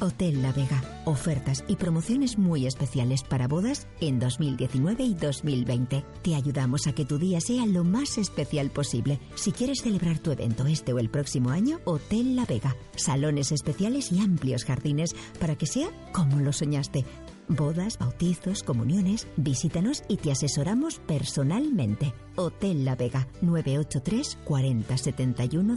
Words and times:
Hotel 0.00 0.42
La 0.42 0.52
Vega. 0.52 0.82
Ofertas 1.04 1.64
y 1.68 1.76
promociones 1.76 2.38
muy 2.38 2.66
especiales 2.66 3.22
para 3.22 3.48
bodas 3.48 3.86
en 4.00 4.18
2019 4.18 5.04
y 5.04 5.14
2020. 5.14 6.04
Te 6.22 6.34
ayudamos 6.34 6.86
a 6.86 6.92
que 6.92 7.04
tu 7.04 7.18
día 7.18 7.40
sea 7.40 7.66
lo 7.66 7.84
más 7.84 8.18
especial 8.18 8.70
posible. 8.70 9.18
Si 9.34 9.52
quieres 9.52 9.82
celebrar 9.82 10.18
tu 10.18 10.30
evento 10.30 10.66
este 10.66 10.92
o 10.92 10.98
el 10.98 11.08
próximo 11.08 11.50
año, 11.50 11.80
Hotel 11.84 12.36
La 12.36 12.44
Vega. 12.44 12.76
Salones 12.96 13.52
especiales 13.52 14.12
y 14.12 14.20
amplios 14.20 14.64
jardines 14.64 15.14
para 15.40 15.56
que 15.56 15.66
sea 15.66 15.88
como 16.12 16.40
lo 16.40 16.52
soñaste. 16.52 17.04
Bodas, 17.48 17.98
bautizos, 17.98 18.62
comuniones, 18.62 19.28
visítanos 19.36 20.02
y 20.08 20.16
te 20.16 20.32
asesoramos 20.32 20.98
personalmente. 21.06 22.12
Hotel 22.34 22.84
La 22.84 22.96
Vega 22.96 23.28
983 23.40 24.38
40 24.44 24.96
71 24.98 25.76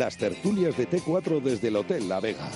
Las 0.00 0.16
tertulias 0.16 0.74
de 0.78 0.88
T4 0.88 1.42
desde 1.42 1.68
el 1.68 1.76
Hotel 1.76 2.08
La 2.08 2.20
Vega. 2.20 2.48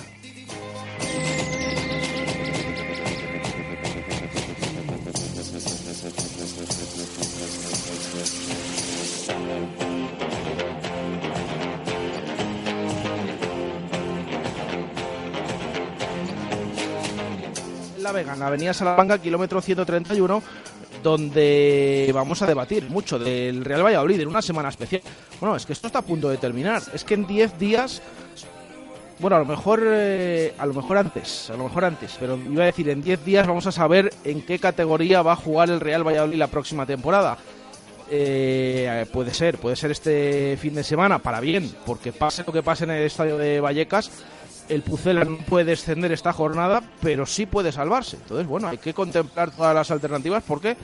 La 17.99 18.11
Vega, 18.11 18.33
en 18.33 18.39
la 18.39 18.47
avenida 18.47 18.73
Salamanca, 18.73 19.19
kilómetro 19.19 19.61
131, 19.61 20.41
donde 21.05 22.09
vamos 22.15 22.41
a 22.41 22.47
debatir 22.47 22.89
mucho 22.89 23.19
del 23.19 23.63
Real 23.63 23.85
Valladolid 23.85 24.19
en 24.21 24.27
una 24.27 24.41
semana 24.41 24.69
especial. 24.69 25.03
Bueno, 25.39 25.55
es 25.55 25.63
que 25.63 25.73
esto 25.73 25.85
está 25.85 25.99
a 25.99 26.01
punto 26.01 26.29
de 26.29 26.37
terminar. 26.37 26.81
Es 26.95 27.03
que 27.03 27.13
en 27.13 27.27
10 27.27 27.59
días, 27.59 28.01
bueno, 29.19 29.35
a 29.35 29.39
lo 29.39 29.45
mejor, 29.45 29.83
eh, 29.85 30.55
a 30.57 30.65
lo 30.65 30.73
mejor 30.73 30.97
antes, 30.97 31.51
a 31.51 31.57
lo 31.57 31.65
mejor 31.65 31.85
antes, 31.85 32.17
pero 32.19 32.37
iba 32.37 32.63
a 32.63 32.65
decir 32.65 32.89
en 32.89 33.03
10 33.03 33.23
días 33.23 33.45
vamos 33.45 33.67
a 33.67 33.71
saber 33.71 34.11
en 34.23 34.41
qué 34.41 34.57
categoría 34.57 35.21
va 35.21 35.33
a 35.33 35.35
jugar 35.35 35.69
el 35.69 35.79
Real 35.79 36.03
Valladolid 36.03 36.37
la 36.37 36.47
próxima 36.47 36.87
temporada. 36.87 37.37
Eh, 38.09 39.05
puede 39.13 39.31
ser, 39.31 39.59
puede 39.59 39.75
ser 39.75 39.91
este 39.91 40.57
fin 40.59 40.73
de 40.73 40.83
semana 40.83 41.19
para 41.19 41.39
bien, 41.39 41.71
porque 41.85 42.13
pase 42.13 42.43
lo 42.47 42.51
que 42.51 42.63
pase 42.63 42.85
en 42.85 42.89
el 42.91 43.03
estadio 43.03 43.37
de 43.37 43.59
Vallecas, 43.59 44.09
el 44.69 44.81
Pucela 44.81 45.23
no 45.23 45.37
puede 45.37 45.65
descender 45.65 46.11
esta 46.11 46.33
jornada, 46.33 46.81
pero 47.01 47.25
sí 47.25 47.45
puede 47.45 47.71
salvarse. 47.71 48.17
Entonces, 48.17 48.47
bueno, 48.47 48.67
hay 48.67 48.77
que 48.77 48.93
contemplar 48.93 49.51
todas 49.51 49.75
las 49.75 49.91
alternativas 49.91 50.43
porque 50.47 50.75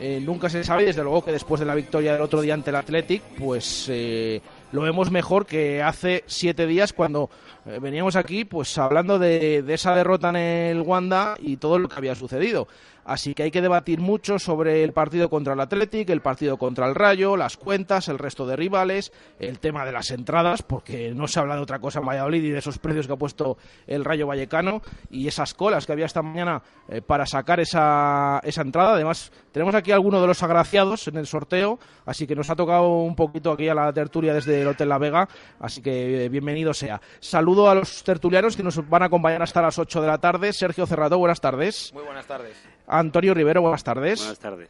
eh, 0.00 0.20
nunca 0.24 0.48
se 0.48 0.64
sabe. 0.64 0.84
Desde 0.84 1.02
luego 1.02 1.24
que 1.24 1.32
después 1.32 1.60
de 1.60 1.66
la 1.66 1.74
victoria 1.74 2.12
del 2.12 2.22
otro 2.22 2.40
día 2.40 2.54
ante 2.54 2.70
el 2.70 2.76
Athletic, 2.76 3.22
pues 3.38 3.86
eh, 3.88 4.40
lo 4.72 4.82
vemos 4.82 5.10
mejor 5.10 5.46
que 5.46 5.82
hace 5.82 6.24
siete 6.26 6.66
días 6.66 6.92
cuando 6.92 7.30
eh, 7.66 7.78
veníamos 7.80 8.16
aquí, 8.16 8.44
pues 8.44 8.76
hablando 8.78 9.18
de, 9.18 9.62
de 9.62 9.74
esa 9.74 9.94
derrota 9.94 10.30
en 10.30 10.36
el 10.36 10.80
Wanda 10.82 11.36
y 11.40 11.56
todo 11.56 11.78
lo 11.78 11.88
que 11.88 11.96
había 11.96 12.14
sucedido. 12.14 12.68
Así 13.08 13.34
que 13.34 13.44
hay 13.44 13.50
que 13.50 13.62
debatir 13.62 14.00
mucho 14.00 14.38
sobre 14.38 14.84
el 14.84 14.92
partido 14.92 15.30
contra 15.30 15.54
el 15.54 15.60
Athletic, 15.60 16.10
el 16.10 16.20
partido 16.20 16.58
contra 16.58 16.86
el 16.86 16.94
Rayo, 16.94 17.38
las 17.38 17.56
cuentas, 17.56 18.08
el 18.08 18.18
resto 18.18 18.46
de 18.46 18.54
rivales, 18.54 19.12
el 19.40 19.60
tema 19.60 19.86
de 19.86 19.92
las 19.92 20.10
entradas, 20.10 20.62
porque 20.62 21.14
no 21.14 21.26
se 21.26 21.40
habla 21.40 21.54
de 21.54 21.62
otra 21.62 21.78
cosa 21.78 22.00
en 22.00 22.06
Valladolid 22.06 22.44
y 22.44 22.50
de 22.50 22.58
esos 22.58 22.78
precios 22.78 23.06
que 23.06 23.14
ha 23.14 23.16
puesto 23.16 23.56
el 23.86 24.04
Rayo 24.04 24.26
Vallecano 24.26 24.82
y 25.10 25.26
esas 25.26 25.54
colas 25.54 25.86
que 25.86 25.92
había 25.92 26.04
esta 26.04 26.20
mañana 26.20 26.62
eh, 26.86 27.00
para 27.00 27.24
sacar 27.24 27.60
esa, 27.60 28.40
esa 28.44 28.60
entrada. 28.60 28.92
Además, 28.92 29.32
tenemos 29.52 29.74
aquí 29.74 29.90
alguno 29.90 30.20
de 30.20 30.26
los 30.26 30.42
agraciados 30.42 31.08
en 31.08 31.16
el 31.16 31.26
sorteo, 31.26 31.78
así 32.04 32.26
que 32.26 32.36
nos 32.36 32.50
ha 32.50 32.56
tocado 32.56 32.90
un 32.90 33.16
poquito 33.16 33.52
aquí 33.52 33.70
a 33.70 33.74
la 33.74 33.90
tertulia 33.90 34.34
desde 34.34 34.60
el 34.60 34.68
Hotel 34.68 34.90
La 34.90 34.98
Vega, 34.98 35.26
así 35.60 35.80
que 35.80 36.26
eh, 36.26 36.28
bienvenido 36.28 36.74
sea. 36.74 37.00
Saludo 37.20 37.70
a 37.70 37.74
los 37.74 38.04
tertulianos 38.04 38.54
que 38.54 38.62
nos 38.62 38.86
van 38.86 39.02
a 39.02 39.06
acompañar 39.06 39.40
hasta 39.42 39.62
las 39.62 39.78
8 39.78 40.02
de 40.02 40.06
la 40.06 40.18
tarde. 40.18 40.52
Sergio 40.52 40.86
Cerrato, 40.86 41.16
buenas 41.16 41.40
tardes. 41.40 41.90
Muy 41.94 42.04
buenas 42.04 42.26
tardes. 42.26 42.54
Antonio 42.88 43.34
Rivero, 43.34 43.60
buenas 43.60 43.84
tardes. 43.84 44.20
Buenas 44.20 44.38
tardes. 44.38 44.68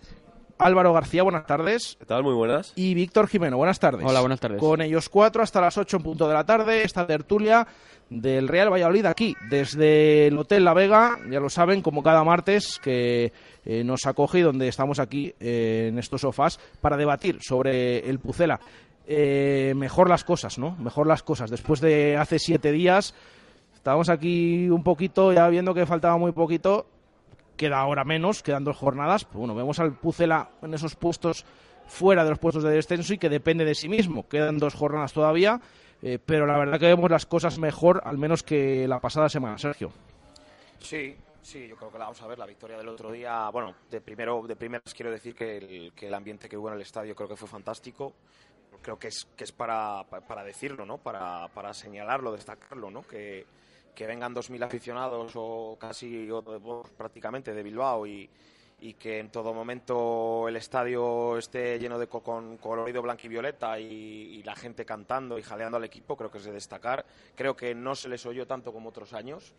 Álvaro 0.59 0.93
García, 0.93 1.23
buenas 1.23 1.47
tardes. 1.47 1.97
¿Qué 2.01 2.05
tal? 2.05 2.25
Muy 2.25 2.35
buenas. 2.35 2.73
Y 2.75 2.93
Víctor 2.95 3.29
Jimeno, 3.29 3.57
buenas 3.57 3.79
tardes. 3.79 4.05
Hola, 4.05 4.21
buenas 4.21 4.41
tardes. 4.41 4.59
Con 4.59 4.81
ellos 4.83 5.09
cuatro 5.09 5.41
hasta 5.43 5.61
las 5.61 5.79
ocho 5.79 5.99
en 5.99 6.03
punto 6.03 6.27
de 6.27 6.35
la 6.35 6.45
tarde, 6.45 6.83
esta 6.83 7.07
tertulia 7.07 7.65
del 8.11 8.49
Real 8.49 8.73
Valladolid 8.73 9.07
aquí, 9.07 9.37
desde 9.49 10.27
el 10.27 10.37
Hotel 10.37 10.65
La 10.65 10.75
Vega, 10.75 11.19
ya 11.31 11.39
lo 11.39 11.49
saben, 11.49 11.81
como 11.81 12.03
cada 12.03 12.25
martes 12.25 12.81
que 12.83 13.33
eh, 13.65 13.85
nos 13.85 14.05
acoge 14.07 14.41
y 14.41 14.43
donde 14.43 14.67
estamos 14.67 14.99
aquí 14.99 15.33
eh, 15.39 15.89
en 15.91 15.99
estos 16.01 16.23
sofás 16.23 16.59
para 16.81 16.97
debatir 16.97 17.39
sobre 17.41 18.09
el 18.09 18.19
Pucela. 18.19 18.59
Eh, 19.07 19.75
mejor 19.77 20.09
las 20.09 20.25
cosas, 20.25 20.59
¿no? 20.59 20.77
Mejor 20.79 21.07
las 21.07 21.23
cosas. 21.23 21.51
Después 21.51 21.81
de 21.81 22.17
hace 22.17 22.41
siete 22.41 22.73
días, 22.73 23.15
estábamos 23.75 24.09
aquí 24.09 24.69
un 24.71 24.83
poquito, 24.83 25.33
ya 25.33 25.49
viendo 25.49 25.73
que 25.73 25.87
faltaba 25.87 26.17
muy 26.19 26.33
poquito, 26.33 26.87
queda 27.59 27.79
ahora 27.79 28.05
menos, 28.05 28.43
quedan 28.43 28.65
dos 28.65 28.79
jornadas. 28.79 29.27
Pues 29.27 29.37
bueno, 29.37 29.55
vemos 29.55 29.79
al 29.81 29.93
Pucela 29.93 30.53
en 30.63 30.73
esos 30.73 30.97
puestos 30.97 31.45
fuera 31.87 32.25
de 32.25 32.31
los 32.31 32.39
puestos 32.39 32.63
de 32.63 32.71
descenso 32.71 33.13
y 33.13 33.19
que 33.19 33.29
depende 33.29 33.67
de 33.67 33.75
sí 33.75 33.91
mismo. 33.91 34.27
Quedan 34.27 34.57
dos 34.57 34.75
jornadas 34.75 35.13
todavía, 35.13 35.61
eh, 36.01 36.19
pero 36.25 36.47
la 36.47 36.57
verdad 36.57 36.79
que 36.79 36.87
vemos 36.87 37.11
las 37.11 37.27
cosas 37.27 37.59
mejor, 37.59 38.01
al 38.05 38.17
menos 38.17 38.43
que 38.43 38.89
la 38.89 39.01
pasada 39.01 39.29
semana, 39.29 39.59
Sergio. 39.59 39.93
Sí, 40.79 41.17
sí, 41.43 41.67
yo 41.69 41.77
creo 41.77 41.91
que 41.91 41.99
la 41.99 42.05
vamos 42.05 42.23
a 42.23 42.27
ver. 42.27 42.39
La 42.39 42.47
victoria 42.47 42.79
del 42.79 42.89
otro 42.89 43.11
día, 43.11 43.51
bueno, 43.51 43.75
de 43.91 44.01
primero, 44.01 44.43
de 44.47 44.57
primeras 44.57 44.95
quiero 44.95 45.11
decir 45.11 45.35
que 45.35 45.59
el, 45.59 45.93
que 45.95 46.07
el 46.07 46.15
ambiente 46.15 46.49
que 46.49 46.57
hubo 46.57 46.69
en 46.69 46.77
el 46.77 46.83
estadio 46.83 47.15
creo 47.15 47.29
que 47.29 47.37
fue 47.37 47.49
fantástico. 47.49 48.15
Creo 48.81 48.97
que 48.97 49.09
es, 49.09 49.27
que 49.37 49.43
es 49.43 49.51
para, 49.51 50.05
para 50.05 50.45
decirlo, 50.45 50.87
¿no? 50.87 50.99
Para, 50.99 51.49
para 51.49 51.75
señalarlo, 51.75 52.31
destacarlo, 52.33 52.91
¿no? 52.93 53.03
Que, 53.03 53.45
que 53.99 54.07
vengan 54.07 54.33
2.000 54.33 54.63
aficionados 54.63 55.33
o 55.35 55.77
casi 55.77 56.31
o, 56.31 56.41
prácticamente 56.97 57.53
de 57.53 57.65
Bilbao 57.65 58.07
y, 58.07 58.31
y, 58.81 58.95
que 58.95 59.19
en 59.19 59.29
todo 59.29 59.53
momento 59.53 60.47
el 60.47 60.55
estadio 60.55 61.37
esté 61.37 61.81
lleno 61.81 61.99
de 61.99 62.07
co 62.07 62.23
con 62.23 62.59
colorido 62.59 63.03
blanco 63.03 63.23
y 63.25 63.29
violeta 63.29 63.77
y, 63.81 64.41
la 64.45 64.55
gente 64.55 64.85
cantando 64.85 65.37
y 65.37 65.43
jaleando 65.43 65.79
al 65.79 65.85
equipo, 65.85 66.17
creo 66.17 66.31
que 66.31 66.39
es 66.39 66.45
de 66.45 66.53
destacar. 66.53 67.05
Creo 67.35 67.57
que 67.57 67.75
no 67.75 67.97
se 67.97 68.09
les 68.09 68.25
oyó 68.25 68.47
tanto 68.47 68.73
como 68.73 68.91
otros 68.91 69.15
años 69.15 69.53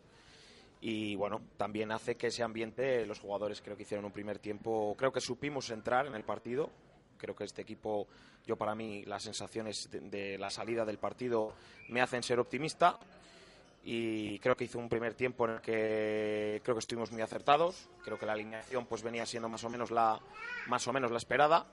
y 0.79 1.17
bueno, 1.17 1.41
también 1.57 1.91
hace 1.91 2.15
que 2.15 2.27
ese 2.27 2.41
ambiente, 2.41 3.05
los 3.05 3.19
jugadores 3.19 3.61
creo 3.61 3.75
que 3.75 3.83
hicieron 3.83 4.05
un 4.05 4.13
primer 4.13 4.39
tiempo, 4.39 4.95
creo 4.97 5.11
que 5.11 5.19
supimos 5.19 5.69
entrar 5.69 6.07
en 6.07 6.15
el 6.15 6.23
partido. 6.23 6.69
Creo 7.17 7.35
que 7.35 7.43
este 7.43 7.61
equipo, 7.61 8.07
yo 8.47 8.55
para 8.55 8.73
mí, 8.73 9.03
las 9.03 9.23
sensaciones 9.23 9.89
de 9.91 10.37
la 10.37 10.49
salida 10.49 10.85
del 10.85 10.97
partido 10.97 11.51
me 11.89 11.99
hacen 11.99 12.23
ser 12.23 12.39
optimista 12.39 12.97
y 13.83 14.39
creo 14.39 14.55
que 14.55 14.65
hizo 14.65 14.77
un 14.77 14.89
primer 14.89 15.13
tiempo 15.13 15.45
en 15.45 15.51
el 15.51 15.61
que 15.61 16.61
creo 16.63 16.75
que 16.75 16.79
estuvimos 16.79 17.11
muy 17.11 17.21
acertados. 17.21 17.89
Creo 18.03 18.19
que 18.19 18.25
la 18.25 18.33
alineación 18.33 18.85
pues 18.85 19.03
venía 19.03 19.25
siendo 19.25 19.49
más 19.49 19.63
o 19.63 19.69
menos 19.69 19.91
la 19.91 20.19
más 20.67 20.87
o 20.87 20.93
menos 20.93 21.11
la 21.11 21.17
esperada. 21.17 21.65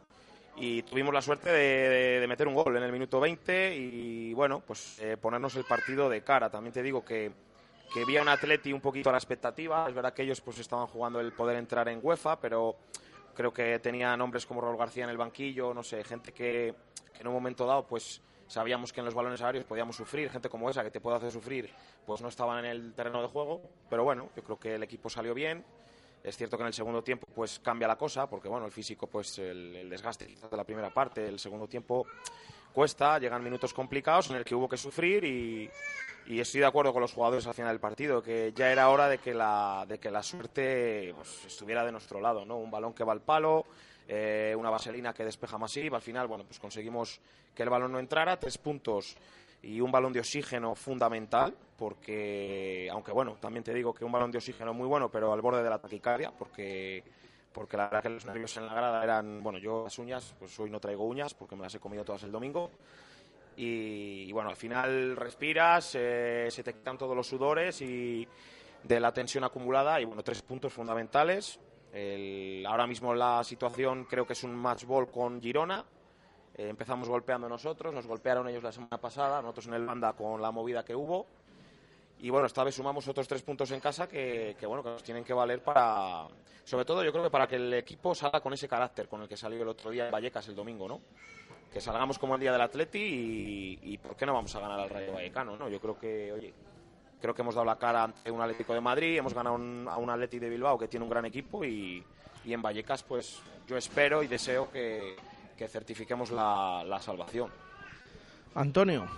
Y 0.58 0.82
tuvimos 0.84 1.12
la 1.12 1.20
suerte 1.20 1.50
de, 1.50 1.88
de, 1.88 2.20
de 2.20 2.26
meter 2.26 2.48
un 2.48 2.54
gol 2.54 2.76
en 2.76 2.82
el 2.82 2.92
minuto 2.92 3.20
20 3.20 3.76
y 3.76 4.32
bueno 4.32 4.60
pues 4.60 4.98
eh, 5.00 5.16
ponernos 5.16 5.56
el 5.56 5.64
partido 5.64 6.08
de 6.08 6.22
cara. 6.22 6.48
También 6.48 6.72
te 6.72 6.82
digo 6.82 7.04
que 7.04 7.32
que 7.92 8.04
vi 8.04 8.16
a 8.16 8.22
un 8.22 8.28
Atleti 8.28 8.72
un 8.72 8.80
poquito 8.80 9.10
a 9.10 9.12
la 9.12 9.18
expectativa. 9.18 9.86
Es 9.88 9.94
verdad 9.94 10.12
que 10.14 10.22
ellos 10.22 10.40
pues 10.40 10.58
estaban 10.58 10.86
jugando 10.86 11.20
el 11.20 11.32
poder 11.32 11.56
entrar 11.56 11.88
en 11.88 12.00
UEFA 12.02 12.40
pero 12.40 12.76
creo 13.34 13.52
que 13.52 13.78
tenían 13.80 14.20
hombres 14.20 14.46
como 14.46 14.60
Raúl 14.60 14.78
García 14.78 15.04
en 15.04 15.10
el 15.10 15.18
banquillo 15.18 15.74
no 15.74 15.82
sé 15.82 16.02
gente 16.04 16.32
que, 16.32 16.74
que 17.12 17.20
en 17.20 17.26
un 17.26 17.34
momento 17.34 17.66
dado 17.66 17.86
pues 17.86 18.22
sabíamos 18.46 18.92
que 18.92 19.00
en 19.00 19.06
los 19.06 19.14
balones 19.14 19.42
aéreos 19.42 19.64
podíamos 19.64 19.96
sufrir, 19.96 20.30
gente 20.30 20.48
como 20.48 20.70
esa 20.70 20.82
que 20.82 20.90
te 20.90 21.00
puede 21.00 21.16
hacer 21.16 21.30
sufrir, 21.30 21.70
pues 22.04 22.20
no 22.20 22.28
estaban 22.28 22.64
en 22.64 22.70
el 22.70 22.94
terreno 22.94 23.22
de 23.22 23.28
juego, 23.28 23.62
pero 23.88 24.04
bueno, 24.04 24.30
yo 24.36 24.42
creo 24.42 24.58
que 24.58 24.74
el 24.74 24.82
equipo 24.82 25.08
salió 25.10 25.34
bien. 25.34 25.64
Es 26.22 26.36
cierto 26.36 26.56
que 26.56 26.64
en 26.64 26.68
el 26.68 26.74
segundo 26.74 27.02
tiempo 27.04 27.26
pues 27.32 27.60
cambia 27.60 27.86
la 27.86 27.96
cosa, 27.96 28.28
porque 28.28 28.48
bueno, 28.48 28.66
el 28.66 28.72
físico, 28.72 29.06
pues 29.06 29.38
el, 29.38 29.88
desgaste 29.88 30.26
de 30.26 30.56
la 30.56 30.64
primera 30.64 30.92
parte, 30.92 31.28
el 31.28 31.38
segundo 31.38 31.68
tiempo 31.68 32.04
cuesta, 32.72 33.18
llegan 33.18 33.44
minutos 33.44 33.72
complicados 33.72 34.30
en 34.30 34.36
el 34.36 34.44
que 34.44 34.54
hubo 34.54 34.68
que 34.68 34.76
sufrir 34.76 35.24
y, 35.24 35.70
y 36.26 36.40
estoy 36.40 36.60
de 36.60 36.66
acuerdo 36.66 36.92
con 36.92 37.00
los 37.00 37.12
jugadores 37.12 37.46
al 37.46 37.54
final 37.54 37.70
del 37.70 37.80
partido, 37.80 38.22
que 38.22 38.52
ya 38.54 38.70
era 38.70 38.88
hora 38.88 39.08
de 39.08 39.18
que 39.18 39.32
la, 39.32 39.84
de 39.88 39.98
que 39.98 40.10
la 40.10 40.22
suerte 40.22 41.12
pues, 41.14 41.44
estuviera 41.46 41.84
de 41.84 41.92
nuestro 41.92 42.20
lado, 42.20 42.44
¿no? 42.44 42.56
Un 42.56 42.70
balón 42.70 42.92
que 42.92 43.04
va 43.04 43.12
al 43.12 43.22
palo, 43.22 43.64
eh, 44.08 44.54
una 44.56 44.70
vaselina 44.70 45.12
que 45.12 45.24
despeja 45.24 45.58
Masip. 45.58 45.94
Al 45.94 46.02
final, 46.02 46.26
bueno, 46.26 46.44
pues 46.44 46.58
conseguimos 46.58 47.20
que 47.54 47.62
el 47.62 47.70
balón 47.70 47.92
no 47.92 47.98
entrara. 47.98 48.38
Tres 48.38 48.58
puntos 48.58 49.16
y 49.62 49.80
un 49.80 49.90
balón 49.90 50.12
de 50.12 50.20
oxígeno 50.20 50.74
fundamental, 50.74 51.54
porque, 51.76 52.88
aunque 52.90 53.12
bueno, 53.12 53.36
también 53.40 53.64
te 53.64 53.74
digo 53.74 53.92
que 53.92 54.04
un 54.04 54.12
balón 54.12 54.30
de 54.30 54.38
oxígeno 54.38 54.72
muy 54.72 54.86
bueno, 54.86 55.10
pero 55.10 55.32
al 55.32 55.40
borde 55.40 55.62
de 55.62 55.70
la 55.70 55.78
taquicardia, 55.78 56.30
porque 56.30 57.02
porque 57.56 57.78
la 57.78 57.84
verdad 57.84 58.02
que 58.02 58.10
los 58.10 58.26
nervios 58.26 58.54
en 58.58 58.66
la 58.66 58.74
grada 58.74 59.02
eran, 59.02 59.42
bueno, 59.42 59.58
yo 59.58 59.84
las 59.84 59.98
uñas, 59.98 60.34
pues 60.38 60.60
hoy 60.60 60.68
no 60.68 60.78
traigo 60.78 61.04
uñas 61.04 61.32
porque 61.32 61.56
me 61.56 61.62
las 61.62 61.74
he 61.74 61.80
comido 61.80 62.04
todas 62.04 62.22
el 62.24 62.30
domingo. 62.30 62.70
Y, 63.56 64.30
bueno, 64.30 64.50
al 64.50 64.56
final 64.56 65.16
respiras, 65.16 65.94
eh, 65.94 66.48
se 66.50 66.62
te 66.62 66.74
quitan 66.74 66.98
todos 66.98 67.16
los 67.16 67.26
sudores 67.26 67.80
y 67.80 68.28
de 68.82 69.00
la 69.00 69.10
tensión 69.10 69.42
acumulada 69.44 69.98
y 70.02 70.04
bueno, 70.04 70.22
tres 70.22 70.42
puntos 70.42 70.70
fundamentales. 70.70 71.58
Ahora 72.66 72.86
mismo 72.86 73.14
la 73.14 73.42
situación 73.44 74.04
creo 74.04 74.26
que 74.26 74.34
es 74.34 74.44
un 74.44 74.54
match 74.54 74.84
ball 74.84 75.10
con 75.10 75.40
Girona. 75.40 75.84
Eh, 76.54 76.68
empezamos 76.68 77.08
golpeando 77.08 77.48
nosotros, 77.48 77.92
nos 77.92 78.06
golpearon 78.06 78.48
ellos 78.48 78.62
la 78.62 78.72
semana 78.72 78.98
pasada, 78.98 79.42
nosotros 79.42 79.66
en 79.66 79.74
el 79.74 79.86
banda 79.86 80.14
con 80.14 80.40
la 80.40 80.50
movida 80.50 80.84
que 80.84 80.94
hubo. 80.94 81.26
Y 82.20 82.30
bueno, 82.30 82.46
esta 82.46 82.64
vez 82.64 82.74
sumamos 82.74 83.06
otros 83.08 83.28
tres 83.28 83.42
puntos 83.42 83.70
en 83.72 83.80
casa 83.80 84.08
que, 84.08 84.56
bueno, 84.66 84.82
que 84.82 84.88
nos 84.88 85.02
tienen 85.02 85.22
que 85.22 85.34
valer 85.34 85.62
para, 85.62 86.26
sobre 86.64 86.86
todo 86.86 87.04
yo 87.04 87.12
creo 87.12 87.24
que 87.24 87.30
para 87.30 87.46
que 87.46 87.56
el 87.56 87.74
equipo 87.74 88.14
salga 88.14 88.40
con 88.40 88.54
ese 88.54 88.66
carácter 88.66 89.06
con 89.06 89.20
el 89.20 89.28
que 89.28 89.36
salió 89.36 89.60
el 89.60 89.68
otro 89.68 89.90
día 89.90 90.06
en 90.06 90.10
Vallecas 90.12 90.48
el 90.48 90.54
domingo, 90.54 90.88
¿no? 90.88 91.02
Que 91.70 91.78
salgamos 91.78 92.18
como 92.18 92.34
el 92.36 92.40
día 92.40 92.52
del 92.52 92.62
Atleti 92.62 92.98
y, 92.98 93.78
y 93.82 93.98
¿por 93.98 94.16
qué 94.16 94.24
no 94.24 94.32
vamos 94.32 94.54
a 94.56 94.60
ganar 94.60 94.80
al 94.80 94.88
Rayo 94.88 95.12
Vallecano, 95.12 95.58
no? 95.58 95.68
Yo 95.68 95.78
creo 95.78 95.98
que, 95.98 96.32
oye, 96.32 96.54
creo 97.26 97.34
que 97.34 97.42
hemos 97.42 97.56
dado 97.56 97.64
la 97.64 97.76
cara 97.76 98.04
ante 98.04 98.30
un 98.30 98.40
Atlético 98.40 98.72
de 98.72 98.80
Madrid, 98.80 99.18
hemos 99.18 99.34
ganado 99.34 99.56
a 99.56 99.98
un 99.98 100.10
Atleti 100.10 100.38
de 100.38 100.48
Bilbao 100.48 100.78
que 100.78 100.86
tiene 100.86 101.02
un 101.02 101.10
gran 101.10 101.24
equipo 101.24 101.64
y, 101.64 102.04
y 102.44 102.52
en 102.52 102.62
Vallecas 102.62 103.02
pues 103.02 103.40
yo 103.66 103.76
espero 103.76 104.22
y 104.22 104.28
deseo 104.28 104.70
que, 104.70 105.16
que 105.58 105.66
certifiquemos 105.66 106.30
la, 106.30 106.84
la 106.86 107.00
salvación. 107.00 107.50
Antonio, 108.54 109.08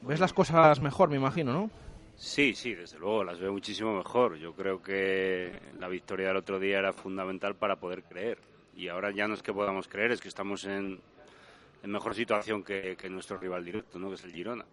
ves 0.00 0.20
las 0.20 0.32
cosas 0.32 0.80
mejor, 0.80 1.10
me 1.10 1.16
imagino, 1.16 1.52
¿no? 1.52 1.70
Sí, 2.16 2.54
sí, 2.54 2.74
desde 2.74 2.98
luego, 2.98 3.24
las 3.24 3.38
veo 3.38 3.52
muchísimo 3.52 3.94
mejor. 3.94 4.36
Yo 4.36 4.54
creo 4.54 4.82
que 4.82 5.52
la 5.78 5.88
victoria 5.88 6.28
del 6.28 6.38
otro 6.38 6.58
día 6.58 6.78
era 6.78 6.94
fundamental 6.94 7.56
para 7.56 7.76
poder 7.76 8.04
creer. 8.04 8.38
Y 8.74 8.88
ahora 8.88 9.10
ya 9.10 9.28
no 9.28 9.34
es 9.34 9.42
que 9.42 9.52
podamos 9.52 9.86
creer, 9.86 10.12
es 10.12 10.22
que 10.22 10.28
estamos 10.28 10.64
en, 10.64 10.98
mejor 11.82 12.14
situación 12.14 12.62
que, 12.62 12.96
nuestro 13.10 13.36
rival 13.36 13.66
directo, 13.66 13.98
¿no? 13.98 14.08
que 14.08 14.14
es 14.14 14.24
el 14.24 14.32
Girona. 14.32 14.64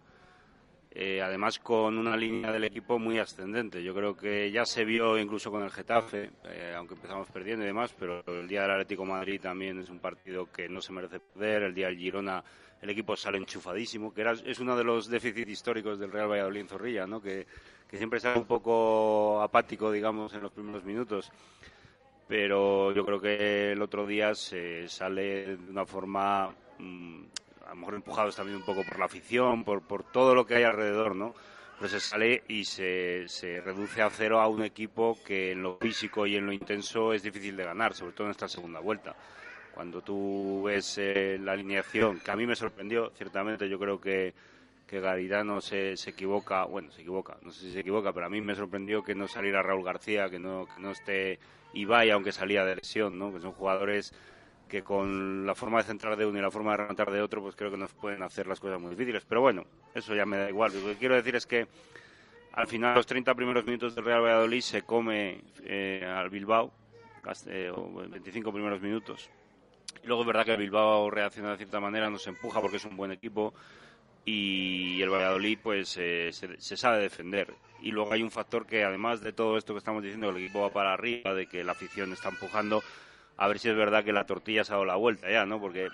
Eh, 0.90 1.20
además, 1.22 1.58
con 1.58 1.98
una 1.98 2.16
línea 2.16 2.50
del 2.50 2.64
equipo 2.64 2.98
muy 2.98 3.18
ascendente. 3.18 3.82
Yo 3.82 3.94
creo 3.94 4.16
que 4.16 4.50
ya 4.50 4.64
se 4.64 4.84
vio 4.84 5.18
incluso 5.18 5.50
con 5.50 5.62
el 5.62 5.70
Getafe, 5.70 6.30
eh, 6.44 6.74
aunque 6.76 6.94
empezamos 6.94 7.28
perdiendo 7.30 7.64
y 7.64 7.68
demás, 7.68 7.94
pero 7.98 8.24
el 8.26 8.48
día 8.48 8.62
del 8.62 8.72
Atlético 8.72 9.04
Madrid 9.04 9.40
también 9.40 9.78
es 9.78 9.90
un 9.90 9.98
partido 9.98 10.50
que 10.50 10.68
no 10.68 10.80
se 10.80 10.92
merece 10.92 11.20
perder. 11.20 11.64
El 11.64 11.74
día 11.74 11.86
del 11.88 11.98
Girona 11.98 12.42
el 12.80 12.90
equipo 12.90 13.16
sale 13.16 13.38
enchufadísimo, 13.38 14.12
que 14.14 14.20
era, 14.20 14.32
es 14.32 14.60
uno 14.60 14.76
de 14.76 14.84
los 14.84 15.08
déficits 15.08 15.50
históricos 15.50 15.98
del 15.98 16.12
Real 16.12 16.30
Valladolid 16.30 16.60
en 16.60 16.68
Zorrilla, 16.68 17.06
¿no? 17.06 17.20
que, 17.20 17.46
siempre 17.90 18.20
sale 18.20 18.38
un 18.38 18.46
poco 18.46 19.40
apático, 19.40 19.90
digamos, 19.90 20.32
en 20.34 20.42
los 20.42 20.52
primeros 20.52 20.84
minutos. 20.84 21.30
Pero 22.28 22.92
yo 22.92 23.04
creo 23.06 23.20
que 23.20 23.72
el 23.72 23.80
otro 23.80 24.06
día 24.06 24.34
se 24.34 24.86
sale 24.88 25.56
de 25.56 25.70
una 25.70 25.86
forma, 25.86 26.54
mm, 26.78 27.24
a 27.68 27.72
lo 27.72 27.76
mejor 27.76 27.94
empujados 27.94 28.34
también 28.34 28.56
un 28.56 28.64
poco 28.64 28.82
por 28.82 28.98
la 28.98 29.04
afición, 29.04 29.62
por, 29.62 29.82
por 29.82 30.02
todo 30.02 30.34
lo 30.34 30.46
que 30.46 30.56
hay 30.56 30.64
alrededor, 30.64 31.14
¿no? 31.14 31.34
Pero 31.76 31.90
se 31.90 32.00
sale 32.00 32.42
y 32.48 32.64
se, 32.64 33.28
se 33.28 33.60
reduce 33.60 34.00
a 34.00 34.10
cero 34.10 34.40
a 34.40 34.48
un 34.48 34.64
equipo 34.64 35.18
que 35.24 35.52
en 35.52 35.62
lo 35.62 35.76
físico 35.76 36.26
y 36.26 36.36
en 36.36 36.46
lo 36.46 36.52
intenso 36.52 37.12
es 37.12 37.22
difícil 37.22 37.56
de 37.56 37.64
ganar, 37.64 37.94
sobre 37.94 38.12
todo 38.12 38.26
en 38.26 38.30
esta 38.32 38.48
segunda 38.48 38.80
vuelta. 38.80 39.14
Cuando 39.74 40.00
tú 40.00 40.62
ves 40.64 40.96
eh, 40.98 41.38
la 41.40 41.52
alineación, 41.52 42.20
que 42.20 42.30
a 42.30 42.36
mí 42.36 42.46
me 42.46 42.56
sorprendió, 42.56 43.10
ciertamente 43.10 43.68
yo 43.68 43.78
creo 43.78 44.00
que, 44.00 44.34
que 44.86 45.60
se, 45.60 45.96
se 45.96 46.10
equivoca, 46.10 46.64
bueno, 46.64 46.90
se 46.90 47.02
equivoca, 47.02 47.36
no 47.42 47.52
sé 47.52 47.66
si 47.66 47.72
se 47.72 47.80
equivoca, 47.80 48.12
pero 48.12 48.26
a 48.26 48.30
mí 48.30 48.40
me 48.40 48.54
sorprendió 48.54 49.04
que 49.04 49.14
no 49.14 49.28
saliera 49.28 49.62
Raúl 49.62 49.84
García, 49.84 50.30
que 50.30 50.38
no, 50.38 50.66
que 50.74 50.80
no 50.80 50.90
esté 50.90 51.38
Ibai, 51.74 52.10
aunque 52.10 52.32
salía 52.32 52.64
de 52.64 52.76
lesión, 52.76 53.18
¿no? 53.18 53.32
que 53.32 53.40
son 53.40 53.52
jugadores 53.52 54.14
que 54.68 54.82
con 54.82 55.46
la 55.46 55.54
forma 55.54 55.78
de 55.78 55.84
centrar 55.84 56.16
de 56.16 56.26
uno 56.26 56.38
y 56.38 56.42
la 56.42 56.50
forma 56.50 56.72
de 56.72 56.76
rematar 56.78 57.10
de 57.10 57.22
otro, 57.22 57.42
pues 57.42 57.56
creo 57.56 57.70
que 57.70 57.76
nos 57.76 57.92
pueden 57.92 58.22
hacer 58.22 58.46
las 58.46 58.60
cosas 58.60 58.80
muy 58.80 58.90
difíciles. 58.90 59.24
Pero 59.28 59.40
bueno, 59.40 59.64
eso 59.94 60.14
ya 60.14 60.26
me 60.26 60.36
da 60.36 60.48
igual. 60.48 60.72
Lo 60.74 60.88
que 60.88 60.96
quiero 60.96 61.14
decir 61.14 61.34
es 61.36 61.46
que 61.46 61.66
al 62.52 62.66
final, 62.66 62.94
los 62.94 63.06
30 63.06 63.34
primeros 63.34 63.64
minutos 63.64 63.94
del 63.94 64.04
Real 64.04 64.22
Valladolid 64.22 64.60
se 64.60 64.82
come 64.82 65.40
eh, 65.64 66.04
al 66.04 66.28
Bilbao, 66.28 66.72
eh, 67.46 67.72
25 68.10 68.52
primeros 68.52 68.80
minutos, 68.80 69.30
Luego 70.04 70.22
es 70.22 70.26
verdad 70.26 70.44
que 70.44 70.52
el 70.52 70.58
Bilbao 70.58 71.10
reacciona 71.10 71.50
de 71.50 71.58
cierta 71.58 71.80
manera, 71.80 72.10
nos 72.10 72.26
empuja 72.26 72.60
porque 72.60 72.76
es 72.76 72.84
un 72.84 72.96
buen 72.96 73.10
equipo 73.12 73.52
y 74.24 75.00
el 75.02 75.10
Valladolid 75.10 75.58
pues 75.62 75.96
eh, 75.98 76.30
se, 76.32 76.76
sabe 76.76 77.00
defender. 77.00 77.54
Y 77.80 77.90
luego 77.90 78.12
hay 78.12 78.22
un 78.22 78.30
factor 78.30 78.66
que 78.66 78.84
además 78.84 79.20
de 79.20 79.32
todo 79.32 79.56
esto 79.56 79.74
que 79.74 79.78
estamos 79.78 80.02
diciendo, 80.02 80.28
que 80.28 80.38
el 80.38 80.44
equipo 80.44 80.62
va 80.62 80.70
para 80.70 80.92
arriba, 80.92 81.34
de 81.34 81.46
que 81.46 81.64
la 81.64 81.72
afición 81.72 82.12
está 82.12 82.28
empujando, 82.28 82.82
a 83.38 83.48
ver 83.48 83.58
si 83.58 83.68
es 83.70 83.76
verdad 83.76 84.04
que 84.04 84.12
la 84.12 84.26
tortilla 84.26 84.64
se 84.64 84.72
ha 84.72 84.74
dado 84.74 84.84
la 84.84 84.96
vuelta 84.96 85.30
ya, 85.30 85.46
¿no? 85.46 85.60
Porque 85.60 85.88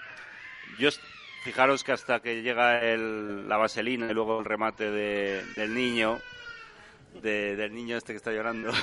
yo, 0.79 0.89
fijaros 1.45 1.85
que 1.85 1.93
hasta 1.93 2.21
que 2.21 2.43
llega 2.43 2.81
el, 2.83 3.49
la 3.49 3.59
vaselina 3.59 4.11
y 4.11 4.15
luego 4.15 4.41
el 4.41 4.47
remate 4.47 4.91
del 4.91 5.75
niño, 5.75 6.19
del 7.23 7.73
niño 7.75 7.99
este 7.99 8.15
que 8.15 8.17
está 8.17 8.33
llorando. 8.33 8.73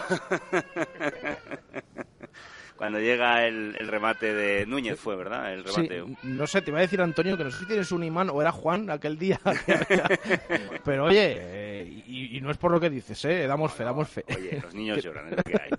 cuando 2.78 3.00
llega 3.00 3.46
el, 3.46 3.76
remate 3.76 4.34
de 4.34 4.66
Núñez 4.66 5.00
fue, 5.00 5.16
¿verdad? 5.16 5.54
El 5.54 5.64
remate. 5.64 6.04
no 6.24 6.48
sé, 6.48 6.62
te 6.62 6.70
iba 6.70 6.80
a 6.80 6.82
decir 6.82 7.02
Antonio 7.02 7.38
que 7.38 7.44
no 7.44 7.52
sé 7.52 7.60
si 7.60 7.66
tienes 7.66 7.92
un 7.92 8.04
imán 8.04 8.30
o 8.30 8.42
era 8.42 8.52
Juan 8.52 8.90
aquel 8.92 9.18
día. 9.18 9.40
Pero 10.86 11.06
oye, 11.06 11.36
eh, 11.38 12.04
y, 12.08 12.40
no 12.42 12.52
es 12.52 12.58
por 12.58 12.72
lo 12.72 12.80
que 12.80 12.90
dices, 12.92 13.24
¿eh? 13.26 13.48
Damos 13.48 13.74
fe, 13.74 13.84
damos 13.84 14.08
fe. 14.08 14.24
Oye, 14.36 14.60
los 14.62 14.74
niños 14.74 15.04
lloran, 15.04 15.30
es 15.30 15.38
lo 15.38 15.44
que 15.44 15.62
hay. 15.62 15.70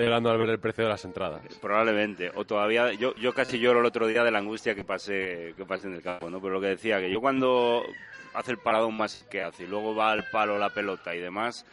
Está 0.00 0.30
al 0.30 0.38
ver 0.38 0.50
el 0.50 0.58
precio 0.60 0.84
de 0.84 0.90
las 0.90 1.04
entradas. 1.04 1.42
Probablemente. 1.60 2.30
O 2.34 2.44
todavía, 2.44 2.92
yo, 2.92 3.14
yo 3.16 3.32
casi 3.32 3.58
lloro 3.58 3.80
el 3.80 3.86
otro 3.86 4.06
día 4.06 4.24
de 4.24 4.30
la 4.30 4.38
angustia 4.38 4.74
que 4.74 4.84
pasé, 4.84 5.54
que 5.56 5.64
pasé 5.64 5.88
en 5.88 5.94
el 5.94 6.02
campo, 6.02 6.30
¿no? 6.30 6.40
Pero 6.40 6.54
lo 6.54 6.60
que 6.60 6.68
decía, 6.68 7.00
que 7.00 7.10
yo 7.10 7.20
cuando 7.20 7.82
hace 8.34 8.52
el 8.52 8.58
paradón 8.58 8.96
más 8.96 9.26
que 9.30 9.42
hace 9.42 9.64
y 9.64 9.66
luego 9.66 9.94
va 9.94 10.12
al 10.12 10.24
palo 10.30 10.58
la 10.58 10.70
pelota 10.70 11.14
y 11.14 11.20
demás 11.20 11.64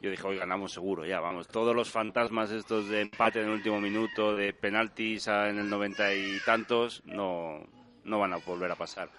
yo 0.00 0.10
dije, 0.10 0.26
hoy 0.26 0.38
ganamos 0.38 0.72
seguro, 0.72 1.04
ya, 1.04 1.20
vamos. 1.20 1.46
Todos 1.48 1.76
los 1.76 1.90
fantasmas 1.90 2.50
estos 2.50 2.88
de 2.88 3.02
empate 3.02 3.40
en 3.40 3.46
el 3.46 3.52
último 3.52 3.80
minuto, 3.80 4.34
de 4.34 4.54
penaltis 4.54 5.28
en 5.28 5.58
el 5.58 5.68
noventa 5.68 6.14
y 6.14 6.38
tantos, 6.44 7.02
no, 7.04 7.66
no 8.04 8.18
van 8.18 8.32
a 8.32 8.38
volver 8.38 8.70
a 8.70 8.76
pasar. 8.76 9.10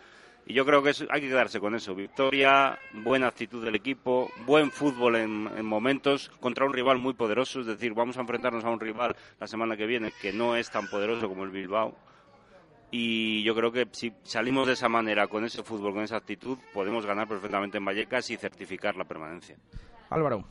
Y 0.45 0.53
yo 0.53 0.65
creo 0.65 0.81
que 0.81 0.91
hay 1.09 1.21
que 1.21 1.27
quedarse 1.27 1.59
con 1.59 1.75
eso. 1.75 1.95
Victoria, 1.95 2.77
buena 2.93 3.27
actitud 3.27 3.63
del 3.63 3.75
equipo, 3.75 4.29
buen 4.45 4.71
fútbol 4.71 5.15
en, 5.15 5.49
en, 5.55 5.65
momentos 5.65 6.29
contra 6.39 6.65
un 6.65 6.73
rival 6.73 6.97
muy 6.97 7.13
poderoso. 7.13 7.61
Es 7.61 7.67
decir, 7.67 7.93
vamos 7.93 8.17
a 8.17 8.21
enfrentarnos 8.21 8.65
a 8.65 8.69
un 8.69 8.79
rival 8.79 9.15
la 9.39 9.47
semana 9.47 9.77
que 9.77 9.85
viene 9.85 10.11
que 10.21 10.33
no 10.33 10.55
es 10.55 10.69
tan 10.69 10.87
poderoso 10.87 11.29
como 11.29 11.43
el 11.43 11.51
Bilbao. 11.51 11.95
Y 12.89 13.43
yo 13.43 13.55
creo 13.55 13.71
que 13.71 13.87
si 13.91 14.13
salimos 14.23 14.67
de 14.67 14.73
esa 14.73 14.89
manera, 14.89 15.27
con 15.27 15.45
ese 15.45 15.63
fútbol, 15.63 15.93
con 15.93 16.03
esa 16.03 16.17
actitud, 16.17 16.57
podemos 16.73 17.05
ganar 17.05 17.27
perfectamente 17.27 17.77
en 17.77 17.85
Vallecas 17.85 18.29
y 18.31 18.37
certificar 18.37 18.97
la 18.97 19.05
permanencia. 19.05 19.55
Álvaro 20.09 20.45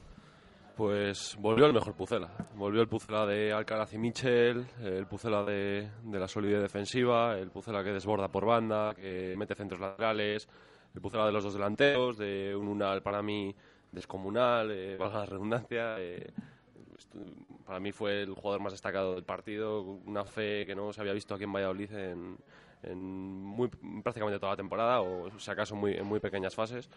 pues 0.81 1.37
volvió 1.39 1.67
el 1.67 1.75
mejor 1.75 1.93
Pucela. 1.93 2.31
Volvió 2.55 2.81
el 2.81 2.89
Pucela 2.89 3.27
de 3.27 3.53
Alcaraz 3.53 3.93
y 3.93 3.99
Michel, 3.99 4.65
el 4.83 5.07
Pucela 5.07 5.45
de, 5.45 5.91
la 6.11 6.27
solidez 6.27 6.63
defensiva, 6.63 7.37
el 7.37 7.51
Pucela 7.51 7.85
que 7.85 7.93
desborda 7.93 8.29
por 8.29 8.47
banda, 8.47 8.95
que 8.95 9.35
mete 9.37 9.55
centros 9.55 9.79
laterales, 9.79 10.49
el 10.95 11.03
Pucela 11.03 11.27
de 11.27 11.33
los 11.33 11.45
dos 11.45 11.53
delanteros, 11.53 12.17
de 12.17 12.57
un 12.57 12.67
Unal 12.67 13.03
para 13.03 13.21
mí 13.21 13.55
descomunal, 13.93 14.71
eh, 14.71 14.97
valga 14.97 15.19
la 15.19 15.27
redundancia. 15.27 15.97
Eh, 15.99 16.33
para 17.67 17.79
mí 17.79 17.93
fue 17.93 18.23
el 18.23 18.33
jugador 18.33 18.63
más 18.63 18.73
destacado 18.73 19.17
del 19.17 19.25
partido, 19.25 19.83
una 19.83 20.25
fe 20.25 20.65
que 20.65 20.75
no 20.75 20.95
se 20.95 21.03
había 21.03 21.13
visto 21.13 21.35
aquí 21.35 21.45
en 21.45 21.53
Valladolid 21.53 21.93
en, 21.93 22.39
muy, 22.99 23.69
prácticamente 24.03 24.41
toda 24.41 24.53
la 24.53 24.57
temporada, 24.57 25.03
o 25.03 25.29
si 25.39 25.51
acaso 25.51 25.77
muy, 25.77 25.93
en 25.93 26.07
muy 26.07 26.21
pequeñas 26.21 26.55
fases. 26.55 26.89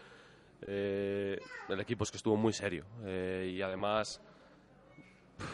Eh, 0.68 1.40
el 1.70 1.80
equipo 1.80 2.04
es 2.04 2.12
que 2.12 2.18
estuvo 2.18 2.36
muy 2.36 2.54
serio 2.54 2.86
eh, 3.06 3.52
y 3.54 3.62
además 3.62 4.22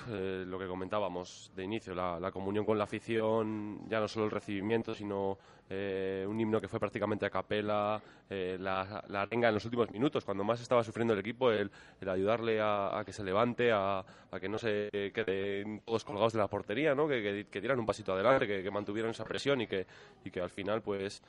eh, 0.09 0.43
lo 0.45 0.59
que 0.59 0.67
comentábamos 0.67 1.51
de 1.55 1.63
inicio, 1.63 1.95
la, 1.95 2.31
comunión 2.31 2.65
con 2.65 2.77
la 2.77 2.83
afición, 2.83 3.87
ya 3.89 3.99
no 3.99 4.07
solo 4.07 4.25
el 4.25 4.31
recibimiento, 4.31 4.93
sino 4.93 5.37
un 5.71 6.39
himno 6.39 6.59
que 6.59 6.67
fue 6.67 6.79
prácticamente 6.79 7.27
a 7.27 7.29
capela, 7.29 8.01
la, 8.27 9.03
la, 9.07 9.21
arenga 9.21 9.49
en 9.49 9.53
los 9.53 9.65
últimos 9.65 9.91
minutos, 9.91 10.25
cuando 10.25 10.43
más 10.43 10.59
estaba 10.61 10.83
sufriendo 10.83 11.13
el 11.13 11.19
equipo, 11.19 11.51
el, 11.51 11.69
ayudarle 12.07 12.59
a, 12.59 13.03
que 13.05 13.13
se 13.13 13.23
levante, 13.23 13.71
a, 13.71 14.03
que 14.41 14.49
no 14.49 14.57
se 14.57 14.89
queden 15.13 15.81
todos 15.85 16.03
colgados 16.03 16.33
de 16.33 16.39
la 16.39 16.47
portería, 16.47 16.95
¿no? 16.95 17.07
que, 17.07 17.45
que, 17.51 17.61
dieran 17.61 17.79
un 17.79 17.85
pasito 17.85 18.13
adelante, 18.13 18.47
que, 18.47 18.71
mantuvieran 18.71 19.11
esa 19.11 19.25
presión 19.25 19.61
y 19.61 19.67
que, 19.67 19.85
y 20.25 20.31
que 20.31 20.41
al 20.41 20.49
final 20.49 20.81
pues 20.81 21.21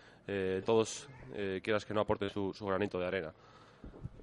todos, 0.65 1.07
quieras 1.63 1.85
que 1.85 1.93
no, 1.93 2.01
aporten 2.01 2.31
su 2.31 2.67
granito 2.67 2.99
de 2.99 3.07
arena. 3.07 3.35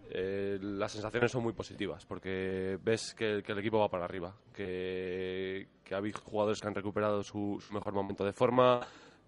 Eh, 0.09 0.57
las 0.61 0.91
sensaciones 0.93 1.31
son 1.31 1.43
muy 1.43 1.53
positivas 1.53 2.05
porque 2.05 2.77
ves 2.83 3.13
que, 3.13 3.43
el 3.45 3.59
equipo 3.59 3.79
va 3.79 3.89
para 3.89 4.05
arriba, 4.05 4.33
que, 4.53 5.67
que 5.83 5.95
hay 5.95 6.11
jugadores 6.11 6.61
que 6.61 6.67
han 6.67 6.75
recuperado 6.75 7.23
su, 7.23 7.61
mejor 7.71 7.93
momento 7.93 8.23
de 8.23 8.33
forma, 8.33 8.79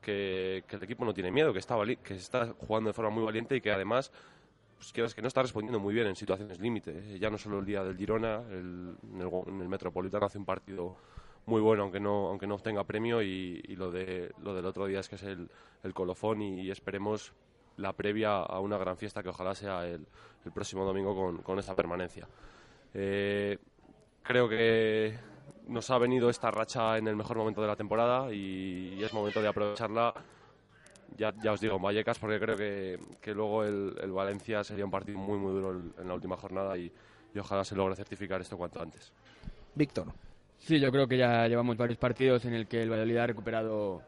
que, 0.01 0.63
el 0.67 0.83
equipo 0.83 1.03
no 1.03 1.13
tiene 1.13 1.31
miedo, 1.31 1.51
que 1.51 1.59
está, 1.59 1.75
que 2.03 2.13
está 2.15 2.53
jugando 2.59 2.89
de 2.89 2.93
forma 2.93 3.11
muy 3.11 3.23
valiente 3.23 3.55
y 3.57 3.61
que 3.61 3.71
además 3.71 4.11
pues 4.77 4.93
quieras 4.93 5.13
que 5.13 5.21
no 5.21 5.27
está 5.27 5.41
respondiendo 5.41 5.77
muy 5.79 5.93
bien 5.93 6.07
en 6.07 6.15
situaciones 6.15 6.57
límite. 6.59 7.19
Ya 7.19 7.29
no 7.29 7.37
solo 7.37 7.59
el 7.59 7.65
día 7.65 7.83
del 7.83 7.97
Girona, 7.97 8.41
el- 8.49 8.95
en, 9.13 9.21
el, 9.21 9.29
en 9.47 9.61
el 9.61 9.67
Metropolitano 9.67 10.25
hace 10.25 10.37
un 10.37 10.45
partido 10.45 10.95
muy 11.45 11.59
bueno, 11.61 11.83
aunque 11.83 11.99
no, 11.99 12.29
aunque 12.29 12.47
no 12.47 12.55
obtenga 12.55 12.85
premio, 12.85 13.21
y, 13.21 13.61
y 13.67 13.75
lo, 13.75 13.91
de, 13.91 14.31
lo 14.41 14.53
del 14.53 14.65
otro 14.65 14.85
día 14.85 15.01
es 15.01 15.09
que 15.09 15.15
es 15.15 15.23
el, 15.23 15.49
el 15.83 15.93
colofón 15.93 16.41
y, 16.41 16.61
y 16.61 16.71
esperemos 16.71 17.33
la 17.79 17.93
previa 17.93 18.37
a 18.37 18.59
una 18.59 18.77
gran 18.77 18.97
fiesta 18.97 19.23
que 19.23 19.29
ojalá 19.29 19.55
sea 19.55 19.85
el, 19.85 20.05
el 20.45 20.51
próximo 20.51 20.85
domingo 20.85 21.15
con, 21.15 21.37
con 21.37 21.59
esta 21.59 21.75
permanencia. 21.75 22.27
Eh, 22.93 23.57
creo 24.23 24.47
que 24.49 25.17
nos 25.67 25.89
ha 25.89 25.97
venido 25.97 26.29
esta 26.29 26.51
racha 26.51 26.97
en 26.97 27.07
el 27.07 27.15
mejor 27.15 27.37
momento 27.37 27.61
de 27.61 27.67
la 27.67 27.75
temporada 27.75 28.33
y, 28.33 28.95
y 28.97 29.03
es 29.03 29.13
momento 29.13 29.41
de 29.41 29.47
aprovecharla. 29.47 30.13
Ya, 31.17 31.33
ya 31.43 31.53
os 31.53 31.59
digo, 31.59 31.75
en 31.77 31.81
Vallecas, 31.81 32.19
porque 32.19 32.39
creo 32.39 32.55
que, 32.55 32.99
que 33.19 33.33
luego 33.33 33.63
el, 33.63 33.95
el 33.99 34.11
Valencia 34.11 34.63
sería 34.63 34.85
un 34.85 34.91
partido 34.91 35.17
muy, 35.17 35.39
muy 35.39 35.51
duro 35.53 35.71
en 35.97 36.07
la 36.07 36.13
última 36.13 36.37
jornada 36.37 36.77
y, 36.77 36.91
y 37.33 37.39
ojalá 37.39 37.63
se 37.63 37.75
logre 37.75 37.95
certificar 37.95 38.39
esto 38.41 38.57
cuanto 38.57 38.81
antes. 38.81 39.11
Víctor. 39.73 40.07
Sí, 40.59 40.79
yo 40.79 40.91
creo 40.91 41.07
que 41.07 41.17
ya 41.17 41.47
llevamos 41.47 41.77
varios 41.77 41.97
partidos 41.97 42.45
en 42.45 42.53
el 42.53 42.67
que 42.67 42.83
el 42.83 42.89
Valladolid 42.91 43.17
ha 43.17 43.27
recuperado 43.27 44.03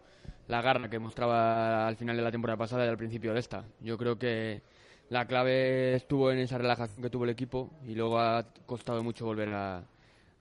la 0.48 0.62
garra 0.62 0.89
que 0.89 1.00
mostraba 1.00 1.88
al 1.88 1.95
final 1.95 2.15
de 2.17 2.24
la 2.24 2.31
temporada 2.31 2.57
pasada 2.57 2.86
y 2.86 2.89
al 2.89 2.98
principio 2.98 3.33
de 3.33 3.39
esta. 3.39 3.63
Yo 3.81 3.98
creo 3.98 4.17
que 4.17 4.62
la 5.10 5.25
clave 5.27 5.95
estuvo 5.95 6.31
en 6.31 6.39
esa 6.39 6.57
relajación 6.57 7.01
que 7.01 7.10
tuvo 7.10 7.25
el 7.25 7.29
equipo 7.31 7.69
y 7.88 7.95
luego 7.95 8.19
ha 8.19 8.45
costado 8.65 9.03
mucho 9.03 9.25
volver 9.25 9.50
a, 9.53 9.83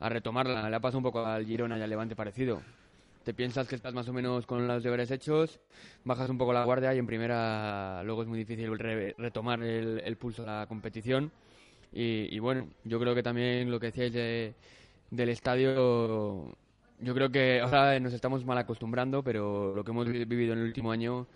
retomarla. 0.01 0.69
Le 0.69 0.77
ha 0.77 0.97
un 0.97 1.03
poco 1.03 1.25
al 1.25 1.45
Girona 1.45 1.79
y 1.79 1.83
al 1.83 1.91
Levante 1.91 2.17
parecido. 2.17 2.63
Te 3.25 3.35
piensas 3.35 3.69
que 3.69 3.75
estás 3.75 3.93
más 3.93 4.09
o 4.09 4.13
menos 4.13 4.47
con 4.47 4.67
los 4.67 4.83
deberes 4.83 5.11
hechos, 5.11 5.61
bajas 6.05 6.31
un 6.31 6.39
poco 6.39 6.53
la 6.53 6.65
guardia 6.65 6.95
y 6.95 6.99
en 6.99 7.07
primera 7.07 8.03
luego 8.03 8.23
es 8.23 8.29
muy 8.29 8.39
difícil 8.39 8.77
re- 8.79 9.15
retomar 9.19 9.63
el, 9.63 10.01
el 10.05 10.17
pulso 10.17 10.43
de 10.43 10.49
la 10.49 10.67
competición. 10.67 11.31
Y, 11.93 12.39
bueno, 12.39 12.69
yo 12.85 13.01
creo 13.01 13.15
que 13.15 13.23
también 13.23 13.71
lo 13.71 13.81
que 13.81 13.87
decíais 13.87 14.13
de, 14.13 14.55
del 15.11 15.29
estadio, 15.29 16.55
yo 17.03 17.15
creo 17.15 17.31
que 17.31 17.61
ahora 17.61 17.99
nos 18.01 18.13
estamos 18.13 18.45
mal 18.45 18.59
acostumbrando, 18.59 19.23
pero 19.23 19.75
lo 19.75 19.85
que 19.85 19.91
hemos 19.91 20.09
vi- 20.09 20.25
vivido 20.25 20.53
en 20.53 20.61
el 20.61 20.65
último 20.67 20.93
año, 20.93 21.27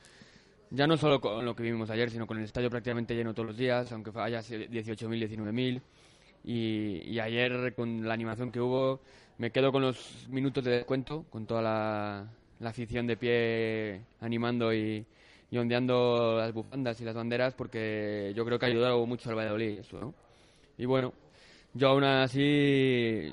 ya 0.70 0.86
no 0.86 0.96
solo 0.96 1.20
con 1.20 1.44
lo 1.44 1.54
que 1.56 1.62
vivimos 1.64 1.90
ayer, 1.90 2.10
sino 2.10 2.26
con 2.26 2.38
el 2.38 2.44
estadio 2.44 2.70
prácticamente 2.70 3.14
lleno 3.14 3.34
todos 3.34 3.48
los 3.48 3.56
días, 3.56 3.90
aunque 3.92 4.10
haya 4.16 4.42
18.000, 4.42 5.20
19.000. 5.20 5.82
Y, 6.44 7.02
y 7.10 7.20
ayer 7.20 7.74
con 7.74 8.06
la 8.06 8.14
animación 8.14 8.52
que 8.52 8.60
hubo, 8.60 9.00
me 9.38 9.50
quedo 9.52 9.72
con 9.72 9.82
los 9.82 10.26
minutos 10.30 10.64
de 10.64 10.72
descuento, 10.72 11.24
con 11.30 11.46
toda 11.46 11.62
la, 11.62 12.26
la 12.60 12.70
afición 12.70 13.06
de 13.06 13.16
pie 13.16 14.02
animando 14.20 14.74
y, 14.74 15.06
y 15.50 15.58
ondeando 15.58 16.36
las 16.38 16.52
bufandas 16.52 17.00
y 17.00 17.04
las 17.04 17.14
banderas, 17.14 17.54
porque 17.54 18.32
yo 18.36 18.44
creo 18.44 18.58
que 18.58 18.66
ha 18.66 18.68
ayudado 18.68 19.06
mucho 19.06 19.30
al 19.30 19.36
Valladolid 19.36 19.78
eso. 19.80 20.14
Y 20.78 20.86
bueno, 20.86 21.12
yo 21.74 21.88
aún 21.88 22.04
así 22.04 23.32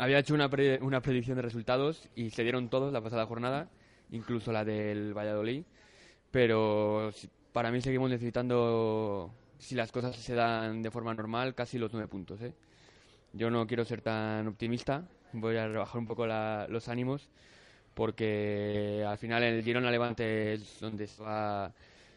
había 0.00 0.18
hecho 0.18 0.34
una, 0.34 0.48
pre- 0.48 0.78
una 0.82 1.00
predicción 1.02 1.36
de 1.36 1.42
resultados 1.42 2.08
y 2.16 2.30
se 2.30 2.42
dieron 2.42 2.68
todos 2.70 2.92
la 2.92 3.02
pasada 3.02 3.26
jornada, 3.26 3.68
incluso 4.10 4.50
la 4.52 4.64
del 4.64 5.14
Valladolid, 5.16 5.64
pero 6.30 7.10
para 7.52 7.70
mí 7.70 7.80
seguimos 7.80 8.10
necesitando, 8.10 9.30
si 9.58 9.74
las 9.74 9.92
cosas 9.92 10.16
se 10.16 10.34
dan 10.34 10.82
de 10.82 10.90
forma 10.90 11.14
normal, 11.14 11.54
casi 11.54 11.78
los 11.78 11.92
nueve 11.92 12.08
puntos. 12.08 12.40
¿eh? 12.42 12.54
Yo 13.32 13.50
no 13.50 13.66
quiero 13.66 13.84
ser 13.84 14.00
tan 14.00 14.48
optimista, 14.48 15.04
voy 15.32 15.56
a 15.56 15.68
rebajar 15.68 15.98
un 15.98 16.06
poco 16.06 16.26
la- 16.26 16.66
los 16.68 16.88
ánimos, 16.88 17.28
porque 17.94 19.04
al 19.06 19.18
final 19.18 19.42
el 19.42 19.62
Girona 19.62 19.90
Levante 19.90 20.54
es 20.54 20.80
donde 20.80 21.06
se 21.06 21.22
va 21.22 21.72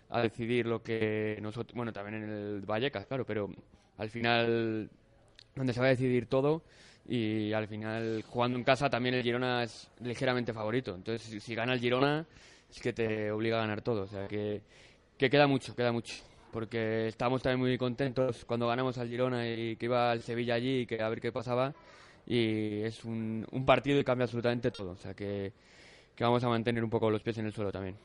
a 0.09 0.21
decidir 0.21 0.67
lo 0.67 0.81
que 0.83 1.37
nosotros, 1.41 1.75
bueno, 1.75 1.91
también 1.91 2.23
en 2.23 2.29
el 2.29 2.61
Vallecas, 2.61 3.05
claro, 3.07 3.25
pero 3.25 3.49
al 3.97 4.09
final 4.09 4.89
donde 5.55 5.73
se 5.73 5.79
va 5.79 5.87
a 5.87 5.89
decidir 5.89 6.27
todo 6.27 6.63
y 7.07 7.51
al 7.53 7.67
final 7.67 8.23
jugando 8.27 8.57
en 8.57 8.63
casa 8.63 8.89
también 8.89 9.15
el 9.15 9.23
Girona 9.23 9.63
es 9.63 9.89
ligeramente 10.01 10.53
favorito. 10.53 10.95
Entonces, 10.95 11.27
si, 11.27 11.39
si 11.39 11.55
gana 11.55 11.73
el 11.73 11.79
Girona 11.79 12.25
es 12.69 12.79
que 12.79 12.93
te 12.93 13.31
obliga 13.31 13.57
a 13.57 13.61
ganar 13.61 13.81
todo, 13.81 14.03
o 14.03 14.07
sea 14.07 14.27
que, 14.27 14.61
que 15.17 15.29
queda 15.29 15.47
mucho, 15.47 15.75
queda 15.75 15.91
mucho. 15.91 16.15
Porque 16.51 17.07
estábamos 17.07 17.41
también 17.41 17.59
muy 17.59 17.77
contentos 17.77 18.45
cuando 18.45 18.67
ganamos 18.67 18.97
al 18.99 19.09
Girona 19.09 19.49
y 19.49 19.75
que 19.75 19.85
iba 19.85 20.11
al 20.11 20.21
Sevilla 20.21 20.53
allí 20.53 20.81
y 20.81 20.85
que 20.85 21.01
a 21.01 21.09
ver 21.09 21.19
qué 21.19 21.31
pasaba. 21.31 21.73
Y 22.25 22.81
es 22.81 23.03
un, 23.03 23.45
un 23.51 23.65
partido 23.65 23.99
y 23.99 24.03
cambia 24.03 24.25
absolutamente 24.25 24.71
todo. 24.71 24.91
O 24.91 24.97
sea 24.97 25.13
que, 25.13 25.51
que 26.15 26.23
vamos 26.23 26.43
a 26.43 26.49
mantener 26.49 26.83
un 26.83 26.91
poco 26.91 27.09
los 27.09 27.23
pies 27.23 27.39
en 27.39 27.47
el 27.47 27.53
suelo 27.53 27.71
también. 27.71 27.97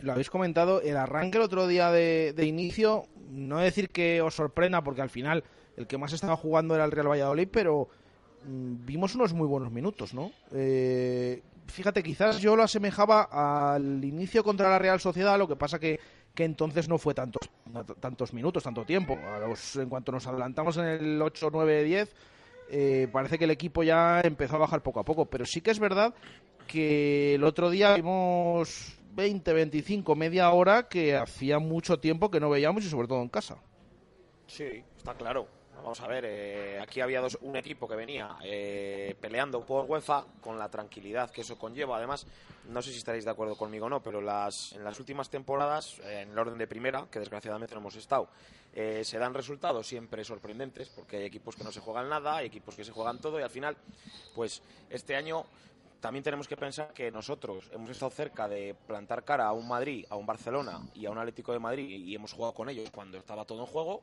Lo 0.00 0.12
habéis 0.12 0.30
comentado, 0.30 0.80
el 0.80 0.96
arranque 0.96 1.38
el 1.38 1.44
otro 1.44 1.66
día 1.66 1.90
de, 1.90 2.32
de 2.34 2.46
inicio, 2.46 3.06
no 3.30 3.58
decir 3.58 3.90
que 3.90 4.20
os 4.20 4.34
sorprenda, 4.34 4.82
porque 4.82 5.02
al 5.02 5.10
final 5.10 5.44
el 5.76 5.86
que 5.86 5.98
más 5.98 6.12
estaba 6.12 6.36
jugando 6.36 6.74
era 6.74 6.84
el 6.84 6.92
Real 6.92 7.08
Valladolid, 7.08 7.48
pero 7.50 7.88
mm, 8.44 8.84
vimos 8.84 9.14
unos 9.14 9.32
muy 9.32 9.46
buenos 9.46 9.72
minutos, 9.72 10.14
¿no? 10.14 10.30
Eh, 10.52 11.42
fíjate, 11.66 12.02
quizás 12.02 12.40
yo 12.40 12.56
lo 12.56 12.62
asemejaba 12.62 13.74
al 13.74 14.04
inicio 14.04 14.44
contra 14.44 14.70
la 14.70 14.78
Real 14.78 15.00
Sociedad, 15.00 15.38
lo 15.38 15.48
que 15.48 15.56
pasa 15.56 15.78
que, 15.78 15.98
que 16.34 16.44
entonces 16.44 16.88
no 16.88 16.98
fue 16.98 17.14
tantos, 17.14 17.50
tantos 18.00 18.32
minutos, 18.32 18.62
tanto 18.62 18.84
tiempo. 18.84 19.18
En 19.76 19.88
cuanto 19.88 20.12
nos 20.12 20.26
adelantamos 20.26 20.76
en 20.76 20.84
el 20.84 21.22
8, 21.22 21.48
9, 21.52 21.84
10, 21.84 22.14
eh, 22.70 23.08
parece 23.12 23.38
que 23.38 23.44
el 23.44 23.50
equipo 23.50 23.82
ya 23.82 24.20
empezó 24.20 24.56
a 24.56 24.60
bajar 24.60 24.82
poco 24.82 25.00
a 25.00 25.04
poco, 25.04 25.26
pero 25.26 25.44
sí 25.44 25.60
que 25.60 25.70
es 25.70 25.78
verdad 25.78 26.14
que 26.66 27.34
el 27.34 27.44
otro 27.44 27.70
día 27.70 27.94
vimos 27.94 28.98
20, 29.12 29.52
25, 29.52 30.16
media 30.16 30.50
hora 30.50 30.88
que 30.88 31.16
hacía 31.16 31.58
mucho 31.58 31.98
tiempo 31.98 32.30
que 32.30 32.40
no 32.40 32.50
veíamos 32.50 32.84
y 32.84 32.88
sobre 32.88 33.08
todo 33.08 33.22
en 33.22 33.28
casa. 33.28 33.58
Sí, 34.46 34.82
está 34.96 35.14
claro. 35.14 35.46
Vamos 35.84 36.00
a 36.00 36.06
ver, 36.06 36.24
eh, 36.24 36.80
aquí 36.80 37.02
había 37.02 37.20
dos, 37.20 37.36
un 37.42 37.56
equipo 37.56 37.86
que 37.86 37.94
venía 37.94 38.38
eh, 38.42 39.14
peleando 39.20 39.66
por 39.66 39.84
UEFA 39.84 40.24
con 40.40 40.58
la 40.58 40.70
tranquilidad 40.70 41.30
que 41.30 41.42
eso 41.42 41.58
conlleva. 41.58 41.98
Además, 41.98 42.26
no 42.70 42.80
sé 42.80 42.90
si 42.90 42.96
estaréis 42.96 43.26
de 43.26 43.30
acuerdo 43.30 43.54
conmigo 43.54 43.84
o 43.84 43.90
no, 43.90 44.02
pero 44.02 44.22
las, 44.22 44.72
en 44.72 44.82
las 44.82 44.98
últimas 44.98 45.28
temporadas, 45.28 45.98
en 45.98 46.30
el 46.30 46.38
orden 46.38 46.56
de 46.56 46.66
primera, 46.66 47.06
que 47.10 47.18
desgraciadamente 47.18 47.74
no 47.74 47.82
hemos 47.82 47.96
estado, 47.96 48.30
eh, 48.72 49.04
se 49.04 49.18
dan 49.18 49.34
resultados 49.34 49.86
siempre 49.86 50.24
sorprendentes, 50.24 50.88
porque 50.88 51.18
hay 51.18 51.24
equipos 51.24 51.54
que 51.54 51.64
no 51.64 51.70
se 51.70 51.80
juegan 51.80 52.08
nada, 52.08 52.36
hay 52.36 52.46
equipos 52.46 52.74
que 52.74 52.84
se 52.84 52.90
juegan 52.90 53.20
todo, 53.20 53.38
y 53.38 53.42
al 53.42 53.50
final, 53.50 53.76
pues 54.34 54.62
este 54.88 55.14
año 55.16 55.44
también 56.00 56.22
tenemos 56.22 56.48
que 56.48 56.56
pensar 56.56 56.94
que 56.94 57.10
nosotros 57.10 57.68
hemos 57.74 57.90
estado 57.90 58.10
cerca 58.10 58.48
de 58.48 58.74
plantar 58.86 59.22
cara 59.22 59.48
a 59.48 59.52
un 59.52 59.68
Madrid, 59.68 60.06
a 60.08 60.16
un 60.16 60.24
Barcelona 60.24 60.80
y 60.94 61.04
a 61.04 61.10
un 61.10 61.18
Atlético 61.18 61.52
de 61.52 61.58
Madrid 61.58 61.88
y 61.88 62.14
hemos 62.14 62.32
jugado 62.32 62.54
con 62.54 62.70
ellos 62.70 62.90
cuando 62.90 63.16
estaba 63.18 63.44
todo 63.44 63.60
en 63.60 63.66
juego 63.66 64.02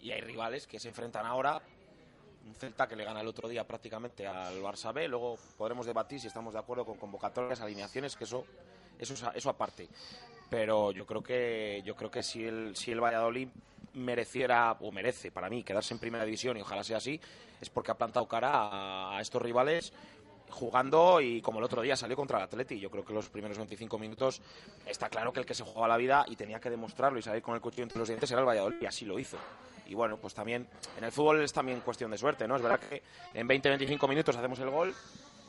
y 0.00 0.10
hay 0.10 0.20
rivales 0.20 0.66
que 0.66 0.78
se 0.78 0.88
enfrentan 0.88 1.26
ahora 1.26 1.60
un 2.46 2.54
Celta 2.54 2.88
que 2.88 2.96
le 2.96 3.04
gana 3.04 3.20
el 3.20 3.26
otro 3.26 3.48
día 3.48 3.66
prácticamente 3.66 4.26
al 4.26 4.62
Barça 4.62 4.92
B, 4.92 5.06
luego 5.08 5.38
podremos 5.56 5.86
debatir 5.86 6.20
si 6.20 6.28
estamos 6.28 6.54
de 6.54 6.58
acuerdo 6.58 6.84
con 6.84 6.96
convocatorias, 6.96 7.60
alineaciones, 7.60 8.16
que 8.16 8.24
eso 8.24 8.44
eso 8.98 9.30
eso 9.34 9.50
aparte. 9.50 9.88
Pero 10.48 10.92
yo 10.92 11.04
creo 11.04 11.22
que 11.22 11.82
yo 11.84 11.94
creo 11.94 12.10
que 12.10 12.22
si 12.22 12.44
el 12.44 12.74
si 12.74 12.90
el 12.90 13.00
Valladolid 13.00 13.48
mereciera 13.94 14.72
o 14.80 14.90
merece 14.92 15.30
para 15.30 15.50
mí 15.50 15.62
quedarse 15.62 15.92
en 15.92 16.00
primera 16.00 16.24
división 16.24 16.56
y 16.56 16.62
ojalá 16.62 16.82
sea 16.84 16.98
así, 16.98 17.20
es 17.60 17.68
porque 17.68 17.90
ha 17.90 17.98
plantado 17.98 18.26
cara 18.26 18.50
a, 18.50 19.18
a 19.18 19.20
estos 19.20 19.42
rivales 19.42 19.92
jugando 20.50 21.20
y 21.20 21.42
como 21.42 21.58
el 21.58 21.64
otro 21.64 21.82
día 21.82 21.96
salió 21.96 22.16
contra 22.16 22.38
el 22.38 22.44
Atleti, 22.44 22.80
yo 22.80 22.90
creo 22.90 23.04
que 23.04 23.12
los 23.12 23.28
primeros 23.28 23.58
25 23.58 23.98
minutos 23.98 24.40
está 24.86 25.08
claro 25.10 25.32
que 25.32 25.40
el 25.40 25.46
que 25.46 25.54
se 25.54 25.62
jugaba 25.62 25.88
la 25.88 25.96
vida 25.96 26.24
y 26.28 26.36
tenía 26.36 26.60
que 26.60 26.70
demostrarlo 26.70 27.18
y 27.18 27.22
salir 27.22 27.42
con 27.42 27.54
el 27.54 27.60
cuchillo 27.60 27.82
entre 27.82 27.98
los 27.98 28.08
dientes 28.08 28.30
era 28.30 28.40
el 28.40 28.46
Valladolid 28.46 28.80
y 28.80 28.86
así 28.86 29.04
lo 29.04 29.18
hizo. 29.18 29.36
Y 29.88 29.94
bueno, 29.94 30.18
pues 30.18 30.34
también 30.34 30.68
en 30.96 31.04
el 31.04 31.10
fútbol 31.10 31.42
es 31.42 31.52
también 31.52 31.80
cuestión 31.80 32.10
de 32.10 32.18
suerte, 32.18 32.46
¿no? 32.46 32.56
Es 32.56 32.62
verdad 32.62 32.78
que 32.78 33.02
en 33.34 33.48
20-25 33.48 34.08
minutos 34.08 34.36
hacemos 34.36 34.58
el 34.60 34.70
gol 34.70 34.94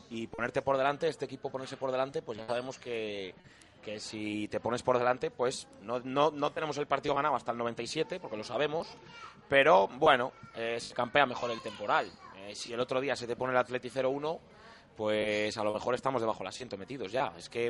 y 0.09 0.27
ponerte 0.27 0.61
por 0.61 0.77
delante, 0.77 1.07
este 1.07 1.25
equipo 1.25 1.51
ponerse 1.51 1.77
por 1.77 1.91
delante, 1.91 2.21
pues 2.21 2.37
ya 2.37 2.47
sabemos 2.47 2.79
que, 2.79 3.35
que 3.83 3.99
si 3.99 4.47
te 4.47 4.59
pones 4.59 4.81
por 4.81 4.97
delante, 4.97 5.29
pues 5.29 5.67
no, 5.81 5.99
no, 5.99 6.31
no 6.31 6.51
tenemos 6.51 6.77
el 6.77 6.87
partido 6.87 7.15
ganado 7.15 7.35
hasta 7.35 7.51
el 7.51 7.57
97, 7.57 8.19
porque 8.19 8.37
lo 8.37 8.43
sabemos, 8.43 8.87
pero 9.47 9.87
bueno, 9.87 10.31
campea 10.95 11.25
mejor 11.25 11.51
el 11.51 11.61
temporal. 11.61 12.09
Eh, 12.37 12.55
si 12.55 12.73
el 12.73 12.79
otro 12.79 13.01
día 13.01 13.15
se 13.15 13.27
te 13.27 13.35
pone 13.35 13.51
el 13.51 13.57
Atleti 13.59 13.89
0-1, 13.89 14.39
pues 14.99 15.57
a 15.57 15.63
lo 15.63 15.73
mejor 15.73 15.95
estamos 15.95 16.21
debajo 16.21 16.39
del 16.39 16.49
asiento 16.49 16.75
metidos 16.77 17.09
ya. 17.09 17.31
Es 17.37 17.47
que, 17.47 17.67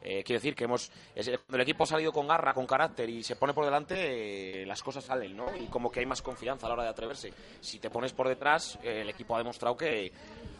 eh, 0.00 0.22
quiero 0.24 0.38
decir 0.38 0.54
que 0.54 0.62
hemos. 0.62 0.92
es- 1.12 1.26
cuando 1.28 1.56
el 1.56 1.60
equipo 1.62 1.82
ha 1.82 1.86
salido 1.88 2.12
con 2.12 2.28
garra, 2.28 2.54
con 2.54 2.68
carácter 2.68 3.10
y 3.10 3.24
se 3.24 3.34
pone 3.34 3.52
por 3.52 3.64
delante, 3.64 4.62
eh, 4.62 4.64
las 4.64 4.80
cosas 4.80 5.02
salen, 5.02 5.36
¿no? 5.36 5.46
Y 5.60 5.66
como 5.66 5.90
que 5.90 5.98
hay 5.98 6.06
más 6.06 6.22
confianza 6.22 6.66
a 6.66 6.68
la 6.68 6.74
hora 6.74 6.82
de 6.84 6.88
atreverse. 6.90 7.32
Si 7.60 7.80
te 7.80 7.90
pones 7.90 8.12
por 8.12 8.28
detrás, 8.28 8.78
eh, 8.84 9.00
el 9.02 9.08
equipo 9.10 9.34
ha 9.34 9.38
demostrado 9.38 9.76
que, 9.76 10.12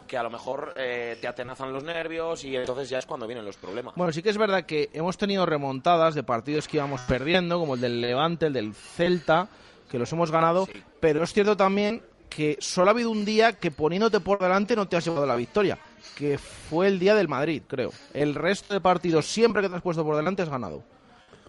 que 0.05 0.17
a 0.17 0.23
lo 0.23 0.29
mejor 0.29 0.73
eh, 0.75 1.17
te 1.21 1.27
atenazan 1.29 1.71
los 1.71 1.85
nervios 1.85 2.43
y 2.43 2.53
entonces 2.57 2.89
ya 2.89 2.97
es 2.99 3.05
cuando 3.05 3.25
vienen 3.25 3.45
los 3.45 3.55
problemas. 3.55 3.95
Bueno, 3.95 4.11
sí 4.11 4.21
que 4.21 4.29
es 4.29 4.37
verdad 4.37 4.65
que 4.65 4.89
hemos 4.91 5.17
tenido 5.17 5.45
remontadas 5.45 6.15
de 6.15 6.23
partidos 6.23 6.67
que 6.67 6.75
íbamos 6.75 6.99
perdiendo, 7.03 7.59
como 7.59 7.75
el 7.75 7.79
del 7.81 8.01
Levante, 8.01 8.47
el 8.47 8.53
del 8.53 8.73
Celta, 8.75 9.47
que 9.89 9.97
los 9.97 10.11
hemos 10.11 10.31
ganado, 10.31 10.65
Sí. 10.65 10.73
pero 10.99 11.23
es 11.23 11.31
cierto 11.31 11.55
también 11.55 12.03
que 12.29 12.57
solo 12.59 12.89
ha 12.89 12.91
habido 12.91 13.09
un 13.09 13.23
día 13.25 13.53
que 13.53 13.71
poniéndote 13.71 14.19
por 14.19 14.37
delante 14.39 14.75
no 14.75 14.87
te 14.87 14.95
has 14.97 15.05
llevado 15.05 15.25
la 15.25 15.35
victoria, 15.35 15.79
que 16.19 16.37
fue 16.37 16.87
el 16.87 16.99
día 16.99 17.15
del 17.15 17.27
Madrid, 17.29 17.63
creo. 17.65 17.91
El 18.13 18.35
resto 18.35 18.73
de 18.73 18.81
partidos, 18.81 19.25
siempre 19.25 19.61
que 19.61 19.69
te 19.69 19.75
has 19.77 19.81
puesto 19.81 20.03
por 20.03 20.15
delante, 20.17 20.41
has 20.43 20.49
ganado. 20.49 20.83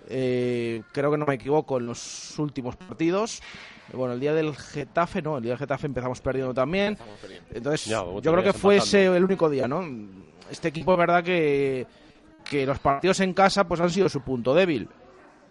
eh, 0.09 0.83
creo 0.93 1.11
que 1.11 1.19
no 1.19 1.27
me 1.27 1.35
equivoco, 1.35 1.79
en 1.79 1.87
los 1.87 2.39
últimos 2.39 2.77
partidos. 2.77 3.43
Bueno, 3.93 4.15
el 4.15 4.21
día 4.21 4.33
del 4.33 4.55
Getafe, 4.57 5.21
no, 5.23 5.37
el 5.37 5.43
día 5.43 5.51
del 5.53 5.59
Getafe 5.59 5.87
empezamos 5.89 6.21
perdiendo 6.21 6.55
también. 6.55 6.97
Entonces, 7.53 7.87
Ya, 7.87 8.05
yo 8.05 8.21
creo 8.33 8.43
que 8.45 8.53
fue 8.53 8.77
ese 8.77 9.07
el 9.07 9.25
único 9.25 9.51
día, 9.51 9.67
¿no? 9.67 9.85
Este 10.51 10.69
equipo 10.69 10.93
es 10.93 10.99
verdad 10.99 11.25
que, 11.25 11.87
que 12.49 12.65
los 12.67 12.79
partidos 12.79 13.19
en 13.21 13.35
casa 13.35 13.65
pues 13.67 13.81
han 13.81 13.91
sido 13.91 14.09
su 14.09 14.21
punto 14.23 14.55
débil. 14.55 14.89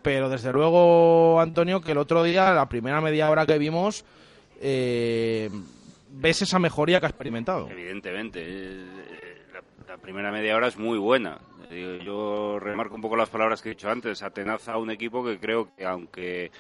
Pero 0.01 0.29
desde 0.29 0.53
luego, 0.53 1.41
Antonio, 1.41 1.81
que 1.81 1.91
el 1.91 1.97
otro 1.97 2.23
día, 2.23 2.53
la 2.53 2.69
primera 2.69 3.01
media 3.01 3.29
hora 3.29 3.45
que 3.45 3.57
vimos, 3.57 4.05
eh, 4.61 5.49
ves 6.11 6.41
esa 6.41 6.59
mejoría 6.59 6.99
que 6.99 7.05
ha 7.05 7.09
experimentado. 7.09 7.69
Evidentemente. 7.69 8.41
eh, 8.45 8.85
La, 9.53 9.61
la 9.87 9.97
primera 9.97 10.31
media 10.31 10.55
hora 10.55 10.67
es 10.67 10.77
muy 10.77 10.97
buena. 10.97 11.39
Eh, 11.71 12.01
Yo 12.03 12.59
remarco 12.59 12.95
un 12.95 13.01
poco 13.01 13.15
las 13.15 13.29
palabras 13.29 13.61
que 13.61 13.69
he 13.69 13.73
dicho 13.73 13.89
antes. 13.89 14.23
Atenaza 14.23 14.73
a 14.73 14.77
un 14.77 14.89
equipo 14.91 15.23
que 15.23 15.39
creo 15.39 15.73
que, 15.75 15.85
aunque 15.85 16.51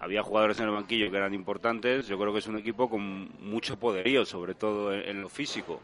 había 0.00 0.22
jugadores 0.22 0.58
en 0.60 0.66
el 0.66 0.72
banquillo 0.72 1.10
que 1.10 1.16
eran 1.16 1.32
importantes, 1.34 2.06
yo 2.06 2.18
creo 2.18 2.32
que 2.32 2.40
es 2.40 2.46
un 2.46 2.58
equipo 2.58 2.90
con 2.90 3.30
mucho 3.40 3.78
poderío, 3.78 4.24
sobre 4.26 4.54
todo 4.54 4.92
en, 4.92 5.22
lo 5.22 5.28
físico. 5.28 5.80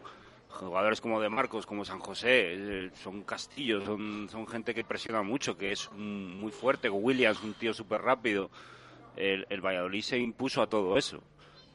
Jugadores 0.49 1.00
como 1.00 1.21
De 1.21 1.28
Marcos, 1.30 1.64
como 1.64 1.85
San 1.85 2.00
José, 2.00 2.52
eh, 2.54 2.90
son 3.02 3.23
castillos, 3.23 3.85
son, 3.85 4.47
gente 4.49 4.75
que 4.75 4.85
presiona 4.85 5.23
mucho, 5.23 5.57
que 5.57 5.73
es 5.73 5.90
muy 5.92 6.50
fuerte. 6.50 6.90
Williams, 6.90 7.42
un 7.42 7.54
tío 7.54 7.73
súper 7.73 8.02
rápido. 8.02 8.50
El 9.16 9.61
Valladolid 9.61 10.02
se 10.02 10.19
impuso 10.19 10.61
a 10.62 10.66
todo 10.66 10.97
eso. 10.97 11.23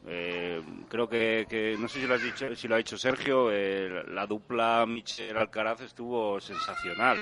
Eh, 0.07 0.61
creo 0.87 1.09
que, 1.09 1.45
que- 1.49 1.75
no 1.79 1.87
sé 1.87 1.99
si 1.99 2.07
lo 2.07 2.13
has 2.13 2.21
dicho, 2.21 2.55
si 2.55 2.67
lo 2.67 2.75
ha 2.75 2.77
dicho 2.77 2.97
Sergio, 2.97 3.49
eh, 3.51 4.03
la 4.07 4.27
dupla 4.27 4.85
Michel 4.85 5.35
Alcaraz 5.35 5.81
estuvo 5.81 6.39
sensacional. 6.39 7.19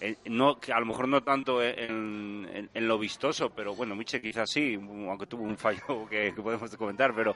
Eh, 0.00 0.16
no, 0.26 0.58
a 0.74 0.80
lo 0.80 0.86
mejor 0.86 1.08
no 1.08 1.22
tanto 1.22 1.62
en, 1.62 2.70
lo 2.74 2.98
vistoso, 2.98 3.50
pero 3.50 3.74
bueno, 3.74 3.94
Michel 3.94 4.22
quizás 4.22 4.50
sí, 4.50 4.74
aunque 4.74 5.26
tuvo 5.26 5.42
un 5.42 5.58
fallo 5.58 5.82
que, 6.10 6.32
podemos 6.32 6.74
comentar, 6.76 7.14
pero, 7.14 7.34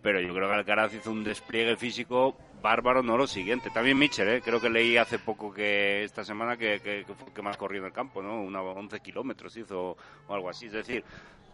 pero 0.00 0.20
yo 0.20 0.32
creo 0.32 0.48
que 0.48 0.54
Alcaraz 0.54 0.94
hizo 0.94 1.10
un 1.10 1.24
despliegue 1.24 1.76
físico 1.76 2.36
bárbaro, 2.62 3.02
no 3.02 3.16
lo 3.18 3.26
siguiente. 3.26 3.70
También 3.70 3.98
Michel, 3.98 4.28
eh, 4.28 4.40
creo 4.42 4.60
que 4.60 4.70
leí 4.70 4.96
hace 4.96 5.18
poco 5.18 5.52
que 5.52 6.04
esta 6.04 6.24
semana 6.24 6.56
que, 6.56 6.80
que, 6.80 7.04
que 7.04 7.32
que 7.34 7.42
más 7.42 7.56
corrió 7.56 7.80
en 7.80 7.86
el 7.86 7.92
campo, 7.92 8.22
¿no? 8.22 8.40
Una 8.40 8.62
11 8.62 9.00
kilómetros 9.00 9.56
hizo 9.56 9.96
o 10.28 10.34
algo 10.34 10.48
así. 10.48 10.66
Es 10.66 10.72
decir, 10.72 11.04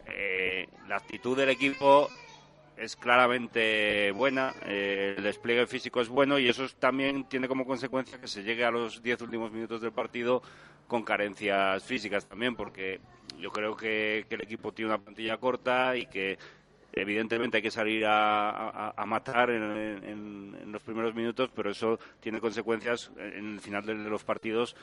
eh, 0.07 0.69
la 0.87 0.97
actitud 0.97 1.37
del 1.37 1.49
equipo 1.49 2.09
es 2.77 2.97
claramente 2.97 4.11
buena, 4.13 4.55
eh, 4.65 5.15
el 5.17 5.25
despliegue 5.25 5.67
físico 5.67 6.01
es 6.01 6.09
bueno 6.09 6.39
y 6.39 6.49
eso 6.49 6.65
es- 6.65 6.75
también 6.77 7.25
tiene 7.25 7.49
como 7.49 7.65
consecuencia 7.67 8.21
que 8.21 8.29
se 8.29 8.43
llegue 8.43 8.65
a 8.65 8.71
los 8.71 9.03
10 9.03 9.21
últimos 9.23 9.53
minutos 9.53 9.81
del 9.81 9.93
partido 9.93 10.43
con 10.87 11.03
carencias 11.03 11.83
físicas 11.85 12.27
también, 12.27 12.57
porque 12.57 13.01
yo 13.39 13.51
creo 13.51 13.77
que, 13.77 14.27
el 14.29 14.41
equipo 14.43 14.73
tiene 14.73 14.91
una 14.91 15.03
plantilla 15.03 15.39
corta 15.39 15.97
y 15.97 16.07
que 16.07 16.39
evidentemente 16.93 17.59
hay 17.59 17.63
que 17.63 17.71
salir 17.71 18.05
a, 18.07 18.95
matar 19.07 19.51
en 19.51 20.71
los 20.71 20.83
primeros 20.83 21.15
minutos, 21.15 21.51
pero 21.55 21.71
eso 21.71 21.99
tiene 22.21 22.41
consecuencias 22.41 23.11
en 23.17 23.55
el 23.55 23.61
final 23.61 23.87
de 23.87 23.95
los 23.95 24.25
partidos 24.25 24.77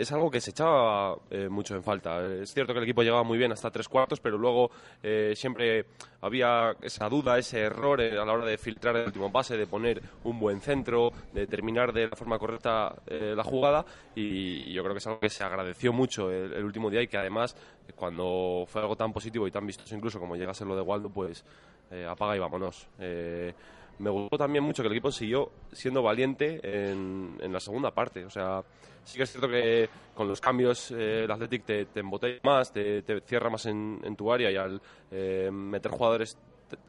es 0.00 0.12
algo 0.12 0.30
que 0.30 0.40
se 0.40 0.50
echaba 0.50 1.16
eh, 1.30 1.48
mucho 1.48 1.74
en 1.74 1.82
falta. 1.82 2.24
Es 2.24 2.52
cierto 2.54 2.72
que 2.72 2.78
el 2.78 2.84
equipo 2.84 3.02
llegaba 3.02 3.22
muy 3.22 3.36
bien 3.36 3.52
hasta 3.52 3.70
tres 3.70 3.88
cuartos, 3.88 4.20
pero 4.20 4.38
luego 4.38 4.70
eh, 5.02 5.34
siempre 5.36 5.86
había 6.22 6.74
esa 6.80 7.08
duda, 7.08 7.38
ese 7.38 7.60
error 7.60 8.00
eh, 8.00 8.18
a 8.18 8.24
la 8.24 8.32
hora 8.32 8.46
de 8.46 8.56
filtrar 8.56 8.96
el 8.96 9.06
último 9.06 9.30
pase, 9.30 9.56
de 9.56 9.66
poner 9.66 10.00
un 10.24 10.40
buen 10.40 10.60
centro, 10.60 11.12
de 11.32 11.46
terminar 11.46 11.92
de 11.92 12.08
la 12.08 12.16
forma 12.16 12.38
correcta 12.38 12.94
la 13.06 13.44
jugada. 13.44 13.84
Y, 14.14 14.72
yo 14.72 14.82
creo 14.82 14.94
que 14.94 14.98
es 14.98 15.06
algo 15.06 15.20
que 15.20 15.28
se 15.28 15.44
agradeció 15.44 15.92
mucho 15.92 16.30
el, 16.30 16.64
último 16.64 16.90
día 16.90 17.02
y 17.02 17.08
que 17.08 17.18
además, 17.18 17.56
cuando 17.96 18.64
fue 18.66 18.80
algo 18.80 18.96
tan 18.96 19.12
positivo 19.12 19.46
y 19.46 19.50
tan 19.50 19.66
vistoso 19.66 19.94
incluso 19.94 20.18
como 20.18 20.36
llega 20.36 20.52
a 20.52 20.54
ser 20.54 20.66
lo 20.66 20.76
de 20.76 20.82
Waldo, 20.82 21.10
pues 21.10 21.44
apaga 22.08 22.36
y 22.36 22.38
vámonos. 22.38 22.88
Me 24.00 24.10
gustó 24.10 24.38
también 24.38 24.64
mucho 24.64 24.82
que 24.82 24.88
el 24.88 24.94
equipo 24.94 25.12
siguió 25.12 25.50
siendo 25.72 26.02
valiente 26.02 26.60
en, 26.62 27.36
en 27.40 27.52
la 27.52 27.60
segunda 27.60 27.90
parte. 27.90 28.24
O 28.24 28.30
sea, 28.30 28.62
sí 29.04 29.18
que 29.18 29.24
es 29.24 29.30
cierto 29.30 29.48
que 29.48 29.88
con 30.14 30.26
los 30.26 30.40
cambios 30.40 30.90
eh, 30.90 31.24
el 31.24 31.30
Athletic 31.30 31.64
te, 31.64 31.84
te 31.86 32.00
embotella 32.00 32.40
más, 32.42 32.72
te, 32.72 33.02
te 33.02 33.20
cierra 33.20 33.50
más 33.50 33.66
en, 33.66 34.00
en 34.02 34.16
tu 34.16 34.32
área 34.32 34.50
y 34.50 34.56
al 34.56 34.80
eh, 35.10 35.50
meter 35.52 35.90
jugadores 35.92 36.38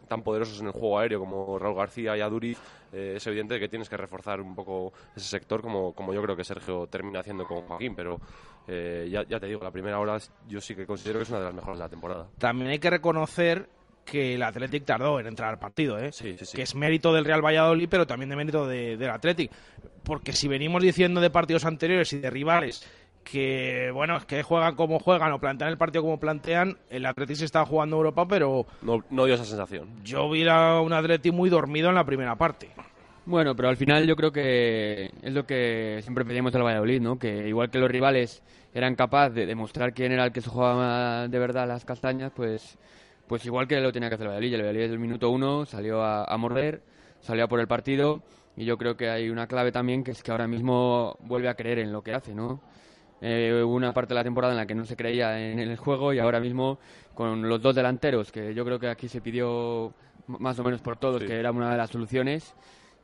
tan 0.07 0.21
poderosos 0.21 0.59
en 0.61 0.67
el 0.67 0.73
juego 0.73 0.99
aéreo 0.99 1.19
como 1.19 1.57
Raúl 1.57 1.75
García 1.75 2.15
y 2.15 2.21
Aduriz, 2.21 2.59
eh, 2.93 3.13
es 3.15 3.27
evidente 3.27 3.59
que 3.59 3.67
tienes 3.67 3.89
que 3.89 3.97
reforzar 3.97 4.39
un 4.39 4.53
poco 4.55 4.93
ese 5.15 5.27
sector 5.27 5.61
como, 5.61 5.93
como 5.93 6.13
yo 6.13 6.21
creo 6.21 6.35
que 6.35 6.43
Sergio 6.43 6.87
termina 6.87 7.21
haciendo 7.21 7.45
con 7.45 7.61
Joaquín, 7.63 7.95
pero 7.95 8.19
eh, 8.67 9.07
ya, 9.11 9.23
ya 9.23 9.39
te 9.39 9.47
digo, 9.47 9.63
la 9.63 9.71
primera 9.71 9.99
hora 9.99 10.17
yo 10.47 10.61
sí 10.61 10.75
que 10.75 10.85
considero 10.85 11.19
que 11.19 11.23
es 11.23 11.29
una 11.29 11.39
de 11.39 11.45
las 11.45 11.53
mejores 11.55 11.79
de 11.79 11.83
la 11.85 11.89
temporada. 11.89 12.27
También 12.37 12.69
hay 12.69 12.79
que 12.79 12.89
reconocer 12.89 13.67
que 14.05 14.35
el 14.35 14.43
Athletic 14.43 14.83
tardó 14.85 15.19
en 15.19 15.27
entrar 15.27 15.49
al 15.49 15.59
partido, 15.59 15.97
¿eh? 15.99 16.11
Sí, 16.11 16.35
sí, 16.37 16.45
sí. 16.45 16.55
que 16.57 16.63
es 16.63 16.75
mérito 16.75 17.13
del 17.13 17.25
Real 17.25 17.43
Valladolid, 17.45 17.87
pero 17.89 18.05
también 18.07 18.29
de 18.29 18.35
mérito 18.35 18.67
de- 18.67 18.97
del 18.97 19.09
Athletic. 19.09 19.51
Porque 20.03 20.33
si 20.33 20.47
venimos 20.47 20.81
diciendo 20.81 21.21
de 21.21 21.29
partidos 21.29 21.65
anteriores 21.65 22.11
y 22.13 22.19
de 22.19 22.29
rivales 22.29 22.85
que, 23.23 23.91
bueno, 23.93 24.17
es 24.17 24.25
que 24.25 24.41
juegan 24.41 24.75
como 24.75 24.97
juegan 24.99 25.31
o 25.31 25.39
plantean 25.39 25.69
el 25.69 25.77
partido 25.77 26.01
como 26.03 26.19
plantean, 26.19 26.77
el 26.89 27.05
Athletic 27.05 27.35
se 27.37 27.45
está 27.45 27.63
jugando 27.65 27.97
Europa, 27.97 28.27
pero 28.27 28.65
No, 28.81 29.03
no 29.11 29.25
dio 29.25 29.35
esa 29.35 29.45
sensación. 29.45 30.03
yo 30.03 30.27
vi 30.29 30.47
a 30.47 30.81
un 30.81 30.91
Athletic 30.91 31.31
muy 31.31 31.49
dormido 31.51 31.89
en 31.89 31.95
la 31.95 32.03
primera 32.03 32.35
parte. 32.35 32.69
Bueno, 33.25 33.55
pero 33.55 33.69
al 33.69 33.77
final 33.77 34.07
yo 34.07 34.15
creo 34.15 34.31
que 34.31 35.11
es 35.21 35.31
lo 35.33 35.45
que 35.45 35.99
siempre 36.01 36.25
pedíamos 36.25 36.51
del 36.51 36.63
Valladolid, 36.63 36.99
¿no? 36.99 37.19
Que 37.19 37.47
igual 37.47 37.69
que 37.69 37.77
los 37.77 37.91
rivales 37.91 38.41
eran 38.73 38.95
capaces 38.95 39.35
de 39.35 39.45
demostrar 39.45 39.93
quién 39.93 40.11
era 40.11 40.25
el 40.25 40.31
que 40.31 40.41
se 40.41 40.49
jugaba 40.49 41.27
de 41.27 41.39
verdad 41.39 41.67
las 41.67 41.85
castañas, 41.85 42.31
pues, 42.35 42.79
pues 43.31 43.45
igual 43.45 43.65
que 43.65 43.79
lo 43.79 43.93
tenía 43.93 44.09
que 44.09 44.15
hacer 44.15 44.25
el 44.27 44.31
Valladolid. 44.33 44.53
El 44.55 44.59
Valladolid 44.59 44.81
desde 44.81 44.93
el 44.95 44.99
minuto 44.99 45.29
uno 45.29 45.65
salió 45.65 46.03
a, 46.03 46.25
a 46.25 46.35
morder, 46.35 46.83
salió 47.21 47.45
a 47.45 47.47
por 47.47 47.61
el 47.61 47.67
partido 47.69 48.21
y 48.57 48.65
yo 48.65 48.77
creo 48.77 48.97
que 48.97 49.09
hay 49.09 49.29
una 49.29 49.47
clave 49.47 49.71
también 49.71 50.03
que 50.03 50.11
es 50.11 50.21
que 50.21 50.31
ahora 50.31 50.49
mismo 50.49 51.15
vuelve 51.21 51.47
a 51.47 51.53
creer 51.55 51.79
en 51.79 51.93
lo 51.93 52.01
que 52.03 52.13
hace, 52.13 52.35
¿no? 52.35 52.59
Eh, 53.21 53.61
hubo 53.63 53.73
una 53.73 53.93
parte 53.93 54.09
de 54.13 54.15
la 54.19 54.23
temporada 54.25 54.51
en 54.51 54.57
la 54.57 54.65
que 54.65 54.75
no 54.75 54.83
se 54.83 54.97
creía 54.97 55.39
en 55.39 55.59
el 55.59 55.77
juego 55.77 56.11
y 56.11 56.19
ahora 56.19 56.41
mismo 56.41 56.77
con 57.13 57.47
los 57.47 57.61
dos 57.61 57.73
delanteros, 57.73 58.33
que 58.33 58.53
yo 58.53 58.65
creo 58.65 58.79
que 58.79 58.89
aquí 58.89 59.07
se 59.07 59.21
pidió 59.21 59.93
más 60.27 60.59
o 60.59 60.63
menos 60.65 60.81
por 60.81 60.97
todos, 60.97 61.21
Sí. 61.21 61.27
que 61.27 61.39
era 61.39 61.51
una 61.51 61.71
de 61.71 61.77
las 61.77 61.89
soluciones, 61.89 62.53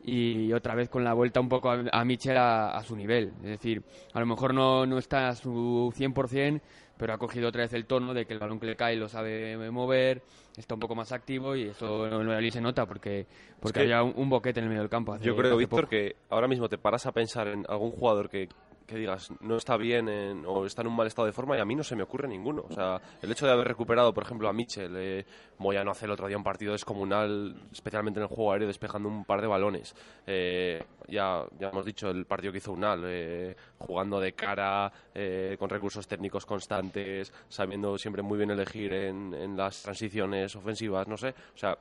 y 0.04 0.52
otra 0.54 0.76
vez 0.76 0.90
con 0.90 1.04
la 1.06 1.14
vuelta 1.14 1.40
un 1.40 1.48
poco 1.50 1.70
a, 1.72 1.84
a 1.92 2.04
Mitchell 2.06 2.36
a, 2.38 2.72
a 2.78 2.84
su 2.84 2.96
nivel. 2.98 3.32
Es 3.44 3.50
decir, 3.50 3.82
a 4.14 4.20
lo 4.20 4.26
mejor 4.26 4.54
no, 4.54 4.86
no 4.86 4.98
está 4.98 5.30
a 5.30 5.36
su 5.36 5.94
100%, 5.96 6.62
pero 6.98 7.14
ha 7.14 7.18
cogido 7.18 7.50
otra 7.50 7.62
vez 7.62 7.74
el 7.74 7.86
tono 7.86 8.14
de 8.14 8.26
que 8.26 8.34
el 8.34 8.40
balón 8.40 8.60
que 8.60 8.66
le 8.66 8.76
cae 8.76 8.96
lo 8.96 9.08
sabe 9.08 9.56
mover, 9.72 10.22
está 10.58 10.74
un 10.74 10.80
poco 10.80 10.96
más 10.96 11.12
activo 11.12 11.56
y 11.56 11.64
eso 11.70 12.00
Valladolid 12.10 12.52
se 12.52 12.62
nota 12.62 12.86
porque, 12.86 13.28
porque 13.60 13.74
que 13.74 13.80
había 13.82 14.04
un, 14.04 14.14
un 14.16 14.30
boquete 14.30 14.60
en 14.60 14.64
el 14.66 14.70
medio 14.70 14.82
del 14.82 14.90
campo. 14.90 15.14
hace- 15.14 15.24
Yo 15.26 15.36
creo, 15.36 15.56
Víctor, 15.58 15.82
poco. 15.82 15.90
que 15.92 16.16
ahora 16.30 16.48
mismo 16.48 16.68
te 16.70 16.78
paras 16.78 17.06
a 17.06 17.12
pensar 17.12 17.48
en 17.48 17.66
algún 17.70 17.92
jugador 17.92 18.30
que 18.30 18.50
que 18.88 18.96
digas 18.96 19.30
no 19.42 19.58
está 19.58 19.76
bien 19.78 20.08
en- 20.10 20.46
o 20.46 20.66
está 20.66 20.82
en 20.82 20.88
un 20.88 20.96
mal 20.96 21.06
estado 21.08 21.26
de 21.26 21.34
forma 21.34 21.58
y 21.58 21.60
a 21.60 21.66
mí 21.66 21.76
no 21.76 21.84
se 21.84 21.96
me 21.96 22.04
ocurre 22.04 22.28
ninguno. 22.28 22.66
O 22.68 22.74
sea, 22.74 23.00
el 23.22 23.32
hecho 23.32 23.46
de 23.46 23.52
haber 23.52 23.68
recuperado, 23.68 24.14
por 24.14 24.24
ejemplo, 24.24 24.48
a 24.48 24.54
Michel, 24.54 24.94
eh, 24.96 25.26
Moyano 25.60 25.92
hace 25.92 26.06
el 26.06 26.12
otro 26.12 26.28
día 26.28 26.38
un 26.38 26.44
partido 26.44 26.72
descomunal, 26.72 27.56
especialmente 27.72 28.20
en 28.20 28.24
el 28.24 28.28
juego 28.30 28.54
aéreo, 28.54 28.68
despejando 28.68 29.10
un 29.10 29.26
par 29.26 29.42
de 29.42 29.48
balones. 29.48 29.94
Eh, 30.26 30.82
ya, 31.08 31.44
ya 31.60 31.70
hemos 31.70 31.86
dicho 31.86 32.10
el 32.10 32.26
partido 32.26 32.52
que 32.52 32.60
hizo 32.60 32.72
Unal, 32.72 33.02
eh, 33.06 33.56
jugando 33.80 34.20
de 34.20 34.34
cara, 34.34 34.92
eh, 35.14 35.56
con 35.60 35.70
recursos 35.70 36.08
técnicos 36.08 36.46
constantes, 36.46 37.34
sabiendo 37.50 37.98
siempre 37.98 38.22
muy 38.22 38.38
bien 38.38 38.52
elegir 38.52 38.94
en, 38.94 39.34
en 39.34 39.58
las 39.58 39.84
transiciones 39.84 40.56
ofensivas, 40.56 41.08
no 41.08 41.18
sé. 41.18 41.30
O 41.54 41.58
sea, 41.58 41.78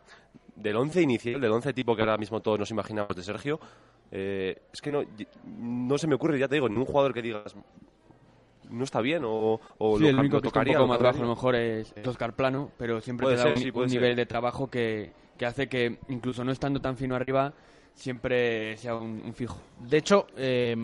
del 0.56 0.76
once 0.76 1.00
inicial, 1.02 1.40
del 1.40 1.52
once 1.52 1.72
tipo 1.72 1.94
que 1.94 2.02
ahora 2.02 2.16
mismo 2.18 2.40
todos 2.40 2.58
nos 2.58 2.70
imaginamos 2.70 3.14
de 3.14 3.22
Sergio, 3.22 3.60
eh, 4.10 4.62
es 4.72 4.80
que 4.80 4.92
no, 4.92 5.02
no 5.58 5.98
se 5.98 6.06
me 6.06 6.14
ocurre, 6.14 6.38
ya 6.38 6.48
te 6.48 6.54
digo, 6.56 6.68
ningún 6.68 6.86
jugador 6.86 7.12
que 7.14 7.22
digas 7.22 7.54
no 8.68 8.82
está 8.82 9.00
bien 9.00 9.22
o, 9.24 9.60
o 9.78 9.96
Sí, 9.96 10.02
lo, 10.04 10.08
el 10.10 10.18
único 10.18 10.36
lo 10.36 10.42
que 10.42 10.48
está 10.48 10.60
un 10.60 10.64
tocaría. 10.64 10.78
poco 10.78 10.88
más 10.88 10.98
bajo 11.00 11.18
a 11.18 11.22
lo 11.22 11.28
mejor 11.28 11.54
es, 11.54 11.92
es 11.96 12.06
Oscar 12.06 12.34
Plano, 12.34 12.72
pero 12.76 13.00
siempre 13.00 13.28
te 13.28 13.36
da 13.36 13.42
ser, 13.44 13.52
un, 13.54 13.58
sí, 13.62 13.70
un 13.72 13.86
nivel 13.86 14.16
de 14.16 14.26
trabajo 14.26 14.68
que, 14.68 15.12
que 15.38 15.46
hace 15.46 15.68
que, 15.68 15.98
incluso 16.08 16.42
no 16.42 16.50
estando 16.50 16.80
tan 16.80 16.96
fino 16.96 17.14
arriba, 17.14 17.52
siempre 17.94 18.76
sea 18.76 18.96
un, 18.96 19.22
un 19.24 19.34
fijo. 19.34 19.58
De 19.78 19.98
hecho, 19.98 20.26
eh, 20.36 20.74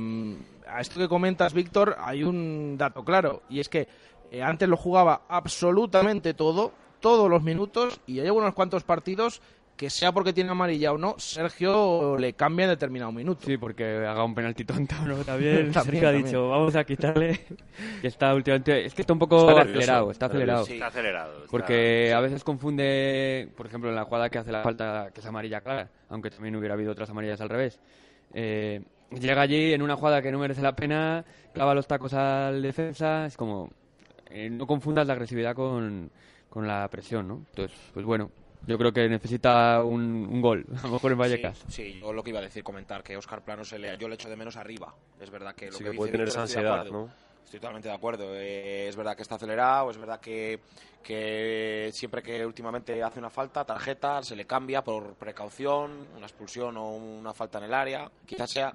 a 0.68 0.80
esto 0.80 1.00
que 1.00 1.08
comentas, 1.08 1.54
Víctor, 1.54 1.96
hay 1.98 2.22
un 2.22 2.76
dato 2.78 3.04
claro, 3.04 3.42
y 3.50 3.58
es 3.58 3.68
que 3.68 3.88
eh, 4.30 4.42
antes 4.42 4.68
lo 4.68 4.76
jugaba 4.76 5.22
absolutamente 5.28 6.34
todo, 6.34 6.72
todos 7.00 7.28
los 7.28 7.42
minutos, 7.42 8.00
y 8.06 8.20
hay 8.20 8.30
unos 8.30 8.54
cuantos 8.54 8.84
partidos 8.84 9.42
que 9.76 9.90
sea 9.90 10.12
porque 10.12 10.32
tiene 10.32 10.50
amarilla 10.50 10.92
o 10.92 10.98
no, 10.98 11.16
Sergio 11.18 12.16
le 12.16 12.34
cambia 12.34 12.64
en 12.64 12.70
determinado 12.70 13.10
minuto. 13.10 13.40
Sí, 13.46 13.56
porque 13.56 13.84
haga 14.06 14.22
un 14.24 14.34
penalti 14.34 14.64
tonto, 14.64 14.94
¿no? 15.04 15.16
También, 15.24 15.72
También, 15.72 15.72
Sergio 15.84 16.00
ha 16.00 16.12
también. 16.12 16.24
dicho, 16.26 16.48
vamos 16.48 16.76
a 16.76 16.84
quitarle, 16.84 17.40
que 18.00 18.06
está 18.06 18.32
últimamente, 18.34 18.84
es 18.86 18.94
que 18.94 19.02
está 19.02 19.12
un 19.12 19.18
poco 19.18 19.40
Está 19.40 19.54
nervioso, 19.54 19.78
acelerado, 19.78 20.10
está 20.12 20.26
acelerado. 20.26 20.60
nervioso. 20.60 20.74
Está 20.74 20.86
acelerado. 20.86 21.34
está- 21.38 21.50
Porque 21.50 22.12
a 22.14 22.20
veces 22.20 22.44
confunde, 22.44 23.48
por 23.56 23.66
ejemplo, 23.66 23.90
en 23.90 23.96
la 23.96 24.04
jugada 24.04 24.30
que 24.30 24.38
hace 24.38 24.52
la 24.52 24.62
falta, 24.62 25.10
que 25.12 25.20
es 25.20 25.26
amarilla 25.26 25.60
clara, 25.62 25.88
aunque 26.10 26.30
también 26.30 26.54
hubiera 26.56 26.74
habido 26.74 26.92
otras 26.92 27.10
amarillas 27.10 27.40
al 27.40 27.48
revés. 27.48 27.80
Eh, 28.34 28.82
llega 29.10 29.42
allí 29.42 29.72
en 29.72 29.82
una 29.82 29.96
jugada 29.96 30.22
que 30.22 30.30
no 30.30 30.38
merece 30.38 30.62
la 30.62 30.76
pena, 30.76 31.24
clava 31.52 31.74
los 31.74 31.86
tacos 31.86 32.14
al 32.14 32.62
defensa, 32.62 33.26
es 33.26 33.36
como, 33.36 33.70
eh, 34.30 34.48
no 34.48 34.66
confundas 34.66 35.06
la 35.06 35.14
agresividad 35.14 35.54
con, 35.54 36.10
con 36.48 36.66
la 36.68 36.86
presión, 36.88 37.26
¿no? 37.28 37.42
Entonces, 37.50 37.76
pues 37.92 38.06
bueno, 38.06 38.30
yo 38.66 38.78
creo 38.78 38.92
que 38.92 39.08
necesita 39.08 39.82
un, 39.82 40.02
un 40.02 40.40
gol, 40.40 40.66
a 40.82 40.86
lo 40.86 40.92
mejor 40.94 41.12
en 41.12 41.18
Vallecas. 41.18 41.58
Sí, 41.68 41.92
sí, 41.92 42.00
yo 42.00 42.12
lo 42.12 42.22
que 42.22 42.30
iba 42.30 42.38
a 42.38 42.42
decir, 42.42 42.62
comentar 42.62 43.02
que 43.02 43.16
Oscar 43.16 43.42
Plano 43.42 43.64
se 43.64 43.78
le, 43.78 43.96
yo 43.98 44.08
le 44.08 44.14
echo 44.14 44.28
de 44.28 44.36
menos 44.36 44.56
arriba. 44.56 44.94
Es 45.20 45.30
verdad 45.30 45.54
que 45.54 45.66
lo 45.66 45.72
Sí 45.72 45.78
que, 45.78 45.84
que 45.84 45.90
dice 45.90 45.98
puede 45.98 46.12
tener 46.12 46.26
Víctor, 46.26 46.42
esa 46.44 46.58
ansiedad. 46.60 46.84
¿no? 46.86 47.10
Estoy 47.44 47.60
totalmente 47.60 47.88
de 47.88 47.94
acuerdo. 47.94 48.34
Eh, 48.34 48.88
es 48.88 48.96
verdad 48.96 49.14
que 49.14 49.22
está 49.22 49.34
acelerado, 49.34 49.90
es 49.90 49.98
verdad 49.98 50.20
que, 50.20 50.60
que 51.02 51.90
siempre 51.92 52.22
que 52.22 52.46
últimamente 52.46 53.02
hace 53.02 53.18
una 53.18 53.30
falta, 53.30 53.64
tarjeta, 53.64 54.22
se 54.22 54.36
le 54.36 54.46
cambia 54.46 54.82
por 54.82 55.14
precaución, 55.16 56.06
una 56.16 56.26
expulsión 56.26 56.76
o 56.78 56.92
una 56.92 57.34
falta 57.34 57.58
en 57.58 57.64
el 57.64 57.74
área. 57.74 58.10
Quizás 58.24 58.50
sea 58.50 58.74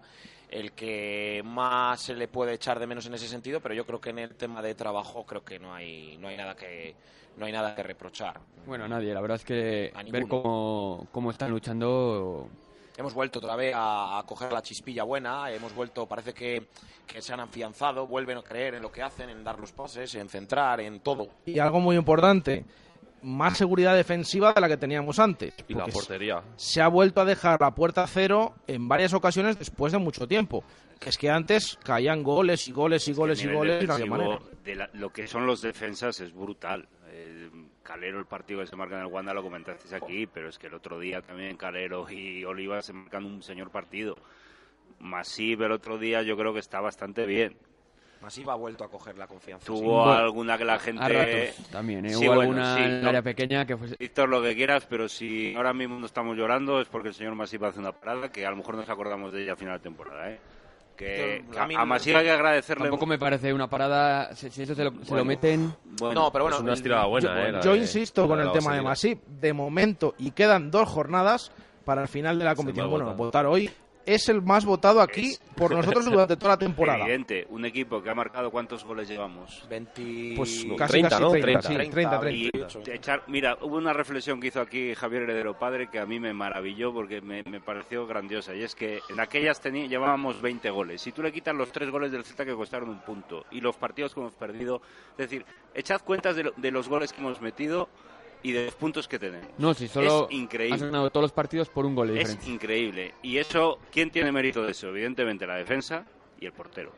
el 0.50 0.73
que 0.73 1.41
más 1.43 2.02
se 2.02 2.13
le 2.13 2.28
puede 2.28 2.54
echar 2.54 2.80
de 2.80 2.88
menos 2.88 3.06
en 3.08 3.13
ese 3.15 3.28
sentido, 3.28 3.60
pero 3.62 3.73
yo 3.73 3.86
creo 3.86 4.00
que 4.00 4.12
en 4.12 4.19
el 4.19 4.36
tema 4.36 4.62
de 4.62 4.76
trabajo 4.76 5.26
creo 5.26 5.43
que 5.43 5.60
no 5.60 5.73
hay, 5.73 6.17
no 6.19 6.28
hay 6.28 6.38
nada 6.38 6.56
que 6.56 6.95
no 7.38 7.45
hay 7.45 7.52
nada 7.52 7.73
que 7.76 7.84
reprochar. 7.84 8.39
Bueno, 8.65 8.88
nadie, 8.88 9.13
la 9.13 9.21
verdad 9.21 9.36
es 9.36 9.45
que 9.45 9.91
A 9.95 10.04
ver 10.04 10.28
cómo, 10.28 11.08
cómo 11.12 11.32
están 11.32 11.52
luchando 11.52 12.50
Hemos 12.97 13.13
vuelto 13.13 13.38
otra 13.39 13.56
vez 13.56 13.73
a, 13.76 14.17
a 14.17 14.23
coger 14.23 14.52
la 14.52 14.62
chispilla 14.63 15.04
buena, 15.04 15.52
hemos 15.52 15.73
vuelto, 15.76 16.08
parece 16.08 16.34
que, 16.34 16.65
que 17.06 17.21
se 17.21 17.32
han 17.32 17.39
afianzado, 17.39 18.08
vuelven 18.08 18.39
a 18.39 18.41
creer 18.41 18.73
en 18.73 18.82
lo 18.82 18.91
que 18.91 19.04
hacen, 19.04 19.30
en 19.30 19.43
dar 19.43 19.60
los 19.60 19.71
pases, 19.71 20.15
en 20.15 20.28
centrar, 20.30 20.82
en 20.82 21.00
todo. 21.02 21.28
Y 21.45 21.60
algo 21.60 21.80
muy 21.80 21.95
importante, 21.95 22.65
más 23.21 23.56
seguridad 23.56 23.95
defensiva 23.95 24.52
de 24.52 24.62
la 24.62 24.67
que 24.67 24.78
teníamos 24.78 25.19
antes. 25.19 25.54
Y 25.67 25.76
la 25.76 25.86
portería. 25.86 26.41
se 26.56 26.82
ha 26.82 26.88
vuelto 26.88 27.21
a 27.21 27.26
dejar 27.26 27.62
la 27.62 27.69
puerta 27.76 28.08
cero 28.08 28.56
en 28.65 28.88
varias 28.88 29.13
ocasiones 29.13 29.60
después 29.60 29.91
de 29.93 30.00
mucho 30.00 30.28
tiempo. 30.28 30.63
Que 31.00 31.10
es 31.10 31.17
que 31.19 31.30
antes 31.30 31.78
caían 31.84 32.23
goles 32.23 32.67
y 32.67 32.71
goles 32.71 33.08
y 33.08 33.13
goles 33.13 33.43
y 33.43 33.47
goles 33.54 33.88
manera. 34.08 34.39
de 34.63 34.73
la- 34.76 34.89
lo 34.93 35.13
que 35.13 35.28
son 35.28 35.45
los 35.45 35.62
defensas 35.62 36.19
es 36.19 36.34
brutal. 36.34 36.88
Calero, 37.88 38.19
el 38.19 38.26
partido 38.26 38.60
que 38.60 38.67
se 38.67 38.76
marca 38.76 38.95
en 38.95 39.02
el 39.02 39.08
Wanda, 39.08 39.34
lo 39.34 39.41
comentasteis 39.41 39.93
aquí, 39.93 40.28
pero 40.28 40.50
es 40.50 40.60
que 40.60 40.67
el 40.67 40.73
otro 40.73 41.00
día 41.00 41.21
también 41.21 41.56
Calero 41.56 42.06
y 42.12 42.43
Oliva 42.43 42.82
se 42.82 42.91
marcan 42.91 43.23
un 43.23 43.41
señor 43.41 43.71
partido. 43.71 44.17
Masip 45.00 45.62
el 45.62 45.71
otro 45.71 45.97
día 45.97 46.21
yo 46.21 46.36
creo 46.36 46.54
que 46.54 46.60
está 46.60 46.82
bastante 46.82 47.26
bien. 47.26 47.56
Masiva 48.21 48.54
ha 48.54 48.56
vuelto 48.56 48.84
a 48.84 48.89
coger 48.89 49.17
la 49.17 49.28
confianza. 49.28 49.65
Tuvo 49.67 50.04
alguna 50.12 50.58
que 50.58 50.65
la 50.65 50.80
gente... 50.80 51.02
a 51.02 51.08
ratos 51.08 51.69
también, 51.69 52.06
¿eh? 52.08 52.10
Sí, 52.10 52.28
Hubo 52.28 52.36
bueno, 52.36 52.41
alguna 52.41 52.76
sí, 52.76 52.82
en 52.82 52.91
el 52.91 53.02
no. 53.04 53.10
área 53.10 53.21
pequeña 53.21 53.65
que 53.65 53.78
fue... 53.78 53.88
Víctor, 53.97 54.28
lo 54.28 54.41
que 54.41 54.56
quieras, 54.56 54.86
pero 54.89 55.08
si 55.08 55.56
ahora 55.56 55.71
mismo 55.71 56.00
no 56.00 56.08
estamos 56.08 56.36
llorando 56.36 56.82
es 56.82 56.88
porque 56.88 57.10
el 57.10 57.13
señor 57.13 57.36
Masip 57.36 57.63
hace 57.63 57.80
una 57.80 57.91
parada 57.93 58.32
que 58.32 58.45
a 58.45 58.50
lo 58.50 58.58
mejor 58.58 58.76
nos 58.76 58.89
acordamos 58.89 59.32
de 59.32 59.43
ella 59.43 59.54
a 59.54 59.56
final 59.56 59.78
de 59.78 59.84
temporada, 59.84 60.32
¿eh? 60.32 60.39
Que, 60.97 61.45
a 61.57 61.63
a, 61.63 61.67
mí 61.67 61.75
a 61.75 61.81
hay 61.93 62.25
que 62.25 62.31
agradecerle... 62.31 62.86
Tampoco 62.86 63.05
me 63.05 63.19
parece 63.19 63.53
una 63.53 63.69
parada, 63.69 64.36
si 64.36 64.49
si 64.49 64.63
eso 64.63 64.73
se 64.73 64.83
lo, 64.83 64.89
se 64.91 64.97
lo 64.97 65.05
Bueno. 65.07 65.25
meten... 65.25 65.73
Bueno, 65.99 66.21
no, 66.23 66.31
pero 66.31 66.45
bueno, 66.45 66.57
es 66.57 66.63
una 66.63 66.73
estirada 66.73 67.05
buena, 67.05 67.27
yo 67.36 67.39
eh, 67.39 67.51
la 67.51 67.62
yo 67.62 67.71
de- 67.73 67.77
insisto 67.77 68.21
la 68.23 68.27
con 68.27 68.39
el 68.39 68.51
tema 68.51 68.75
de. 68.75 68.81
Masip. 68.81 69.23
De 69.27 69.53
momento, 69.53 70.15
y 70.17 70.31
quedan 70.31 70.71
dos 70.71 70.89
jornadas 70.89 71.51
para 71.86 72.01
el 72.01 72.07
final 72.07 72.38
de 72.39 72.45
la 72.45 72.55
competición. 72.55 72.89
Bueno, 72.89 73.13
votar 73.13 73.45
hoy. 73.45 73.69
Es 74.07 74.29
el 74.29 74.41
más 74.41 74.63
votado 74.65 75.01
aquí 75.01 75.31
Es- 75.31 75.39
por 75.55 75.71
nosotros 75.71 76.05
durante 76.05 76.37
toda 76.37 76.53
la 76.53 76.57
temporada. 76.57 76.99
Evidente, 77.03 77.45
un 77.49 77.65
equipo 77.65 78.01
que 78.01 78.09
ha 78.09 78.15
marcado 78.15 78.49
cuántos 78.49 78.83
goles 78.85 79.07
llevamos. 79.09 79.65
20... 79.69 80.33
Pues 80.37 80.65
No, 80.65 80.75
casi, 80.77 80.91
30, 80.93 81.09
casi 81.09 81.21
¿no? 81.21 81.29
30, 81.31 81.45
30. 81.45 81.61
sí, 81.67 81.75
30, 81.91 82.19
30. 82.21 82.29
Y 82.37 82.41
28. 82.51 82.91
echar, 82.93 83.23
mira, 83.27 83.57
hubo 83.61 83.75
una 83.77 83.91
reflexión 83.93 84.39
que 84.39 84.47
hizo 84.47 84.61
aquí 84.61 84.95
Javier 84.95 85.23
Heredero 85.23 85.59
Padre 85.59 85.89
que 85.89 85.99
a 85.99 86.05
mí 86.05 86.19
me 86.19 86.33
maravilló 86.33 86.93
porque 86.93 87.19
me, 87.21 87.43
me 87.43 87.59
pareció 87.59 88.07
grandiosa. 88.07 88.55
Y 88.55 88.63
es 88.63 88.75
que 88.75 89.01
en 89.09 89.19
aquellas 89.19 89.61
tení- 89.61 89.89
llevábamos 89.89 90.41
20 90.41 90.69
goles. 90.69 91.01
Si 91.01 91.11
tú 91.11 91.21
le 91.21 91.31
quitas 91.33 91.53
los 91.53 91.71
tres 91.73 91.89
goles 91.89 92.11
del 92.11 92.23
Celta 92.23 92.45
que 92.45 92.53
costaron 92.55 92.89
un 92.89 92.99
punto 93.01 93.45
y 93.51 93.59
los 93.61 93.75
partidos 93.75 94.13
que 94.13 94.21
hemos 94.21 94.33
perdido, 94.33 94.81
es 95.11 95.17
decir, 95.17 95.45
echad 95.75 96.01
cuentas 96.01 96.35
de, 96.37 96.45
lo- 96.45 96.53
de 96.55 96.71
los 96.71 96.87
goles 96.87 97.11
que 97.11 97.19
hemos 97.19 97.41
metido 97.41 97.89
y 98.43 98.52
de 98.52 98.65
los 98.65 98.76
puntos 98.76 99.08
que 99.08 99.17
tenemos. 99.19 99.47
No, 99.58 99.73
si 99.73 99.88
solo 99.88 100.28
Es 100.30 100.36
increíble. 100.36 100.76
has 100.76 100.84
ganado 100.84 101.10
todos 101.10 101.23
los 101.23 101.32
partidos 101.32 101.69
por 101.69 101.86
un 101.86 101.95
gol 101.95 102.10
de 102.13 102.21
Es 102.21 102.47
increíble. 102.47 103.13
Y 103.21 103.38
eso, 103.38 103.80
¿quién 103.91 104.12
tiene 104.12 104.32
mérito 104.32 104.63
de 104.63 104.71
eso? 104.71 104.89
Evidentemente 104.89 105.45
la 105.47 105.56
defensa 105.56 106.06
y 106.39 106.45
el 106.45 106.52
portero. 106.54 106.91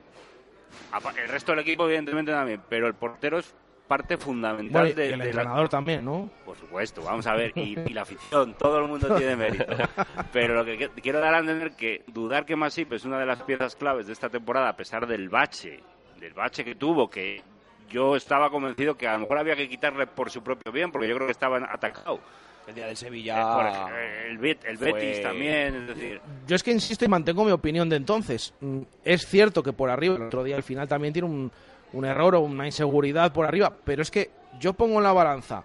El 1.18 1.30
resto 1.30 1.52
del 1.52 1.60
equipo, 1.62 1.86
evidentemente 1.86 2.32
también, 2.32 2.62
pero 2.70 2.88
el 2.88 2.94
portero 2.94 3.40
es 3.40 3.54
parte 3.88 4.18
fundamental 4.18 4.72
Bueno, 4.72 4.88
y 4.90 4.94
de, 4.94 5.06
el 5.06 5.12
de 5.12 5.18
la, 5.18 5.26
entrenador 5.26 5.68
también, 5.70 6.06
¿no? 6.06 6.30
por 6.46 6.56
supuesto, 6.58 7.02
vamos 7.02 7.26
a 7.26 7.34
ver, 7.34 7.52
y, 7.56 7.76
y 7.80 7.90
la 7.94 8.04
afición, 8.04 8.54
todo 8.54 8.78
el 8.78 8.88
mundo 8.88 9.16
tiene 9.16 9.36
mérito. 9.36 9.66
Pero 10.32 10.54
lo 10.54 10.64
que 10.64 10.78
que- 10.78 10.90
quiero 11.02 11.20
dar 11.20 11.34
a 11.34 11.40
entender 11.40 11.72
que 11.72 12.04
dudar 12.08 12.46
que 12.46 12.56
Masip 12.56 12.94
es 12.94 13.06
una 13.06 13.20
de 13.20 13.26
las 13.26 13.42
piezas 13.42 13.76
claves 13.76 14.06
de 14.06 14.14
esta 14.14 14.30
temporada, 14.30 14.70
a 14.70 14.76
pesar 14.78 15.08
del 15.08 15.28
bache, 15.30 15.80
del 16.20 16.34
bache 16.34 16.64
que 16.64 16.76
tuvo, 16.76 17.10
que 17.10 17.42
yo 17.90 18.16
estaba 18.16 18.50
convencido 18.50 18.96
que 18.96 19.08
a 19.08 19.14
lo 19.14 19.20
mejor 19.20 19.38
había 19.40 19.56
que 19.56 19.68
quitarle 19.68 20.08
por 20.08 20.30
su 20.30 20.42
propio 20.44 20.72
bien, 20.72 20.92
porque 20.92 21.08
yo 21.08 21.16
creo 21.16 21.28
que 21.28 21.32
estaba 21.32 21.58
atacado. 21.72 22.20
El 22.68 22.76
día 22.76 22.86
del 22.86 22.94
Eh, 22.94 22.96
por 22.96 23.08
Sevilla... 23.08 23.70
ejemplo, 23.72 23.98
el, 24.28 24.38
Bet- 24.38 24.66
el 24.66 24.78
fue- 24.78 24.94
Betis 24.94 25.24
también, 25.24 25.76
es 25.76 25.88
decir, 25.88 26.22
Yo 26.46 26.56
es 26.56 26.62
que 26.62 26.72
insisto 26.72 27.04
y 27.04 27.08
mantengo 27.08 27.44
mi 27.44 27.52
opinión 27.52 27.90
de 27.90 27.96
entonces. 27.96 28.54
Mm, 28.62 28.82
Es 29.04 29.26
cierto 29.26 29.64
que 29.64 29.74
por 29.74 29.90
arriba, 29.90 30.16
el 30.18 30.24
otro 30.24 30.44
día 30.44 30.56
al 30.56 30.64
final 30.64 30.88
también 30.88 31.12
tiene 31.14 31.28
un, 31.28 31.52
un 31.94 32.06
error 32.06 32.36
o 32.36 32.42
una 32.42 32.66
inseguridad 32.68 33.34
por 33.34 33.46
arriba, 33.48 33.74
pero 33.84 34.04
es 34.04 34.12
que 34.12 34.30
yo 34.60 34.74
pongo 34.74 34.98
en 35.00 35.04
la 35.04 35.14
balanza 35.14 35.64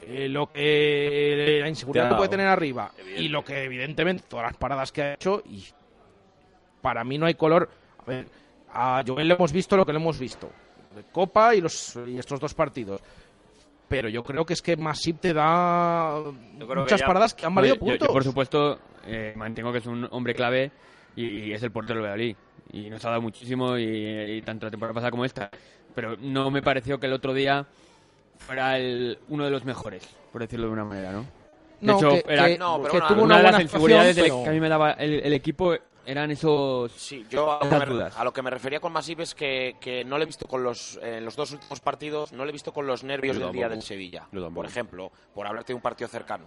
eh, 0.00 0.28
lo 0.30 0.50
que 0.50 1.58
la 1.60 1.68
inseguridad 1.68 2.08
que 2.08 2.14
puede 2.16 2.28
tener 2.30 2.46
arriba 2.46 2.90
y 3.18 3.28
lo 3.28 3.44
que 3.44 3.64
evidentemente 3.64 4.24
todas 4.26 4.46
las 4.46 4.56
paradas 4.56 4.92
que 4.92 5.02
ha 5.02 5.14
hecho 5.14 5.42
y 5.44 5.62
para 6.80 7.04
mí 7.04 7.18
no 7.18 7.26
hay 7.26 7.34
color. 7.34 7.68
A 7.98 8.04
ver, 8.10 8.26
a 8.72 9.02
Joel 9.06 9.28
le 9.28 9.34
hemos 9.34 9.52
visto 9.52 9.76
lo 9.76 9.84
que 9.84 9.92
le 9.92 9.98
hemos 9.98 10.18
visto, 10.18 10.50
Copa 11.04 11.54
y 11.54 11.60
los 11.60 11.96
y 12.06 12.18
estos 12.18 12.40
dos 12.40 12.54
partidos. 12.54 13.00
Pero 13.88 14.08
yo 14.08 14.24
creo 14.24 14.44
que 14.44 14.54
es 14.54 14.62
que 14.62 14.76
Masip 14.76 15.20
te 15.20 15.32
da 15.32 16.20
que 16.58 16.64
muchas 16.74 17.02
paradas 17.02 17.34
que 17.34 17.46
han 17.46 17.54
valido 17.54 17.74
yo- 17.76 17.80
puntos. 17.80 18.08
Yo, 18.08 18.12
por 18.12 18.24
supuesto, 18.24 18.78
eh, 19.06 19.32
mantengo 19.36 19.70
que 19.72 19.78
es 19.78 19.86
un 19.86 20.08
hombre 20.10 20.34
clave 20.34 20.72
y, 21.14 21.24
y 21.24 21.52
es 21.52 21.62
el 21.62 21.70
portero 21.70 22.00
del 22.00 22.04
Valladolid. 22.10 22.36
Y 22.72 22.90
nos 22.90 23.04
ha 23.04 23.10
dado 23.10 23.22
muchísimo, 23.22 23.78
y, 23.78 23.84
y 23.84 24.42
tanto 24.42 24.66
la 24.66 24.70
temporada 24.70 24.94
pasada 24.94 25.10
como 25.12 25.24
esta. 25.24 25.48
Pero 25.94 26.16
no 26.16 26.50
me 26.50 26.62
pareció 26.62 26.98
que 26.98 27.06
el 27.06 27.12
otro 27.12 27.32
día 27.32 27.64
fuera 28.38 28.76
el, 28.76 29.18
uno 29.28 29.44
de 29.44 29.50
los 29.50 29.64
mejores, 29.64 30.02
por 30.32 30.40
decirlo 30.42 30.66
de 30.66 30.72
una 30.72 30.84
manera, 30.84 31.12
¿no? 31.12 31.20
De 31.20 31.26
No, 31.86 31.96
hecho, 31.98 32.10
que, 32.10 32.24
era 32.34 32.46
que- 32.46 32.58
No, 32.58 32.78
pero 32.82 32.90
que 32.90 32.96
una- 32.98 33.08
tuvo 33.08 33.22
una, 33.22 33.34
una 33.36 33.36
de 33.36 33.52
las 33.52 33.60
inseguridades 33.62 34.16
que 34.16 34.48
a 34.48 34.52
mí 34.52 34.60
me 34.60 34.68
daba 34.68 34.92
el, 34.92 35.20
el 35.20 35.32
equipo 35.32 35.74
eran 36.06 36.30
esos... 36.30 36.92
Sí, 36.92 37.26
yo 37.28 37.50
a 37.60 37.64
lo, 37.64 37.70
que 37.70 37.78
me, 37.78 37.86
dudas. 37.86 38.16
a 38.16 38.24
lo 38.24 38.32
que 38.32 38.42
me 38.42 38.50
refería 38.50 38.80
con 38.80 38.92
Masip 38.92 39.20
es 39.20 39.34
que, 39.34 39.76
que 39.80 40.04
no 40.04 40.16
le 40.18 40.22
he 40.24 40.26
visto 40.26 40.46
con 40.46 40.62
los 40.62 40.98
en 41.02 41.24
los 41.24 41.36
dos 41.36 41.52
últimos 41.52 41.80
partidos, 41.80 42.32
no 42.32 42.44
le 42.44 42.50
he 42.50 42.52
visto 42.52 42.72
con 42.72 42.86
los 42.86 43.04
nervios 43.04 43.38
del 43.38 43.52
día 43.52 43.68
del 43.68 43.82
Sevilla. 43.82 44.26
Por 44.54 44.66
ejemplo, 44.66 45.10
por 45.34 45.46
hablarte 45.46 45.72
de 45.72 45.74
un 45.76 45.82
partido 45.82 46.08
cercano. 46.08 46.44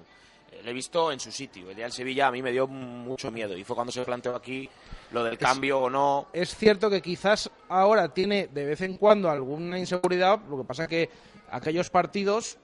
eh, 0.52 0.62
le 0.64 0.72
he 0.72 0.74
visto 0.74 1.12
en 1.12 1.20
su 1.20 1.32
sitio. 1.32 1.70
El 1.70 1.76
día 1.76 1.86
del 1.86 1.92
Sevilla 1.92 2.28
a 2.28 2.32
mí 2.32 2.42
me 2.42 2.52
dio 2.52 2.66
mucho 2.68 3.30
miedo 3.32 3.56
y 3.58 3.64
fue 3.64 3.76
cuando 3.76 3.92
se 3.92 4.04
planteó 4.04 4.36
aquí 4.36 4.68
lo 5.12 5.24
del 5.24 5.38
cambio 5.38 5.80
o 5.80 5.90
no. 5.90 6.28
Es 6.34 6.56
cierto 6.56 6.90
que 6.90 7.02
quizás 7.02 7.52
ahora 7.68 8.14
tiene 8.14 8.48
de 8.48 8.66
vez 8.66 8.82
en 8.82 8.98
cuando 8.98 9.30
alguna 9.30 9.78
inseguridad, 9.78 10.40
lo 10.50 10.58
que 10.58 10.64
pasa 10.64 10.88
que 10.88 11.10
aquellos 11.52 11.90
partidos 11.90 12.58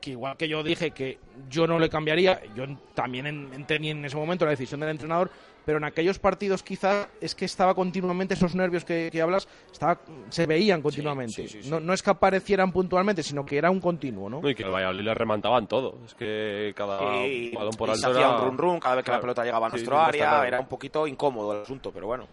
que 0.00 0.10
igual 0.10 0.36
que 0.36 0.48
yo 0.48 0.64
dije 0.64 0.90
que 0.90 1.20
yo 1.48 1.64
no 1.68 1.78
le 1.78 1.88
cambiaría, 1.88 2.42
yo 2.56 2.64
también 2.92 3.24
en- 3.28 3.54
entendí 3.54 3.90
en 3.90 4.04
ese 4.04 4.16
momento 4.16 4.44
la 4.44 4.50
decisión 4.50 4.80
del 4.80 4.88
entrenador, 4.90 5.30
pero 5.64 5.78
en 5.78 5.84
aquellos 5.84 6.18
partidos 6.18 6.62
quizá 6.62 7.08
es 7.20 7.34
que 7.34 7.44
estaba 7.44 7.74
continuamente 7.74 8.34
esos 8.34 8.54
nervios 8.54 8.84
que, 8.84 9.08
que 9.12 9.22
hablas, 9.22 9.46
estaba, 9.72 10.00
se 10.30 10.46
veían 10.46 10.82
continuamente. 10.82 11.34
sí, 11.34 11.48
sí, 11.48 11.62
sí. 11.62 11.70
No, 11.70 11.80
no 11.80 11.92
es 11.92 12.02
que 12.02 12.10
aparecieran 12.10 12.72
puntualmente, 12.72 13.22
sino 13.22 13.44
que 13.46 13.58
era 13.58 13.70
un 13.70 13.80
continuo, 13.80 14.28
¿no? 14.28 14.40
No, 14.40 14.48
y 14.48 14.54
que 14.54 14.62
el 14.64 14.70
Valladolid 14.70 15.02
le 15.04 15.14
remantaban 15.14 15.66
todo. 15.66 15.98
Es 16.04 16.14
que 16.14 16.72
cada 16.76 16.98
balón 16.98 17.72
por 17.76 17.90
alto 17.90 18.10
era... 18.18 18.30
un 18.36 18.48
run 18.48 18.58
run 18.58 18.80
cada 18.80 18.96
vez 18.96 19.04
que 19.04 19.10
la 19.10 19.14
Claro. 19.16 19.22
pelota 19.22 19.44
llegaba 19.44 19.66
a 19.66 19.70
nuestro 19.70 19.98
área. 20.00 20.28
claro. 20.28 20.44
Era 20.46 20.60
un 20.60 20.66
poquito 20.66 21.06
incómodo 21.06 21.52
el 21.54 21.62
asunto, 21.62 21.90
pero 21.92 22.06
bueno. 22.06 22.26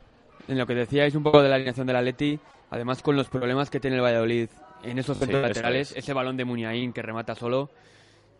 En 0.48 0.58
lo 0.58 0.66
que 0.66 0.74
decíais 0.74 1.14
un 1.16 1.24
poco 1.24 1.42
de 1.44 1.50
la 1.50 1.56
alineación 1.56 1.86
del 1.86 1.96
Atleti, 1.98 2.40
además 2.72 3.02
con 3.04 3.16
los 3.16 3.30
problemas 3.30 3.70
que 3.70 3.80
tiene 3.80 3.98
el 3.98 4.02
Valladolid 4.02 4.50
en 4.84 4.98
esos 4.98 5.18
centros 5.18 5.42
laterales, 5.42 5.92
es. 5.92 5.98
ese 5.98 6.14
balón 6.14 6.38
de 6.38 6.46
Muniain 6.46 6.94
que 6.94 7.02
remata 7.02 7.36
solo, 7.36 7.70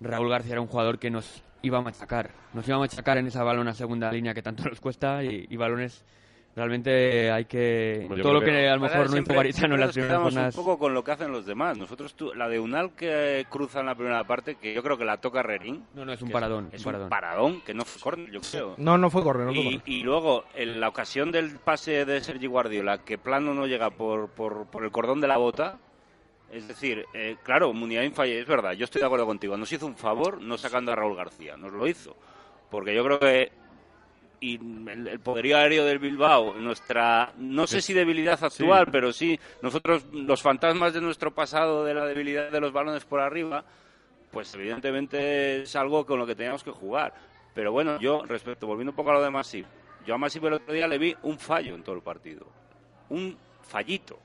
Raúl 0.02 0.30
García 0.30 0.54
era 0.54 0.62
un 0.62 0.68
jugador 0.68 0.98
que 0.98 1.10
nos 1.12 1.44
iba 1.62 1.78
a 1.78 1.82
machacar. 1.82 2.32
Nos 2.54 2.68
iba 2.68 2.78
a 2.78 2.80
machacar 2.80 3.18
en 3.18 3.28
esa 3.28 3.44
balón 3.44 3.68
a 3.68 3.74
segunda 3.74 4.12
línea 4.12 4.34
que 4.34 4.42
tanto 4.42 4.64
nos 4.70 4.80
cuesta 4.80 5.24
y, 5.24 5.48
y 5.50 5.58
balones 5.58 6.06
realmente 6.56 7.32
hay 7.32 7.46
que... 7.46 8.06
Yo 8.10 8.22
todo 8.22 8.34
lo 8.34 8.40
que, 8.42 8.48
que- 8.48 8.68
a 8.68 8.76
lo 8.76 8.82
mejor 8.82 8.98
no 8.98 9.04
hizo 9.06 9.12
siempre- 9.14 9.36
Garitano 9.36 9.76
en 9.76 9.82
las 9.82 9.94
primeras 9.94 10.22
jornadas. 10.22 10.58
un 10.58 10.66
poco 10.66 10.80
con 10.80 10.94
lo 10.94 11.04
que 11.04 11.12
hacen 11.12 11.32
los 11.32 11.46
demás. 11.46 11.78
Nosotros, 11.78 12.16
tú- 12.16 12.34
la 12.34 12.50
de 12.50 12.60
Unal 12.60 12.92
que 12.96 13.46
cruza 13.50 13.80
en 13.80 13.86
la 13.86 13.96
primera 13.96 14.24
parte, 14.26 14.56
que 14.56 14.74
yo 14.74 14.84
creo 14.84 14.98
que 14.98 15.06
la 15.06 15.18
toca 15.18 15.42
Rerín. 15.44 15.86
No, 15.94 16.04
no, 16.06 16.12
es 16.12 16.22
un 16.22 16.32
paradón, 16.32 16.70
Es 16.74 16.86
un 16.86 17.08
paradón. 17.08 17.62
que 17.62 17.74
no 17.74 17.86
fue 17.86 18.02
córner, 18.02 18.32
yo 18.32 18.42
creo. 18.42 18.76
No, 18.78 18.98
no 18.98 19.10
fue 19.10 19.24
no 19.24 19.34
fue 19.54 19.54
Y, 19.54 19.82
y 19.86 20.04
luego, 20.04 20.44
en 20.56 20.80
la 20.82 20.90
ocasión 20.90 21.32
del 21.32 21.52
pase 21.60 22.04
de 22.04 22.20
Sergi 22.22 22.48
Guardiola, 22.48 23.00
que 23.06 23.18
plano 23.18 23.54
no 23.54 23.66
llega 23.68 23.92
por, 23.92 24.30
por, 24.30 24.66
por 24.66 24.84
el 24.84 24.92
cordón 24.92 25.22
de 25.22 25.28
la 25.28 25.38
bota, 25.38 25.78
es 26.52 26.68
decir, 26.68 27.06
eh, 27.14 27.38
claro, 27.44 27.74
Muniain 27.74 28.14
falla, 28.14 28.34
es 28.34 28.48
verdad, 28.48 28.74
yo 28.74 28.86
estoy 28.86 29.00
de 29.02 29.06
acuerdo 29.06 29.26
contigo, 29.26 29.58
nos 29.58 29.72
hizo 29.72 29.86
un 29.86 29.96
favor 29.96 30.42
no 30.42 30.58
sacando 30.58 30.92
a 30.92 30.96
Raúl 30.96 31.16
García, 31.16 31.58
nos 31.58 31.74
lo 31.74 31.88
hizo, 31.88 32.16
porque 32.70 32.96
yo 32.96 33.04
creo 33.04 33.20
que 33.20 33.52
y 34.42 34.56
el, 34.56 35.08
el 35.08 35.20
poderío 35.20 35.58
aéreo 35.58 35.86
del 35.86 36.00
Bilbao, 36.00 36.54
nuestra, 36.56 37.34
no 37.38 37.68
sé 37.68 37.82
si 37.82 37.94
debilidad 37.94 38.42
actual, 38.42 38.88
pero 38.92 39.12
sí, 39.12 39.40
nosotros, 39.62 40.06
los 40.14 40.42
fantasmas 40.42 40.94
de 40.94 41.02
nuestro 41.02 41.34
pasado, 41.34 41.84
de 41.84 41.94
la 41.94 42.06
debilidad 42.06 42.50
de 42.50 42.62
los 42.62 42.72
balones 42.72 43.04
por 43.06 43.20
arriba, 43.20 43.66
pues 44.32 44.54
evidentemente 44.56 45.64
es 45.64 45.76
algo 45.76 46.06
con 46.06 46.20
lo 46.20 46.26
que 46.26 46.36
teníamos 46.36 46.64
que 46.64 46.72
jugar. 46.72 47.14
Pero 47.54 47.72
bueno, 47.72 48.00
yo, 48.00 48.24
respecto, 48.26 48.68
volviendo 48.68 48.92
un 48.92 48.96
poco 48.96 49.12
a 49.12 49.16
lo 49.16 49.22
de 49.22 49.30
Masip, 49.30 49.66
yo 50.06 50.16
a 50.16 50.18
Masip 50.18 50.46
el 50.46 50.54
otro 50.54 50.74
día 50.74 50.88
le 50.88 50.98
vi 50.98 51.16
un 51.24 51.38
fallo 51.38 51.76
en 51.76 51.84
todo 51.84 51.96
el 51.96 52.02
partido. 52.02 52.48
Un 53.10 53.38
fallito. 53.62 54.20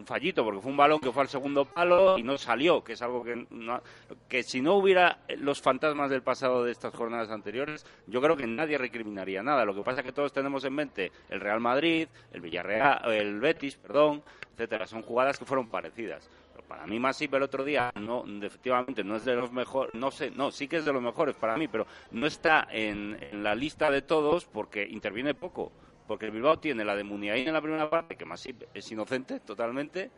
Un 0.00 0.06
fallito, 0.06 0.42
porque 0.42 0.60
fue 0.62 0.70
un 0.70 0.78
balón 0.78 0.98
que 0.98 1.12
fue 1.12 1.22
al 1.22 1.28
segundo 1.28 1.66
palo 1.66 2.16
y 2.16 2.22
no 2.22 2.38
salió, 2.38 2.82
que 2.82 2.94
es 2.94 3.02
algo 3.02 3.22
que, 3.22 3.46
no- 3.50 3.82
que 4.30 4.42
si 4.42 4.62
no 4.62 4.76
hubiera 4.76 5.18
los 5.36 5.60
fantasmas 5.60 6.08
del 6.08 6.22
pasado 6.22 6.64
de 6.64 6.72
estas 6.72 6.94
jornadas 6.94 7.28
anteriores, 7.30 7.84
yo 8.06 8.22
creo 8.22 8.34
que 8.34 8.46
nadie 8.46 8.78
recriminaría 8.78 9.42
nada. 9.42 9.66
Lo 9.66 9.74
que 9.74 9.82
pasa 9.82 10.00
es 10.00 10.06
que 10.06 10.12
todos 10.12 10.32
tenemos 10.32 10.64
en 10.64 10.72
mente 10.74 11.12
el 11.28 11.38
Real 11.40 11.60
Madrid, 11.60 12.08
el 12.32 12.40
Villarreal, 12.40 13.12
el 13.12 13.40
Betis, 13.40 13.76
perdón, 13.76 14.22
etcétera. 14.54 14.86
Son 14.86 15.02
jugadas 15.02 15.38
que 15.38 15.44
fueron 15.44 15.68
parecidas. 15.68 16.30
Para 16.66 16.86
mí 16.86 16.98
Masip 16.98 17.34
el 17.34 17.42
otro 17.42 17.62
día 17.62 17.92
no 17.96 18.24
efectivamente 18.42 19.04
no 19.04 19.16
es 19.16 19.24
de 19.26 19.34
los 19.34 19.52
mejores, 19.52 19.92
no 19.94 20.10
sé, 20.10 20.30
no, 20.30 20.50
sí 20.50 20.66
que 20.66 20.76
es 20.76 20.84
de 20.86 20.92
los 20.94 21.02
mejores 21.02 21.34
para 21.34 21.56
mí, 21.58 21.68
pero 21.68 21.86
no 22.12 22.26
está 22.26 22.66
en, 22.70 23.18
en 23.30 23.42
la 23.42 23.54
lista 23.54 23.90
de 23.90 24.00
todos 24.02 24.46
porque 24.46 24.86
interviene 24.86 25.34
poco. 25.34 25.72
Porque 26.10 26.26
el 26.26 26.32
Bilbao 26.32 26.58
tiene 26.58 26.84
la 26.84 26.96
de 26.96 27.04
Muniain 27.04 27.46
en 27.46 27.54
la 27.54 27.60
primera 27.60 27.88
parte, 27.88 28.16
que 28.16 28.24
Masip 28.24 28.64
es 28.74 28.90
inocente 28.90 29.38
totalmente, 29.38 30.10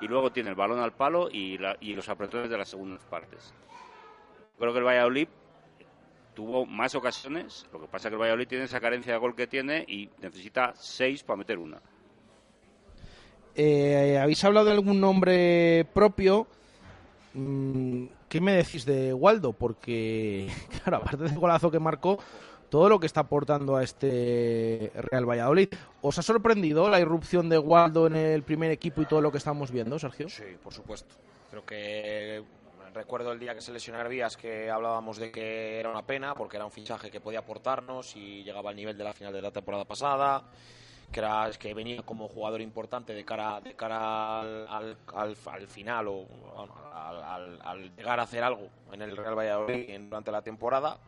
y 0.00 0.06
luego 0.06 0.30
tiene 0.30 0.50
el 0.50 0.54
balón 0.54 0.78
al 0.78 0.92
palo 0.92 1.28
y, 1.28 1.58
la- 1.58 1.76
y 1.80 1.92
los 1.94 2.08
apretones 2.08 2.50
de 2.50 2.56
las 2.56 2.68
segundas 2.68 3.04
partes. 3.06 3.52
Creo 4.58 4.72
que 4.72 4.78
el 4.78 4.84
Valladolid 4.84 5.26
tuvo 6.34 6.66
más 6.66 6.94
ocasiones, 6.94 7.66
lo 7.72 7.80
que 7.80 7.88
pasa 7.88 8.08
es 8.08 8.10
que 8.10 8.14
el 8.14 8.20
Valladolid 8.20 8.48
tiene 8.48 8.64
esa 8.64 8.80
carencia 8.80 9.12
de 9.12 9.18
gol 9.18 9.34
que 9.34 9.46
tiene 9.48 9.84
y 9.88 10.08
necesita 10.18 10.72
seis 10.76 11.22
para 11.24 11.38
meter 11.38 11.58
una. 11.58 11.80
Eh, 13.54 14.18
¿Habéis 14.22 14.44
hablado 14.44 14.66
de 14.66 14.72
algún 14.72 15.00
nombre 15.00 15.86
propio? 15.92 16.46
Mm, 17.34 18.06
¿Qué 18.28 18.40
me 18.40 18.52
decís 18.54 18.84
de 18.86 19.12
Waldo? 19.14 19.52
Porque, 19.52 20.48
claro, 20.84 20.98
aparte 20.98 21.24
del 21.24 21.38
golazo 21.38 21.70
que 21.70 21.80
marcó, 21.80 22.18
todo 22.70 22.88
lo 22.88 22.98
que 23.00 23.06
está 23.06 23.20
aportando 23.20 23.76
a 23.76 23.82
este 23.82 24.92
Real 24.94 25.28
Valladolid. 25.28 25.68
¿Os 26.02 26.18
ha 26.18 26.22
sorprendido 26.22 26.88
la 26.88 27.00
irrupción 27.00 27.48
de 27.48 27.58
Waldo 27.58 28.06
en 28.06 28.16
el 28.16 28.42
primer 28.42 28.70
equipo 28.70 29.02
y 29.02 29.06
todo 29.06 29.20
lo 29.20 29.30
que 29.30 29.38
estamos 29.38 29.70
viendo, 29.70 29.98
Sergio? 29.98 30.28
Sí, 30.28 30.44
por 30.62 30.72
supuesto. 30.72 31.14
Creo 31.50 31.64
que 31.66 32.42
recuerdo 32.94 33.32
el 33.32 33.38
día 33.38 33.54
que 33.54 33.60
se 33.60 33.72
lesionó 33.72 34.00
Hervías 34.00 34.36
que 34.36 34.70
hablábamos 34.70 35.18
de 35.18 35.30
que 35.30 35.78
era 35.78 35.90
una 35.90 36.02
pena 36.06 36.34
porque 36.34 36.56
era 36.56 36.64
un 36.64 36.72
fichaje 36.72 37.10
que 37.10 37.20
podía 37.20 37.40
aportarnos 37.40 38.16
y 38.16 38.42
llegaba 38.42 38.70
al 38.70 38.76
nivel 38.76 38.96
de 38.98 39.04
la 39.04 39.12
final 39.12 39.32
de 39.32 39.42
la 39.42 39.50
temporada 39.52 39.84
pasada 39.84 40.42
que 41.12 41.18
era 41.20 41.48
que 41.58 41.72
venía 41.74 42.02
como 42.02 42.26
jugador 42.28 42.60
importante 42.60 43.14
de 43.14 43.24
cara 43.24 43.60
de 43.60 43.74
cara 43.74 44.40
al, 44.40 44.66
al, 44.68 44.96
al- 45.14 45.36
al 45.46 45.66
final 45.68 46.06
o 46.08 46.26
al, 46.94 47.94
llegar 47.96 48.18
a 48.20 48.24
hacer 48.24 48.42
algo 48.42 48.68
en 48.92 49.02
el 49.02 49.16
Real 49.16 49.36
Valladolid 49.38 49.88
durante 50.00 50.30
la 50.32 50.42
temporada 50.42 50.98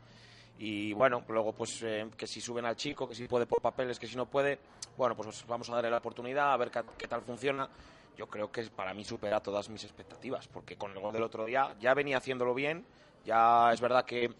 y 0.64 0.92
bueno 0.92 1.24
luego 1.28 1.52
pues 1.52 1.82
eh, 1.82 2.08
que 2.16 2.24
si 2.24 2.40
suben 2.40 2.64
al 2.64 2.76
chico 2.76 3.08
que 3.08 3.16
si 3.16 3.26
puede 3.26 3.46
por 3.46 3.60
papeles 3.60 3.98
que 3.98 4.06
si 4.06 4.14
no 4.14 4.26
puede 4.26 4.60
bueno 4.96 5.16
pues 5.16 5.44
vamos 5.48 5.68
a 5.68 5.74
darle 5.74 5.90
la 5.90 5.96
oportunidad 5.96 6.52
a 6.52 6.56
ver 6.56 6.70
qué, 6.70 6.82
qué 6.96 7.08
tal 7.08 7.22
funciona. 7.22 7.68
Yo 8.16 8.28
creo 8.28 8.52
que 8.52 8.62
para 8.64 8.94
mí 8.94 9.04
supera 9.04 9.40
todas 9.40 9.68
mis 9.70 9.82
expectativas 9.82 10.46
porque 10.46 10.76
con 10.76 10.92
el 10.92 11.00
gol 11.00 11.12
del 11.12 11.24
otro 11.24 11.46
día 11.46 11.74
ya 11.80 11.94
venía 11.94 12.18
haciéndolo 12.18 12.54
bien 12.54 12.84
ya 13.24 13.72
es 13.72 13.80
verdad 13.80 14.04
que 14.04 14.30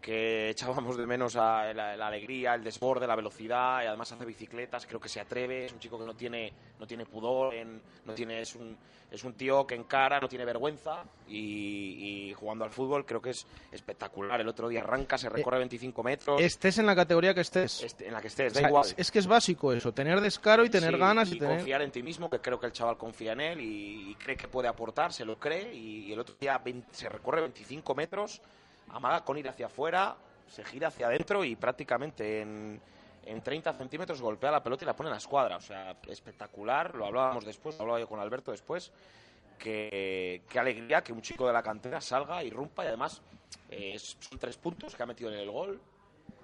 que 0.00 0.50
echábamos 0.50 0.96
de 0.96 1.06
menos 1.06 1.36
a 1.36 1.72
la, 1.74 1.96
la 1.96 2.06
alegría, 2.06 2.54
el 2.54 2.64
desborde, 2.64 3.06
la 3.06 3.16
velocidad 3.16 3.82
y 3.82 3.86
además 3.86 4.10
hace 4.12 4.24
bicicletas, 4.24 4.86
creo 4.86 4.98
que 5.00 5.08
se 5.08 5.20
atreve, 5.20 5.66
es 5.66 5.72
un 5.72 5.78
chico 5.78 5.98
que 5.98 6.06
no 6.06 6.14
tiene 6.14 6.52
no 6.78 6.86
tiene 6.86 7.04
pudor, 7.06 7.54
en- 7.54 7.80
no 8.06 8.14
tiene 8.14 8.40
es 8.40 8.54
un 8.54 8.76
es 9.10 9.24
un 9.24 9.34
tío 9.34 9.66
que 9.66 9.74
encara, 9.74 10.20
no 10.20 10.28
tiene 10.28 10.44
vergüenza 10.44 11.02
y, 11.28 12.28
y 12.30 12.32
jugando 12.34 12.64
al 12.64 12.70
fútbol 12.70 13.04
creo 13.04 13.20
que 13.20 13.30
es 13.30 13.44
espectacular. 13.72 14.40
El 14.40 14.46
otro 14.48 14.68
día 14.68 14.80
arranca, 14.82 15.18
se 15.18 15.28
recorre 15.28 15.58
25 15.58 16.02
metros, 16.04 16.40
Estés 16.40 16.78
en 16.78 16.86
la 16.86 16.94
categoría 16.94 17.34
que 17.34 17.40
estés. 17.40 17.82
este, 17.82 18.06
en 18.06 18.12
la 18.12 18.20
que 18.20 18.28
estés, 18.28 18.52
O 18.52 18.54
da 18.54 18.60
sea, 18.60 18.68
igual. 18.68 18.84
es, 18.86 18.94
es 18.96 19.10
que 19.10 19.18
es 19.18 19.26
básico 19.26 19.72
eso, 19.72 19.92
tener 19.92 20.20
descaro 20.20 20.64
y 20.64 20.70
tener 20.70 20.92
Sí, 20.94 20.98
ganas 21.00 21.32
y, 21.32 21.36
y 21.36 21.38
tener... 21.40 21.56
confiar 21.56 21.82
en 21.82 21.90
ti 21.90 22.02
mismo, 22.04 22.30
que 22.30 22.38
creo 22.38 22.60
que 22.60 22.66
el 22.66 22.72
chaval 22.72 22.96
confía 22.96 23.32
en 23.32 23.40
él 23.40 23.60
y, 23.60 24.10
y 24.12 24.14
cree 24.14 24.36
que 24.36 24.46
puede 24.46 24.68
aportar, 24.68 25.12
se 25.12 25.24
lo 25.24 25.38
cree 25.40 25.74
y, 25.74 26.04
y 26.06 26.12
el 26.12 26.20
otro 26.20 26.36
día 26.40 26.56
20 26.58 26.86
se 26.94 27.08
recorre 27.08 27.40
25 27.40 27.94
metros, 27.96 28.40
amaga 28.92 29.24
con 29.24 29.38
ir 29.38 29.48
hacia 29.48 29.66
afuera, 29.66 30.16
se 30.46 30.64
gira 30.64 30.88
hacia 30.88 31.06
adentro 31.06 31.44
y 31.44 31.56
prácticamente 31.56 32.40
en, 32.40 32.80
en 33.24 33.42
30 33.42 33.72
centímetros 33.74 34.20
golpea 34.20 34.50
la 34.50 34.62
pelota 34.62 34.84
y 34.84 34.86
la 34.86 34.96
pone 34.96 35.08
en 35.08 35.12
la 35.12 35.18
escuadra. 35.18 35.56
O 35.56 35.60
sea, 35.60 35.96
espectacular, 36.08 36.94
lo 36.94 37.06
hablábamos 37.06 37.44
después, 37.44 37.76
lo 37.76 37.82
hablaba 37.82 38.00
yo 38.00 38.08
con 38.08 38.20
Alberto 38.20 38.50
después, 38.50 38.92
qué 39.58 40.42
alegría 40.56 41.02
que 41.02 41.12
un 41.12 41.22
chico 41.22 41.46
de 41.46 41.52
la 41.52 41.62
cantera 41.62 42.00
salga, 42.00 42.42
irrumpa 42.42 42.84
y 42.84 42.88
además 42.88 43.22
eh, 43.68 43.98
son 43.98 44.38
tres 44.38 44.56
puntos 44.56 44.94
que 44.94 45.02
ha 45.02 45.06
metido 45.06 45.30
en 45.32 45.38
el 45.38 45.50
gol. 45.50 45.80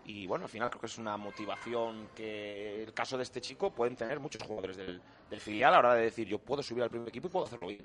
Y 0.05 0.27
bueno, 0.27 0.45
al 0.45 0.51
final 0.51 0.71
creo 0.71 0.81
que 0.81 0.87
es 0.87 0.99
una 0.99 1.17
motivación 1.17 2.11
que 2.15 2.85
el 2.85 2.93
caso 2.93 3.17
de 3.17 3.25
este 3.25 3.41
chico 3.41 3.71
pueden 3.71 3.97
tener 3.97 4.21
muchos 4.21 4.41
jugadores 4.43 4.77
del, 4.77 5.03
del 5.29 5.41
filial 5.41 5.75
a 5.75 5.83
la 5.83 5.89
hora 5.89 5.95
de 5.95 6.03
decir 6.03 6.29
yo 6.29 6.39
puedo 6.39 6.63
subir 6.63 6.85
al 6.85 6.91
primer 6.91 7.09
equipo 7.09 7.27
y 7.27 7.31
puedo 7.31 7.47
hacerlo 7.47 7.67
bien. 7.67 7.85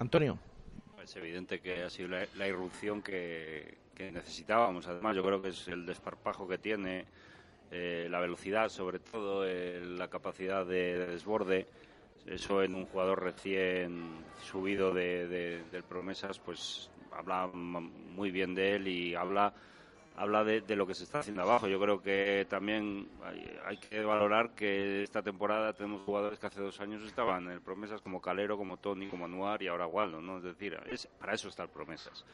Antonio. 0.00 0.38
Es 1.08 1.16
evidente 1.16 1.58
que 1.60 1.82
ha 1.84 1.88
sido 1.88 2.10
la, 2.10 2.26
la 2.36 2.46
irrupción 2.46 3.00
que, 3.00 3.78
necesitábamos. 3.98 4.86
Además, 4.88 5.16
yo 5.16 5.22
creo 5.22 5.40
que 5.40 5.48
es 5.48 5.66
el 5.68 5.86
desparpajo 5.86 6.46
que 6.46 6.58
tiene, 6.58 7.06
eh, 7.70 8.08
la 8.10 8.20
velocidad, 8.20 8.68
sobre 8.68 8.98
todo, 8.98 9.46
eh, 9.48 9.80
la 9.86 10.08
capacidad 10.08 10.66
de, 10.66 10.98
de 10.98 11.06
desborde. 11.06 11.66
Eso 12.26 12.62
en 12.62 12.74
un 12.74 12.84
jugador 12.84 13.22
recién 13.22 14.22
subido 14.42 14.92
de, 14.92 15.26
de- 15.28 15.62
del 15.72 15.82
Promesas, 15.82 16.38
pues 16.40 16.90
habla 17.10 17.46
muy 17.54 18.30
bien 18.30 18.54
de 18.54 18.74
él 18.76 18.86
y 18.88 19.14
habla 19.14 19.54
habla 20.18 20.42
de, 20.42 20.60
de 20.62 20.76
lo 20.76 20.86
que 20.86 20.94
se 20.94 21.04
está 21.04 21.20
haciendo 21.20 21.42
abajo. 21.42 21.68
Yo 21.68 21.80
creo 21.80 22.02
que 22.02 22.44
también 22.50 23.08
hay, 23.64 23.76
que 23.76 24.02
valorar 24.02 24.50
que 24.50 25.04
esta 25.04 25.22
temporada 25.22 25.72
tenemos 25.72 26.02
jugadores 26.02 26.38
que 26.40 26.46
hace 26.46 26.60
dos 26.60 26.80
años 26.80 27.02
estaban 27.04 27.48
en 27.50 27.60
Promesas 27.60 28.02
como 28.02 28.20
Calero, 28.20 28.56
como 28.56 28.78
Tony, 28.78 29.06
como 29.06 29.26
Anuar 29.26 29.62
y 29.62 29.68
ahora 29.68 29.86
Waldo, 29.86 30.20
¿no? 30.20 30.38
Es 30.38 30.42
decir, 30.42 30.76
es, 30.90 31.06
para 31.06 31.34
eso 31.34 31.48
está 31.48 31.62
el 31.62 31.68
Promesas. 31.68 32.24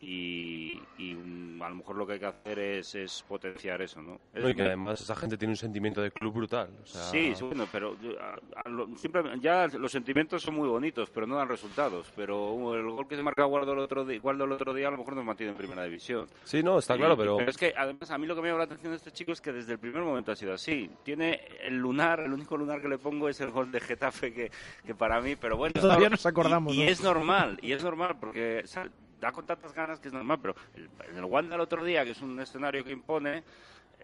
Y, 0.00 0.80
y, 0.98 1.14
mm, 1.14 1.62
a 1.62 1.68
lo 1.70 1.76
mejor 1.76 1.96
lo 1.96 2.06
que 2.06 2.14
hay 2.14 2.18
que 2.18 2.26
hacer 2.26 2.58
es, 2.58 2.94
es 2.94 3.24
potenciar 3.26 3.80
eso, 3.82 4.00
¿no? 4.02 4.20
Es 4.34 4.42
No, 4.42 4.50
y 4.50 4.54
que 4.54 4.62
muy- 4.62 4.66
además 4.68 5.00
esa 5.00 5.16
gente 5.16 5.36
tiene 5.38 5.52
un 5.52 5.56
sentimiento 5.56 6.00
de 6.02 6.10
club 6.10 6.34
brutal. 6.34 6.68
o 6.82 6.86
sea, 6.86 7.02
Sí, 7.04 7.34
sí, 7.34 7.44
bueno, 7.44 7.66
pero 7.72 7.96
a- 8.20 8.60
a 8.64 8.68
lo- 8.68 8.88
siempre, 8.96 9.22
ya 9.40 9.66
los 9.68 9.90
sentimientos 9.92 10.42
son 10.42 10.54
muy 10.54 10.68
bonitos, 10.68 11.10
pero 11.10 11.26
no 11.26 11.36
dan 11.36 11.48
resultados. 11.48 12.12
Pero 12.14 12.74
el 12.74 12.90
gol 12.90 13.08
que 13.08 13.16
se 13.16 13.22
marca 13.22 13.44
Guardo 13.44 13.72
el 13.72 13.78
otro 13.78 14.04
día, 14.04 14.20
Guardo 14.20 14.44
el 14.44 14.52
otro 14.52 14.74
día 14.74 14.88
a 14.88 14.90
lo 14.90 14.98
mejor 14.98 15.14
nos 15.16 15.24
mantiene 15.24 15.52
en 15.52 15.58
primera 15.58 15.84
división. 15.84 16.26
Sí, 16.44 16.62
no, 16.62 16.78
está 16.78 16.94
Y- 16.94 16.98
claro, 16.98 17.16
pero... 17.16 17.40
es 17.40 17.56
que 17.56 17.72
además 17.76 18.10
a 18.10 18.18
mí 18.18 18.26
lo 18.26 18.34
que 18.34 18.42
me 18.42 18.48
llama 18.48 18.58
la 18.58 18.64
atención 18.64 18.92
de 18.92 18.96
este 18.96 19.10
chico 19.12 19.32
es 19.32 19.40
que 19.40 19.52
desde 19.52 19.72
el 19.72 19.78
primer 19.78 20.02
momento 20.02 20.32
ha 20.32 20.36
sido 20.36 20.52
así. 20.52 20.90
Tiene 21.04 21.40
el 21.62 21.76
lunar, 21.76 22.20
el 22.20 22.32
único 22.32 22.56
lunar 22.56 22.80
que 22.82 22.88
le 22.88 22.98
pongo 22.98 23.28
es 23.28 23.40
el 23.40 23.50
gol 23.50 23.70
de 23.72 23.80
Getafe 23.80 24.32
que, 24.32 24.50
que 24.84 24.94
para 24.94 25.20
mí, 25.20 25.36
pero 25.36 25.56
bueno. 25.56 25.72
Todavía 25.80 26.08
no- 26.08 26.16
nos 26.16 26.26
acordamos, 26.26 26.74
Y, 26.74 26.82
y 26.82 26.84
¿no? 26.84 26.90
es 26.90 27.02
normal, 27.02 27.58
y 27.62 27.72
es 27.72 27.82
normal 27.82 28.16
porque 28.20 28.60
o 28.64 28.66
sea, 28.66 28.88
da 29.20 29.32
con 29.32 29.46
tantas 29.46 29.72
ganas 29.72 30.00
que 30.00 30.08
es 30.08 30.14
normal, 30.14 30.38
pero 30.40 30.54
el, 30.74 30.88
en 31.10 31.16
el 31.16 31.24
Wanda 31.24 31.54
el 31.54 31.60
otro 31.60 31.84
día, 31.84 32.04
que 32.04 32.10
es 32.10 32.22
un 32.22 32.38
escenario 32.40 32.84
que 32.84 32.92
impone, 32.92 33.42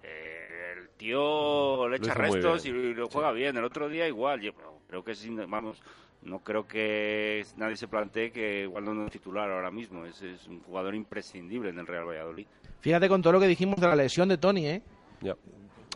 eh, 0.02 0.74
el 0.78 0.88
tío 0.90 1.88
le 1.88 1.96
echa 1.96 2.14
restos 2.14 2.64
bien. 2.64 2.76
y 2.76 2.94
lo 2.94 3.08
juega 3.08 3.32
bien. 3.32 3.56
El 3.56 3.64
otro 3.64 3.88
día 3.88 4.06
igual, 4.08 4.40
yo 4.40 4.52
creo 4.88 5.04
que 5.04 5.14
sí, 5.14 5.30
vamos, 5.48 5.82
no 6.22 6.40
creo 6.40 6.66
que 6.66 7.44
nadie 7.56 7.76
se 7.76 7.88
plantee 7.88 8.30
que 8.30 8.66
Waldo 8.66 8.94
no 8.94 9.06
es 9.06 9.12
titular 9.12 9.50
ahora 9.50 9.70
mismo. 9.70 10.04
Es, 10.06 10.22
es 10.22 10.46
un 10.46 10.60
jugador 10.60 10.94
imprescindible 10.94 11.70
en 11.70 11.78
el 11.78 11.86
Real 11.86 12.06
Valladolid. 12.06 12.46
Fíjate 12.80 13.08
con 13.08 13.22
todo 13.22 13.34
lo 13.34 13.40
que 13.40 13.46
dijimos 13.46 13.80
de 13.80 13.86
la 13.86 13.96
lesión 13.96 14.28
de 14.28 14.38
Tony, 14.38 14.66
¿eh? 14.66 14.82
Ya. 15.20 15.36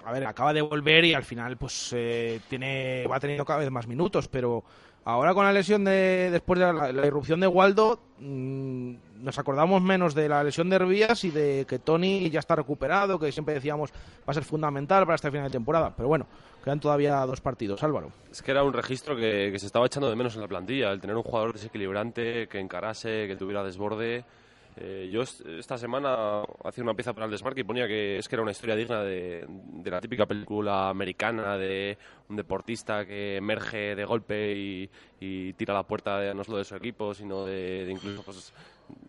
A 0.04 0.12
ver, 0.12 0.24
acaba 0.24 0.52
de 0.52 0.62
volver 0.62 1.04
y 1.04 1.14
al 1.14 1.24
final 1.24 1.56
pues 1.56 1.92
eh, 1.92 2.40
tiene 2.48 3.04
va 3.08 3.18
teniendo 3.18 3.44
cada 3.44 3.58
vez 3.58 3.70
más 3.72 3.88
minutos, 3.88 4.28
pero 4.28 4.62
ahora 5.06 5.34
con 5.34 5.44
la 5.44 5.52
lesión 5.52 5.84
de 5.84 6.28
después 6.30 6.60
de 6.60 6.72
la, 6.72 7.06
irrupción 7.06 7.40
de 7.40 7.46
Waldo 7.46 8.00
mm, 8.18 8.94
nos 9.22 9.38
acordamos 9.38 9.80
menos 9.80 10.14
de 10.14 10.28
la 10.28 10.44
lesión 10.44 10.68
de 10.68 10.76
Herbías 10.76 11.24
y 11.24 11.30
de 11.30 11.64
que 11.66 11.78
Tony 11.78 12.28
ya 12.28 12.40
está 12.40 12.56
recuperado, 12.56 13.18
que 13.18 13.32
siempre 13.32 13.54
decíamos 13.54 13.90
va 13.92 14.32
a 14.32 14.34
ser 14.34 14.44
fundamental 14.44 15.04
para 15.04 15.14
este 15.14 15.30
final 15.30 15.46
de 15.46 15.52
temporada, 15.52 15.94
pero 15.96 16.08
bueno, 16.08 16.26
quedan 16.62 16.80
todavía 16.80 17.24
dos 17.24 17.40
partidos, 17.40 17.82
Álvaro. 17.82 18.10
Es 18.30 18.42
que 18.42 18.50
era 18.50 18.64
un 18.64 18.72
registro 18.72 19.16
que, 19.16 19.50
que 19.52 19.58
se 19.58 19.66
estaba 19.66 19.86
echando 19.86 20.10
de 20.10 20.16
menos 20.16 20.34
en 20.34 20.42
la 20.42 20.48
plantilla, 20.48 20.90
el 20.90 21.00
tener 21.00 21.16
un 21.16 21.22
jugador 21.22 21.52
desequilibrante, 21.52 22.48
que 22.48 22.58
encarase, 22.58 23.26
que 23.28 23.36
tuviera 23.36 23.62
desborde. 23.62 24.24
Eh, 24.78 25.08
yo 25.10 25.22
est- 25.22 25.40
esta 25.46 25.78
semana 25.78 26.42
hacía 26.64 26.84
una 26.84 26.92
pieza 26.92 27.14
para 27.14 27.24
el 27.24 27.30
desmarque 27.32 27.62
y 27.62 27.64
ponía 27.64 27.86
que 27.88 28.18
es 28.18 28.28
que 28.28 28.34
era 28.36 28.42
una 28.42 28.50
historia 28.50 28.76
digna 28.76 29.02
de, 29.02 29.46
la 29.84 30.00
típica 30.02 30.26
película 30.26 30.90
americana 30.90 31.56
de 31.56 31.96
un 32.28 32.36
deportista 32.36 33.06
que 33.06 33.36
emerge 33.36 33.94
de 33.94 34.04
golpe 34.04 34.52
y, 34.54 34.90
y 35.20 35.54
tira 35.54 35.72
la 35.72 35.82
puerta 35.84 36.18
de- 36.18 36.34
no 36.34 36.44
solo 36.44 36.58
de 36.58 36.64
su 36.64 36.76
equipo, 36.76 37.14
sino 37.14 37.44
de, 37.46 37.88
incluso 37.90 38.22
pues, 38.22 38.52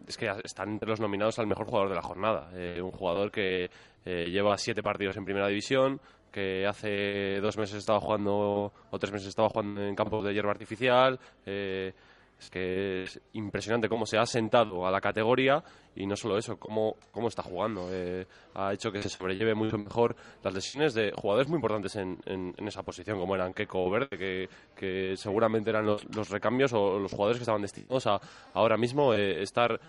es 0.07 0.15
que 0.17 0.31
están 0.43 0.69
entre 0.69 0.87
los 0.89 1.01
nominados 1.01 1.37
al 1.39 1.47
mejor 1.47 1.65
jugador 1.65 1.89
de 1.89 1.95
la 1.95 2.01
jornada. 2.01 2.49
Eh, 2.53 2.81
un 2.81 2.91
jugador 2.91 3.29
que 3.29 3.69
eh, 4.05 4.25
lleva 4.29 4.57
siete 4.57 4.81
partidos 4.81 5.17
en 5.17 5.25
primera 5.25 5.47
división, 5.49 5.99
que 6.31 6.65
hace 6.65 7.39
dos 7.41 7.57
meses 7.57 7.75
estaba 7.79 7.99
jugando 7.99 8.71
o 8.91 8.99
tres 8.99 9.11
meses 9.11 9.27
estaba 9.27 9.49
jugando 9.49 9.81
en 9.83 9.95
campos 9.95 10.23
de 10.23 10.33
hierba 10.33 10.51
artificial. 10.51 11.19
eh, 11.45 11.93
es 12.39 12.49
que 12.51 13.03
es 13.03 13.19
impresionante 13.33 13.89
cómo 13.89 14.05
se 14.05 14.17
ha 14.17 14.25
sentado 14.25 14.85
a 14.85 14.91
la 14.91 15.01
categoría 15.01 15.63
y 15.95 16.05
no 16.05 16.15
solo 16.15 16.37
eso, 16.37 16.57
cómo, 16.57 16.95
cómo 17.11 17.27
está 17.29 17.41
jugando. 17.41 17.87
Eh, 17.91 18.27
ha 18.53 18.73
hecho 18.73 18.91
que 18.91 19.01
se 19.01 19.09
sobrelleve 19.09 19.55
mucho 19.55 19.77
mejor 19.79 20.15
las 20.43 20.53
lesiones 20.53 20.93
de 20.93 21.11
jugadores 21.15 21.47
muy 21.49 21.55
importantes 21.57 21.95
en, 21.95 22.19
en- 22.27 22.53
en 22.55 22.67
esa 22.67 22.83
posición, 22.83 23.17
como 23.19 23.33
eran 23.33 23.53
Keco 23.53 23.89
Verde, 23.89 24.17
que, 24.17 24.49
que 24.75 25.17
seguramente 25.17 25.71
eran 25.71 25.85
los, 25.87 26.05
los 26.15 26.29
recambios 26.29 26.73
o 26.73 26.99
los 26.99 27.11
jugadores 27.11 27.37
que 27.39 27.43
estaban 27.43 27.63
destinados 27.63 28.05
a 28.05 28.21
ahora 28.53 28.77
mismo 28.77 29.13
eh, 29.15 29.41
estar, 29.41 29.79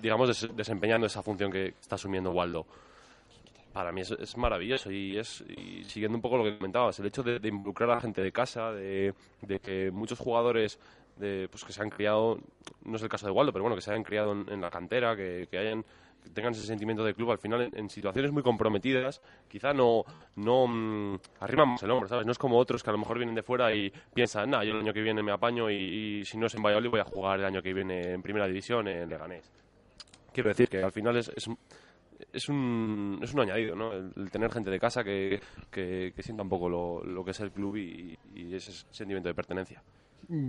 digamos, 0.00 0.28
des- 0.28 0.56
desempeñando 0.56 1.08
esa 1.08 1.22
función 1.24 1.50
que 1.50 1.74
está 1.80 1.96
asumiendo 1.96 2.30
Waldo 2.30 2.64
para 3.72 3.92
mí 3.92 4.00
es, 4.00 4.10
es 4.12 4.36
maravilloso 4.36 4.90
y 4.90 5.18
es 5.18 5.44
y 5.48 5.84
siguiendo 5.84 6.16
un 6.16 6.22
poco 6.22 6.36
lo 6.38 6.44
que 6.44 6.56
comentabas 6.56 6.98
el 6.98 7.06
hecho 7.06 7.22
de, 7.22 7.38
de 7.38 7.48
involucrar 7.48 7.90
a 7.90 7.94
la 7.96 8.00
gente 8.00 8.22
de 8.22 8.32
casa 8.32 8.72
de, 8.72 9.14
de 9.42 9.60
que 9.60 9.90
muchos 9.92 10.18
jugadores 10.18 10.80
de, 11.18 11.48
pues 11.50 11.64
que 11.64 11.72
se 11.72 11.82
han 11.82 11.90
criado 11.90 12.38
no 12.84 12.96
es 12.96 13.02
el 13.02 13.08
caso 13.08 13.26
de 13.26 13.32
Waldo 13.32 13.52
pero 13.52 13.62
bueno 13.62 13.76
que 13.76 13.82
se 13.82 13.90
hayan 13.90 14.04
criado 14.04 14.32
en, 14.32 14.60
la 14.60 14.70
cantera 14.70 15.16
que, 15.16 15.48
hayan 15.52 15.84
que 16.22 16.30
tengan 16.30 16.52
ese 16.52 16.66
sentimiento 16.66 17.04
de 17.04 17.14
club 17.14 17.30
al 17.30 17.38
final 17.38 17.70
en, 17.72 17.88
situaciones 17.88 18.32
muy 18.32 18.42
comprometidas 18.42 19.20
quizá 19.48 19.72
no 19.72 20.04
no 20.36 20.66
mm, 20.66 21.18
arriman 21.40 21.76
el 21.80 21.90
hombro 21.90 22.08
sabes 22.08 22.26
no 22.26 22.32
es 22.32 22.38
como 22.38 22.58
otros 22.58 22.82
que 22.82 22.90
a 22.90 22.92
lo 22.92 22.98
mejor 22.98 23.18
vienen 23.18 23.34
de 23.34 23.42
fuera 23.42 23.74
y 23.74 23.92
piensan 24.14 24.50
nah 24.50 24.62
yo 24.62 24.72
el 24.72 24.80
año 24.80 24.92
que 24.92 25.02
viene 25.02 25.22
me 25.22 25.32
apaño 25.32 25.70
y, 25.70 26.24
si 26.24 26.36
no 26.38 26.46
es 26.46 26.54
en 26.54 26.62
Valladolid 26.62 26.90
voy 26.90 27.00
a 27.00 27.04
jugar 27.04 27.38
el 27.40 27.44
año 27.44 27.62
que 27.62 27.72
viene 27.72 28.12
en 28.12 28.22
primera 28.22 28.46
división 28.46 28.88
en 28.88 29.08
Leganés 29.08 29.50
quiero 30.32 30.48
decir 30.48 30.68
que 30.68 30.82
al 30.82 30.92
final 30.92 31.16
es, 31.16 31.32
es 32.32 32.48
un, 32.48 33.18
es 33.22 33.32
un 33.32 33.40
añadido, 33.40 33.76
¿no? 33.76 33.92
El, 33.92 34.30
tener 34.30 34.50
gente 34.50 34.70
de 34.70 34.78
casa 34.78 35.04
que, 35.04 35.40
que, 35.70 36.12
sienta 36.18 36.42
un 36.42 36.48
poco 36.48 36.68
lo, 36.68 37.24
que 37.24 37.30
es 37.30 37.40
el 37.40 37.50
club 37.50 37.76
y 37.76 38.16
ese 38.52 38.72
sentimiento 38.90 39.28
de 39.28 39.34
pertenencia. 39.34 39.82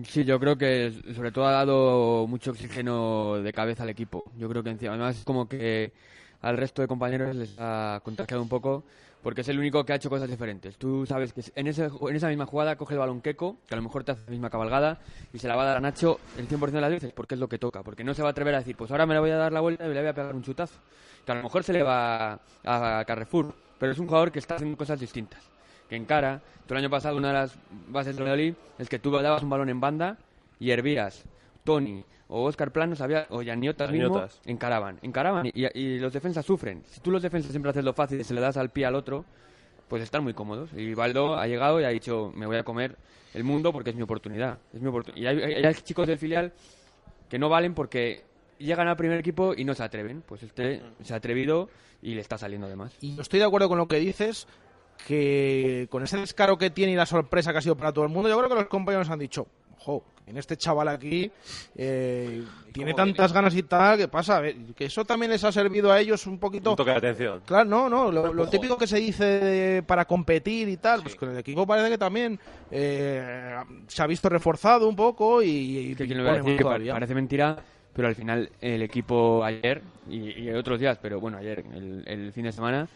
Sí, 0.04 0.26
yo 0.26 0.40
creo 0.40 0.58
que 0.58 0.92
sobre 1.16 1.32
todo 1.32 1.46
ha 1.48 1.52
dado 1.52 2.28
mucho 2.28 2.52
oxígeno 2.52 3.42
de 3.42 3.54
cabeza 3.54 3.84
al 3.84 3.90
equipo. 3.90 4.24
Yo 4.38 4.50
creo 4.50 4.62
que 4.62 4.72
encima, 4.72 4.94
además 4.94 5.20
es 5.20 5.24
como 5.24 5.48
que 5.48 5.94
al 6.42 6.58
resto 6.58 6.82
de 6.82 6.88
compañeros 6.88 7.36
les 7.36 7.56
ha 7.58 8.02
contagiado 8.04 8.42
un 8.42 8.50
poco 8.50 8.84
porque 9.22 9.42
es 9.42 9.50
el 9.50 9.60
único 9.60 9.84
que 9.84 9.94
ha 9.94 9.96
hecho 9.98 10.10
cosas 10.10 10.30
diferentes. 10.30 10.78
Tú 10.78 11.06
sabes 11.06 11.34
que 11.34 11.44
en, 11.56 11.68
ese, 11.68 11.86
en 11.86 12.16
esa 12.16 12.30
misma 12.30 12.46
jugada 12.46 12.76
coge 12.78 12.94
el 12.94 13.00
balón 13.00 13.22
Keco, 13.22 13.58
que 13.68 13.76
a 13.76 13.78
lo 13.78 13.84
mejor 13.84 14.04
te 14.04 14.14
hace 14.14 14.24
la 14.26 14.32
misma 14.32 14.50
cabalgada, 14.50 15.00
y 15.34 15.40
se 15.40 15.48
la 15.48 15.56
va 15.56 15.64
a 15.64 15.66
dar 15.66 15.78
a 15.78 15.82
Nacho 15.82 16.20
el 16.38 16.48
100% 16.48 16.72
de 16.72 16.82
las 16.82 16.92
veces 16.92 17.14
porque 17.14 17.36
es 17.36 17.40
lo 17.40 17.50
que 17.50 17.58
toca. 17.58 17.84
Porque 17.84 18.04
no 18.04 18.14
se 18.14 18.22
va 18.22 18.30
a 18.30 18.32
atrever 18.32 18.56
a 18.56 18.60
decir, 18.60 18.76
pues 18.76 18.92
ahora 18.92 19.06
me 19.06 19.14
la 19.14 19.20
voy 19.20 19.32
a 19.32 19.38
dar 19.38 19.52
la 19.52 19.60
vuelta 19.60 19.86
y 19.86 19.94
le 19.94 20.00
voy 20.00 20.10
a 20.10 20.14
pegar 20.14 20.36
un 20.36 20.44
chutazo. 20.44 20.76
Que 21.26 21.32
a 21.32 21.36
lo 21.36 21.44
mejor 21.44 21.64
se 21.64 21.74
le 21.74 21.84
va 21.84 22.40
a 22.66 23.04
Carrefour, 23.06 23.54
pero 23.78 23.92
es 23.92 24.00
un 24.00 24.08
jugador 24.08 24.32
que 24.32 24.40
está 24.40 24.56
haciendo 24.56 24.78
cosas 24.78 25.00
distintas. 25.00 25.42
Que 25.90 25.96
encara. 25.96 26.42
Tú 26.68 26.74
el 26.76 26.80
año 26.80 26.90
pasado 26.90 27.18
una 27.18 27.30
de 27.30 27.34
las 27.34 27.56
bases 27.88 28.16
de 28.16 28.22
Valladolid 28.24 28.54
es 28.78 28.88
que 28.90 29.00
tú 29.00 29.10
dabas 29.12 29.42
un 29.44 29.50
balón 29.50 29.70
en 29.70 29.80
banda 29.80 30.18
y 30.60 30.70
Hervías, 30.72 31.26
Tony 31.64 32.04
o 32.28 32.44
Oscar 32.44 32.72
Plano 32.72 32.96
sabía, 32.96 33.26
o 33.30 33.42
Yaniotas 33.42 33.90
mismo 33.92 34.16
encaraban, 34.46 35.00
encaraban 35.02 35.48
y, 35.48 35.52
y 35.80 35.98
los 36.00 36.14
defensas 36.14 36.46
sufren. 36.46 36.84
Si 36.86 37.00
tú 37.02 37.10
los 37.10 37.24
defensas 37.24 37.50
siempre 37.52 37.72
haces 37.72 37.84
lo 37.84 37.94
fácil 37.94 38.20
y 38.22 38.24
se 38.24 38.36
le 38.36 38.42
das 38.42 38.56
al 38.58 38.70
pie 38.70 38.86
al 38.86 38.94
otro, 38.94 39.26
pues 39.88 40.04
están 40.04 40.24
muy 40.24 40.36
cómodos. 40.36 40.70
Y 40.78 40.94
Baldo 40.94 41.36
ha 41.38 41.48
llegado 41.48 41.82
y 41.82 41.86
ha 41.86 41.90
dicho, 41.90 42.32
me 42.36 42.46
voy 42.46 42.58
a 42.58 42.64
comer 42.64 42.96
el 43.34 43.44
mundo 43.44 43.74
porque 43.74 43.90
es 43.90 43.96
mi 43.96 44.04
oportunidad. 44.04 44.60
Es 44.72 44.80
mi 44.80 44.90
oportun-". 44.90 45.18
Y 45.18 45.26
hay, 45.26 45.42
hay- 45.42 45.66
hay 45.66 45.74
chicos 45.74 46.06
del 46.08 46.20
filial 46.20 46.54
que 47.30 47.40
no 47.40 47.50
valen 47.50 47.74
porque 47.74 48.24
llegan 48.60 48.88
al 48.88 48.96
primer 48.96 49.18
equipo 49.18 49.56
y 49.58 49.66
no 49.66 49.74
se 49.74 49.82
atreven. 49.82 50.22
Pues 50.22 50.44
este 50.44 50.84
se 51.02 51.14
ha 51.16 51.18
atrevido 51.18 51.68
y 52.04 52.14
le 52.14 52.22
está 52.22 52.38
saliendo 52.38 52.68
además. 52.68 52.94
Y 53.02 53.20
estoy 53.20 53.40
de 53.40 53.46
acuerdo 53.46 53.68
con 53.70 53.80
lo 53.80 53.88
que 53.88 53.98
dices, 53.98 54.46
que 55.08 55.88
con 55.90 56.04
ese 56.04 56.18
descaro 56.18 56.58
que 56.58 56.70
tiene 56.70 56.94
y 56.94 56.96
la 56.96 57.06
sorpresa 57.06 57.52
que 57.52 57.58
ha 57.60 57.62
sido 57.62 57.76
para 57.76 57.92
todo 57.92 58.06
el 58.06 58.12
mundo, 58.12 58.30
yo 58.30 58.38
creo 58.38 58.50
que 58.50 58.56
los 58.56 58.68
compañeros 58.68 59.10
han 59.10 59.20
dicho, 59.20 59.48
ojo, 59.80 60.04
en 60.28 60.38
este 60.38 60.56
chaval 60.58 60.88
aquí 60.90 61.32
eh, 61.76 62.44
tiene 62.72 62.94
tantas 62.94 63.34
ganas 63.34 63.56
y 63.56 63.64
tal, 63.64 63.98
¿qué 63.98 64.08
pasa? 64.08 64.38
A 64.38 64.42
ver, 64.42 64.56
que 64.76 64.86
eso 64.86 65.04
también 65.04 65.32
les 65.32 65.44
ha 65.44 65.52
servido 65.52 65.92
a 65.92 66.00
ellos 66.00 66.28
un 66.28 66.38
poquito... 66.38 66.70
Un 66.72 66.76
toque 66.76 66.92
de 66.92 66.98
atención. 66.98 67.42
Claro, 67.48 67.68
no, 67.68 67.90
no, 67.90 68.12
lo, 68.12 68.32
lo 68.32 68.48
típico 68.48 68.78
que 68.78 68.86
se 68.86 68.98
dice 68.98 69.24
de- 69.24 69.82
para 69.84 70.06
competir 70.06 70.70
y 70.70 70.78
tal, 70.78 71.02
pues 71.02 71.16
con 71.16 71.32
el 71.32 71.38
equipo 71.40 71.66
parece 71.66 71.90
que 71.90 71.98
también 71.98 72.40
eh, 72.70 73.56
se 73.88 74.04
ha 74.04 74.06
visto 74.06 74.30
reforzado 74.30 74.88
un 74.88 74.96
poco 74.96 75.42
y, 75.42 75.48
y 75.50 75.96
que 75.96 76.04
decir 76.06 76.58
que 76.58 76.64
parece 76.92 77.16
mentira, 77.16 77.58
pero 77.92 78.08
al 78.08 78.14
final 78.16 78.52
el 78.62 78.84
equipo 78.84 79.44
ayer 79.44 79.82
y, 80.08 80.44
y 80.44 80.52
otros 80.52 80.80
días, 80.80 81.00
pero 81.02 81.20
bueno, 81.20 81.40
ayer, 81.40 81.64
el, 81.74 82.04
el 82.06 82.32
fin 82.34 82.44
de 82.44 82.52
semana, 82.52 82.88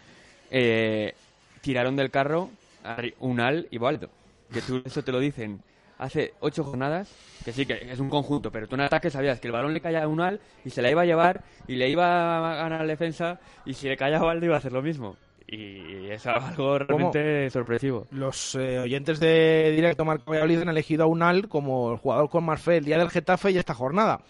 eh, 0.52 1.16
tiraron 1.64 1.96
del 1.96 2.12
carro 2.12 2.52
a 2.84 2.98
Unal 3.20 3.68
y 3.72 3.78
Baldo. 3.80 4.10
Que 4.52 4.62
tú 4.62 4.84
eso 4.86 5.04
te 5.04 5.12
lo 5.12 5.20
dicen 5.20 5.62
hace 5.98 6.34
ocho 6.42 6.64
jornadas, 6.64 7.10
que 7.46 7.54
sí, 7.54 7.66
que 7.66 7.88
es 7.90 8.00
un 8.00 8.10
conjunto, 8.10 8.52
pero 8.52 8.68
tú 8.68 8.76
en 8.76 8.82
ataque 8.82 9.10
sabías 9.10 9.40
que 9.40 9.48
el 9.48 9.54
balón 9.54 9.74
le 9.74 9.80
caía 9.80 10.04
a 10.04 10.08
Unal 10.08 10.42
y 10.66 10.70
se 10.70 10.82
la 10.82 10.92
iba 10.92 11.04
a 11.04 11.06
llevar 11.06 11.44
y 11.68 11.76
le 11.76 11.90
iba 11.90 12.52
a 12.52 12.56
ganar 12.56 12.82
la 12.82 12.88
defensa 12.88 13.40
y 13.66 13.74
si 13.74 13.88
le 13.88 13.96
caía 13.96 14.18
a 14.18 14.24
Baldo 14.24 14.46
iba 14.46 14.56
a 14.56 14.58
hacer 14.58 14.74
lo 14.74 14.82
mismo. 14.82 15.16
Y 15.48 16.10
es 16.10 16.26
algo 16.26 16.80
realmente 16.80 17.50
sorpresivo. 17.50 18.08
Los 18.12 18.56
eh, 18.56 18.80
oyentes 18.80 19.20
de 19.20 19.72
Directo 19.76 20.04
Marca 20.04 20.24
Valladolid 20.28 20.62
han 20.62 20.70
elegido 20.70 21.04
a 21.04 21.08
Unal 21.08 21.48
como 21.48 21.92
el 21.92 21.98
jugador 21.98 22.30
con 22.30 22.44
más 22.44 22.62
fe 22.62 22.78
el 22.78 22.86
día 22.86 22.98
del 22.98 23.10
Getafe 23.10 23.52
y 23.52 23.58
esta 23.58 23.74
jornada. 23.74 24.22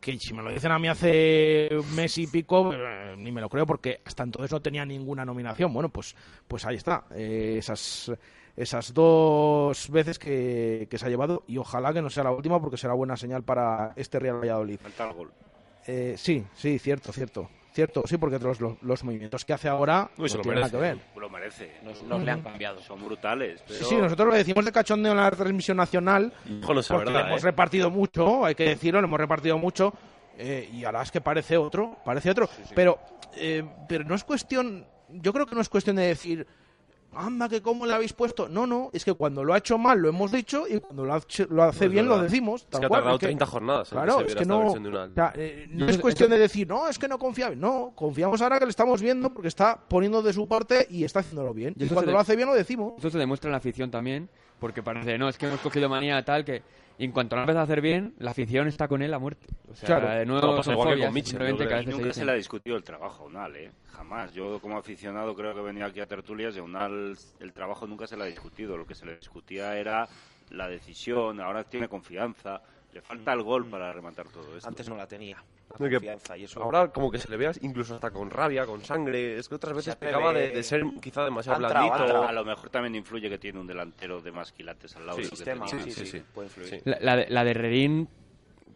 Que 0.00 0.18
si 0.18 0.32
me 0.32 0.42
lo 0.42 0.50
dicen 0.50 0.72
a 0.72 0.78
mí 0.78 0.88
hace 0.88 1.68
mes 1.94 2.16
y 2.18 2.26
pico, 2.26 2.72
eh, 2.72 3.14
ni 3.18 3.30
me 3.30 3.40
lo 3.40 3.48
creo 3.48 3.66
porque 3.66 4.00
hasta 4.04 4.22
entonces 4.22 4.50
no 4.50 4.60
tenía 4.60 4.84
ninguna 4.84 5.24
nominación. 5.24 5.72
Bueno, 5.72 5.90
pues, 5.90 6.16
pues 6.48 6.64
ahí 6.64 6.76
está. 6.76 7.04
Eh, 7.14 7.56
esas, 7.58 8.10
esas 8.56 8.94
dos 8.94 9.90
veces 9.90 10.18
que, 10.18 10.88
que 10.90 10.98
se 10.98 11.06
ha 11.06 11.08
llevado 11.08 11.44
y 11.46 11.58
ojalá 11.58 11.92
que 11.92 12.00
no 12.02 12.08
sea 12.08 12.24
la 12.24 12.32
última 12.32 12.60
porque 12.60 12.78
será 12.78 12.94
buena 12.94 13.16
señal 13.16 13.42
para 13.42 13.92
este 13.96 14.18
Real 14.18 14.40
Valladolid. 14.40 14.78
Falta 14.80 15.08
el 15.08 15.14
gol. 15.14 15.30
Eh, 15.86 16.14
sí, 16.16 16.44
sí, 16.54 16.78
cierto, 16.78 17.12
cierto. 17.12 17.50
Cierto, 17.72 18.02
sí, 18.06 18.16
porque 18.16 18.38
los, 18.38 18.60
los, 18.60 18.82
los 18.82 19.04
movimientos 19.04 19.44
que 19.44 19.52
hace 19.52 19.68
ahora 19.68 20.10
Uy, 20.18 20.28
se 20.28 20.34
no 20.34 20.38
lo 20.38 20.42
tienen 20.42 20.60
nada 20.60 20.70
que 20.70 20.76
ver. 20.76 20.96
merece. 20.96 21.20
Lo 21.20 21.30
merece. 21.30 21.72
Nos, 21.84 22.02
nos 22.02 22.22
le 22.22 22.30
han 22.32 22.42
cambiado. 22.42 22.80
Son 22.80 23.04
brutales. 23.04 23.62
Pero... 23.66 23.78
Sí, 23.78 23.84
sí, 23.84 23.96
nosotros 23.96 24.28
lo 24.28 24.34
decimos 24.34 24.64
de 24.64 24.72
cachondeo 24.72 25.12
en 25.12 25.18
la 25.18 25.30
transmisión 25.30 25.76
nacional 25.76 26.32
sea 26.82 26.96
porque 26.96 27.12
verdad, 27.12 27.12
le 27.24 27.28
hemos 27.28 27.42
¿eh? 27.42 27.46
repartido 27.46 27.90
mucho, 27.90 28.44
hay 28.44 28.54
que 28.54 28.64
decirlo, 28.64 29.00
le 29.00 29.06
hemos 29.06 29.20
repartido 29.20 29.56
mucho. 29.58 29.92
eh, 30.36 30.68
y 30.72 30.84
ahora 30.84 31.02
es 31.02 31.10
que 31.12 31.20
parece 31.20 31.56
otro, 31.56 31.96
parece 32.04 32.30
otro. 32.30 32.48
Pero, 32.74 32.98
eh, 33.36 33.64
pero 33.88 34.04
no 34.04 34.14
es 34.14 34.24
cuestión, 34.24 34.86
yo 35.08 35.32
creo 35.32 35.46
que 35.46 35.54
no 35.54 35.60
es 35.60 35.68
cuestión 35.68 35.96
de 35.96 36.06
decir, 36.06 36.46
anda, 37.14 37.48
que 37.48 37.60
cómo 37.62 37.86
le 37.86 37.94
habéis 37.94 38.12
puesto. 38.12 38.48
No, 38.48 38.66
no, 38.66 38.90
es 38.92 39.04
que 39.04 39.14
cuando 39.14 39.42
lo 39.44 39.52
ha 39.54 39.58
hecho 39.58 39.78
mal 39.78 39.98
lo 39.98 40.08
hemos 40.08 40.30
dicho 40.32 40.64
y 40.68 40.78
cuando 40.78 41.04
lo, 41.04 41.14
ha 41.14 41.18
hecho- 41.18 41.46
lo 41.50 41.62
hace 41.64 41.86
Es 41.86 41.90
bien 41.90 42.06
lo 42.06 42.12
verdad. 42.12 42.24
decimos. 42.24 42.62
Es 42.62 42.68
tal 42.68 42.80
que 42.80 42.86
ha 42.86 42.88
cual, 42.88 43.00
tardado 43.00 43.16
es 43.16 43.20
que- 43.20 43.26
30 43.26 43.46
jornadas 43.46 43.92
en 43.92 43.98
que 43.98 44.04
Claro, 44.04 44.20
se 44.20 44.26
es 44.26 44.34
que 44.36 44.44
no, 44.44 44.72
de 44.74 44.88
Unal. 44.88 45.10
o 45.10 45.14
sea, 45.14 45.32
eh, 45.36 45.66
no 45.70 45.86
es 45.88 45.98
cuestión 45.98 46.30
de 46.30 46.38
decir, 46.38 46.68
no, 46.68 46.88
es 46.88 46.98
que 46.98 47.08
no 47.08 47.18
confiamos. 47.18 47.56
No, 47.56 47.92
confiamos 47.94 48.40
ahora 48.42 48.58
que 48.58 48.66
le 48.66 48.70
estamos 48.70 49.02
viendo 49.02 49.32
porque 49.32 49.48
está 49.48 49.78
poniendo 49.88 50.22
de 50.22 50.32
su 50.32 50.46
parte 50.48 50.86
y 50.90 51.04
está 51.04 51.20
haciéndolo 51.20 51.52
bien. 51.54 51.74
Y 51.76 51.84
Y 51.84 51.88
cuando 51.88 52.10
se 52.10 52.12
lo 52.12 52.20
hace 52.20 52.36
bien 52.36 52.48
lo 52.48 52.54
decimos. 52.54 52.94
Eso 52.98 53.10
se 53.10 53.18
demuestra 53.18 53.48
en 53.48 53.52
la 53.52 53.58
afición 53.58 53.90
también, 53.90 54.28
porque 54.58 54.82
parece, 54.82 55.18
no, 55.18 55.28
es 55.28 55.36
que 55.38 55.46
hemos 55.46 55.60
cogido 55.60 55.88
manía 55.88 56.24
tal 56.24 56.44
que 56.44 56.62
en 57.04 57.12
cuanto 57.12 57.36
lo 57.36 57.42
empieza 57.42 57.60
a 57.60 57.64
hacer 57.64 57.80
bien, 57.80 58.14
la 58.18 58.32
afición 58.32 58.68
está 58.68 58.88
con 58.88 59.02
él 59.02 59.12
a 59.14 59.18
muerte. 59.18 59.46
O 59.70 59.74
sea, 59.74 59.86
Claro. 59.86 60.18
de 60.18 60.26
nuevo 60.26 60.46
No, 60.48 60.56
pasa 60.56 60.62
son 60.64 60.72
igual 60.74 60.88
que 60.88 60.94
fobias, 60.94 61.06
con 61.08 61.14
Mitchell, 61.14 61.30
simplemente 61.30 61.62
yo 61.64 61.68
que 61.68 61.74
a 61.74 61.78
creo. 61.78 61.82
Y 61.82 61.86
veces 61.86 61.94
se 61.94 62.00
nunca 62.02 62.14
se 62.14 62.20
dicen. 62.20 62.26
le 62.26 62.32
ha 62.32 62.36
discutido 62.36 62.76
el 62.76 62.84
trabajo 62.84 63.22
a 63.22 63.26
Unal, 63.26 63.56
¿eh? 63.56 63.70
Jamás. 63.92 64.32
Yo 64.34 64.60
como 64.60 64.76
aficionado 64.78 65.34
creo 65.34 65.54
que 65.54 65.60
venía 65.60 65.86
aquí 65.86 66.00
a 66.00 66.06
tertulias 66.06 66.54
y 66.56 66.58
a 66.58 66.62
Unal 66.62 67.16
el 67.40 67.52
trabajo 67.52 67.86
nunca 67.86 68.06
se 68.06 68.16
le 68.16 68.24
ha 68.24 68.26
discutido. 68.26 68.76
Lo 68.76 68.86
que 68.86 68.94
se 68.94 69.06
le 69.06 69.16
discutía 69.16 69.76
era 69.76 70.08
la 70.50 70.68
decisión, 70.68 71.40
ahora 71.40 71.64
tiene 71.64 71.88
confianza. 71.88 72.60
Le 72.92 73.00
falta 73.02 73.32
el 73.32 73.42
gol 73.42 73.66
para 73.66 73.92
rematar 73.92 74.26
todo 74.28 74.56
esto. 74.56 74.68
Antes 74.68 74.88
no 74.88 74.96
la 74.96 75.06
tenía. 75.06 75.36
La 75.78 75.86
No, 75.86 75.88
que 75.88 75.96
confianza 75.96 76.36
y 76.36 76.44
eso. 76.44 76.62
Ahora 76.62 76.88
como 76.88 77.10
que 77.10 77.18
se 77.18 77.28
le 77.28 77.36
vea 77.36 77.52
incluso 77.60 77.94
hasta 77.94 78.10
con 78.10 78.30
rabia, 78.30 78.66
con 78.66 78.84
sangre. 78.84 79.38
Es 79.38 79.48
que 79.48 79.54
otras 79.54 79.74
veces 79.74 79.96
pecaba 79.96 80.32
de, 80.32 80.62
ser 80.62 80.82
quizá 81.00 81.24
demasiado 81.24 81.64
ha 81.64 81.70
blandito. 81.70 82.22
A 82.24 82.32
lo 82.32 82.44
mejor 82.44 82.70
también 82.70 82.94
influye 82.96 83.28
que 83.28 83.38
tiene 83.38 83.60
un 83.60 83.66
delantero 83.66 84.20
de 84.20 84.32
más 84.32 84.52
quilates 84.52 84.96
al 84.96 85.06
lado 85.06 85.18
Sí, 85.18 85.22
de 85.22 85.26
lo 85.26 85.30
que 85.30 85.36
sistema, 85.36 85.68
sí, 85.68 85.76
sí, 85.82 85.92
sí, 85.92 86.06
sí. 86.06 86.22
puede 86.34 86.48
influir. 86.48 86.70
Sí. 86.70 86.80
La, 86.84 86.98
la 87.00 87.16
de, 87.16 87.26
la 87.28 87.44
de 87.44 87.54
Rerín 87.54 88.08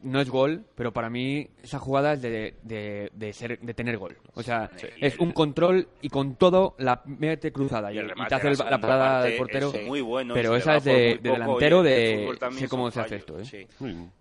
no 0.05 0.21
es 0.21 0.31
gol, 0.31 0.65
pero 0.77 0.93
para 0.93 1.11
mí 1.11 1.49
esa 1.63 1.79
jugada 1.79 2.13
es 2.13 2.23
de, 2.23 2.55
de, 2.63 3.11
de 3.13 3.33
ser, 3.33 3.59
de 3.59 3.75
tener 3.75 3.99
gol. 3.99 4.17
O 4.35 4.43
sea, 4.43 4.71
Sí, 4.77 4.87
es 5.01 5.19
un 5.19 5.33
control 5.33 5.89
y 6.03 6.09
con 6.11 6.37
todo 6.37 6.75
la 6.79 7.03
mete 7.07 7.53
cruzada 7.53 7.91
y, 7.93 7.97
Y 7.97 7.99
el 7.99 8.05
y 8.07 8.09
remate 8.11 8.29
te 8.29 8.35
hace 8.37 8.45
la 8.45 8.51
el- 8.53 8.59
la 8.59 8.65
segunda 8.65 8.81
parada 8.87 9.23
del 9.25 9.37
portero. 9.39 9.73
es 9.75 9.87
muy 9.87 10.01
bueno, 10.01 10.35
pero 10.35 10.55
esa 10.57 10.77
es 10.77 10.85
de, 10.85 11.17
poco, 11.23 11.33
delantero 11.33 11.83
de... 11.83 12.37
Sé 12.59 12.69
cómo 12.69 12.91
se 12.91 13.01
hace 13.01 13.17
esto, 13.17 13.39
¿eh? 13.41 13.45
sí. 13.45 13.67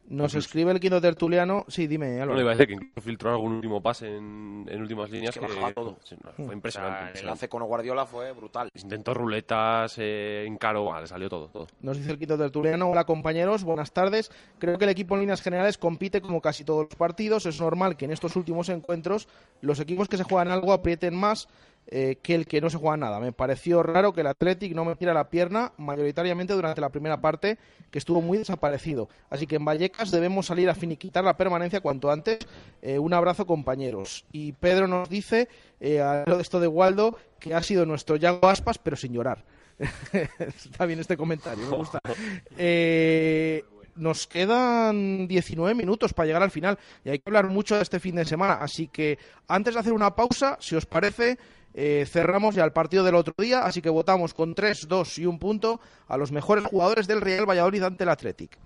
Nos 0.05 0.35
escribe 0.35 0.71
el 0.71 0.79
quinto 0.81 0.99
tertuliano. 0.99 1.63
Sí, 1.69 1.87
dime, 1.87 2.17
No 2.17 2.23
Álvaro. 2.23 2.35
le 2.35 2.41
iba 2.41 2.51
a 2.51 2.55
decir 2.55 2.77
que 2.93 3.01
filtró 3.01 3.31
algún 3.31 3.53
último 3.53 3.81
pase 3.81 4.07
en, 4.17 4.65
en 4.69 4.81
últimas 4.81 5.09
líneas 5.09 5.33
que 5.33 5.39
bajaba 5.39 5.71
todo. 5.71 5.97
sí, 6.03 6.15
no, 6.21 6.29
Mm. 6.31 6.35
fue 6.35 6.47
O 6.47 6.53
impresionante. 6.53 6.99
sea, 6.99 7.11
el 7.13 7.19
enlace 7.21 7.47
con 7.49 7.63
Guardiola 7.63 8.05
fue 8.05 8.31
brutal. 8.33 8.69
Intentó 8.75 9.13
ruletas, 9.13 9.95
eh, 9.99 10.43
encaro, 10.45 10.93
ah, 10.93 10.99
le 11.01 11.07
salió 11.07 11.29
todo, 11.29 11.47
todo. 11.47 11.67
Nos 11.81 11.97
dice 11.97 12.11
el 12.11 12.19
quinto 12.19 12.37
tertuliano. 12.37 12.89
Hola 12.89 13.05
compañeros, 13.05 13.63
buenas 13.63 13.91
tardes. 13.93 14.29
Creo 14.59 14.77
que 14.77 14.83
el 14.83 14.89
equipo 14.91 15.15
en 15.15 15.21
líneas 15.21 15.41
generales 15.41 15.72
compite 15.77 16.21
como 16.21 16.41
casi 16.41 16.63
todos 16.63 16.85
los 16.85 16.95
partidos. 16.95 17.45
Es 17.45 17.59
normal 17.59 17.97
que 17.97 18.05
en 18.05 18.11
estos 18.11 18.35
últimos 18.35 18.69
encuentros 18.69 19.27
los 19.61 19.79
equipos 19.79 20.07
que 20.07 20.17
se 20.17 20.23
juegan 20.23 20.49
algo 20.49 20.73
aprieten 20.73 21.15
más 21.15 21.47
eh, 21.87 22.17
que 22.23 22.33
el 22.33 22.47
que 22.47 22.61
no 22.61 22.69
se 22.69 22.77
juega 22.77 22.95
nada. 22.95 23.19
Me 23.19 23.33
pareció 23.33 23.83
raro 23.83 24.13
que 24.13 24.21
el 24.21 24.27
Athletic 24.27 24.73
no 24.73 24.85
metiera 24.85 25.13
la 25.13 25.29
pierna 25.29 25.73
mayoritariamente 25.77 26.53
durante 26.53 26.79
la 26.79 26.89
primera 26.89 27.19
parte, 27.19 27.57
que 27.91 27.99
estuvo 27.99 28.21
muy 28.21 28.37
desaparecido. 28.37 29.09
Así 29.29 29.47
que 29.47 29.57
en 29.57 29.65
Vallecas 29.65 30.09
debemos 30.09 30.45
salir 30.45 30.69
a 30.69 30.75
finiquitar 30.75 31.23
la 31.23 31.35
permanencia 31.35 31.81
cuanto 31.81 32.09
antes. 32.09 32.39
Eh, 32.81 32.99
un 32.99 33.13
abrazo 33.13 33.45
compañeros. 33.45 34.25
Y 34.31 34.53
Pedro 34.53 34.87
nos 34.87 35.09
dice, 35.09 35.49
eh, 35.81 35.99
a 35.99 36.23
lo 36.25 36.37
de 36.37 36.41
esto 36.41 36.59
de 36.59 36.67
Waldo, 36.67 37.17
que 37.39 37.53
ha 37.53 37.61
sido 37.61 37.85
nuestro 37.85 38.15
Yago 38.15 38.47
Aspas, 38.47 38.77
pero 38.77 38.95
sin 38.95 39.13
llorar. 39.13 39.43
Está 40.39 40.85
bien 40.85 40.99
este 40.99 41.17
comentario, 41.17 41.67
me 41.67 41.77
gusta. 41.77 41.99
Eh, 42.57 43.63
nos 43.95 44.27
quedan 44.27 45.27
19 45.27 45.75
minutos 45.75 46.13
para 46.13 46.27
llegar 46.27 46.43
al 46.43 46.51
final 46.51 46.77
y 47.03 47.09
hay 47.09 47.19
que 47.19 47.23
hablar 47.27 47.47
mucho 47.47 47.75
de 47.75 47.83
este 47.83 47.99
fin 47.99 48.15
de 48.15 48.25
semana. 48.25 48.53
Así 48.53 48.87
que 48.87 49.17
antes 49.47 49.73
de 49.73 49.79
hacer 49.79 49.93
una 49.93 50.15
pausa, 50.15 50.57
si 50.59 50.75
os 50.75 50.85
parece, 50.85 51.37
eh, 51.73 52.05
cerramos 52.07 52.55
ya 52.55 52.63
el 52.63 52.71
partido 52.71 53.03
del 53.03 53.15
otro 53.15 53.33
día. 53.37 53.65
Así 53.65 53.81
que 53.81 53.89
votamos 53.89 54.33
con 54.33 54.55
3, 54.55 54.87
2 54.87 55.19
y 55.19 55.25
un 55.25 55.39
punto 55.39 55.79
a 56.07 56.17
los 56.17 56.31
mejores 56.31 56.65
jugadores 56.65 57.07
del 57.07 57.21
Real 57.21 57.49
Valladolid 57.49 57.83
ante 57.83 58.03
el 58.03 58.09
Athletic. 58.09 58.57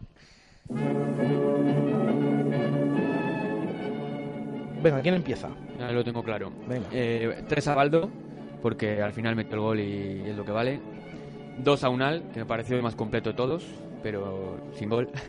Venga, 4.81 5.01
¿quién 5.01 5.15
empieza? 5.15 5.49
Ya 5.79 5.91
lo 5.91 6.03
tengo 6.03 6.23
claro. 6.23 6.51
Venga. 6.67 6.87
Eh, 6.91 7.43
tres 7.47 7.67
a 7.67 7.75
Baldo, 7.75 8.09
porque 8.61 9.01
al 9.01 9.13
final 9.13 9.35
metió 9.35 9.55
el 9.55 9.61
gol 9.61 9.79
y 9.79 10.23
es 10.25 10.35
lo 10.35 10.45
que 10.45 10.51
vale. 10.51 10.79
Dos 11.57 11.83
a 11.83 11.89
Unal, 11.89 12.23
que 12.33 12.39
me 12.41 12.45
pareció 12.45 12.75
el 12.75 12.83
más 12.83 12.95
completo 12.95 13.29
de 13.31 13.35
todos, 13.35 13.63
pero 14.03 14.57
sin 14.73 14.89
gol. 14.89 15.09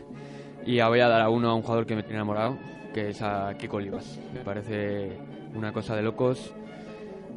Y 0.65 0.75
ya 0.75 0.89
voy 0.89 0.99
a 0.99 1.07
dar 1.07 1.21
a 1.21 1.29
uno 1.29 1.49
a 1.49 1.55
un 1.55 1.61
jugador 1.61 1.85
que 1.85 1.95
me 1.95 2.03
tiene 2.03 2.17
enamorado, 2.17 2.57
que 2.93 3.09
es 3.09 3.21
a 3.21 3.53
Kiko 3.57 3.77
Olivas. 3.77 4.19
Me 4.33 4.41
parece 4.41 5.17
una 5.55 5.71
cosa 5.71 5.95
de 5.95 6.03
locos 6.03 6.53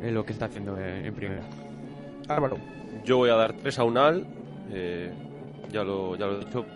eh, 0.02 0.10
lo 0.10 0.24
que 0.26 0.32
está 0.32 0.46
haciendo 0.46 0.76
en, 0.76 1.06
en 1.06 1.14
primera. 1.14 1.42
Álvaro. 2.28 2.58
Yo 3.04 3.18
voy 3.18 3.30
a 3.30 3.36
dar 3.36 3.52
3 3.54 3.78
a 3.78 3.84
Unal. 3.84 4.26
eh, 4.72 5.12
ya, 5.70 5.84
lo, 5.84 6.16
ya 6.16 6.26
lo 6.26 6.40
he 6.40 6.44
dicho. 6.44 6.66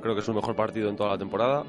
Creo 0.00 0.14
que 0.14 0.20
es 0.20 0.24
su 0.24 0.32
mejor 0.32 0.54
partido 0.54 0.88
en 0.88 0.96
toda 0.96 1.10
la 1.10 1.18
temporada. 1.18 1.64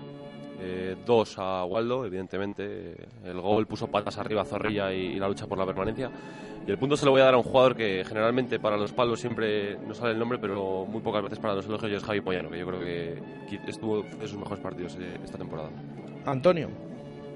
2 1.06 1.36
a 1.40 1.66
Waldo, 1.66 2.06
evidentemente. 2.06 2.96
El 3.24 3.40
gol 3.42 3.68
puso 3.68 3.88
patas 3.88 4.18
arriba 4.18 4.42
a 4.42 4.46
Zorrilla 4.46 4.94
y, 4.94 5.16
y 5.16 5.20
la 5.20 5.28
lucha 5.28 5.48
por 5.48 5.58
la 5.58 5.66
permanencia. 5.66 6.12
Y 6.68 6.72
el 6.72 6.78
punto 6.78 6.98
se 6.98 7.06
lo 7.06 7.12
voy 7.12 7.22
a 7.22 7.26
dar 7.26 7.36
a 7.36 7.38
un 7.38 7.44
jugador 7.44 7.78
que 7.78 8.04
generalmente 8.06 8.60
para 8.60 8.76
los 8.76 8.92
palos 8.92 9.22
siempre 9.22 9.78
no 9.88 9.94
sale 9.94 10.12
el 10.12 10.20
nombre, 10.20 10.38
pero 10.38 10.86
muy 10.86 11.00
pocas 11.02 11.24
veces 11.24 11.40
para 11.40 11.56
los 11.56 11.66
elogios 11.66 11.90
es 11.94 12.04
Javi 12.04 12.20
Pollano, 12.20 12.50
que 12.50 12.60
yo 12.60 12.68
creo 12.68 12.80
que 12.82 13.22
estuvo 13.68 14.04
de 14.04 14.28
sus 14.28 14.38
mejores 14.38 14.62
partidos 14.62 14.98
eh, 15.00 15.18
esta 15.24 15.38
temporada. 15.38 15.70
Antonio. 16.26 16.68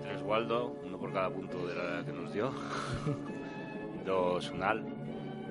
Tres 0.02 0.22
Waldo, 0.24 0.76
uno 0.86 0.98
por 0.98 1.14
cada 1.14 1.30
punto 1.30 1.66
de 1.66 1.76
la 1.76 2.04
que 2.04 2.12
nos 2.12 2.34
dio. 2.34 2.52
Dos 4.06 4.52
Unal. 4.52 4.84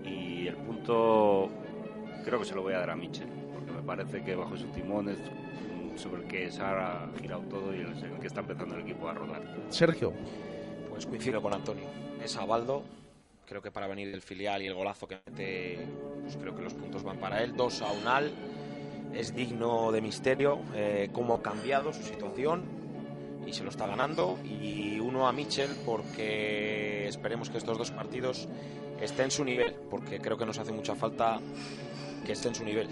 Y 0.05 0.47
el 0.47 0.57
punto 0.57 1.49
creo 2.23 2.39
que 2.39 2.45
se 2.45 2.55
lo 2.55 2.61
voy 2.61 2.75
a 2.75 2.81
dar 2.81 2.91
a 2.91 2.97
Michel, 2.97 3.29
porque 3.55 3.73
me 3.73 3.81
parece 3.81 4.23
que 4.23 4.35
bajo 4.35 4.59
su 4.59 4.67
timón 4.67 5.09
es 5.09 5.19
mm, 5.19 5.50
sobre 6.01 6.23
el 6.23 6.29
que 6.29 6.51
se 6.51 6.63
ha 6.63 7.09
girado 7.21 7.43
todo 7.43 7.75
y 7.75 7.81
es 7.81 8.03
el 8.03 8.19
que 8.19 8.27
está 8.27 8.41
empezando 8.41 8.75
el 8.75 8.83
equipo 8.83 9.09
a 9.09 9.15
rodar. 9.15 9.43
Sergio. 9.69 10.13
Pues 10.89 11.07
coincido 11.07 11.41
con 11.43 11.53
Antonio. 11.53 11.85
Es 12.23 12.37
a 12.37 12.45
Baldo. 12.45 12.83
Creo 13.47 13.61
que 13.61 13.71
para 13.71 13.87
venir 13.87 14.11
del 14.11 14.23
filial 14.23 14.63
y 14.63 14.67
el 14.67 14.75
golazo 14.75 15.07
que 15.07 15.19
mete, 15.27 15.87
pues 16.23 16.37
creo 16.37 16.55
que 16.55 16.63
los 16.63 16.75
puntos 16.75 17.03
van 17.03 17.19
para 17.19 17.43
él. 17.43 17.55
Dos 17.57 17.83
a 17.83 17.93
Unal. 17.93 18.33
Es 19.15 19.35
digno 19.35 19.91
de 19.93 20.01
misterio 20.01 20.61
eh, 20.75 21.11
cómo 21.13 21.35
ha 21.35 21.43
cambiado 21.43 21.93
su 21.93 22.03
situación 22.03 22.63
y 23.47 23.53
se 23.53 23.65
lo 23.65 23.71
está 23.71 23.87
ganando. 23.87 24.39
Y 24.45 25.01
uno 25.01 25.27
a 25.27 25.33
Michel 25.33 25.71
porque 25.85 27.09
esperemos 27.09 27.51
que 27.51 27.59
estos 27.59 27.77
dos 27.77 27.91
partidos 27.91 28.49
estén 29.01 29.27
en 29.27 29.31
su 29.31 29.45
nivel, 29.45 29.75
porque 29.91 30.21
creo 30.21 30.37
que 30.37 30.47
nos 30.47 30.59
hace 30.59 30.73
mucha 30.73 30.95
falta 30.95 31.41
que 32.25 32.33
esté 32.33 32.49
en 32.49 32.55
su 32.55 32.65
nivel. 32.65 32.89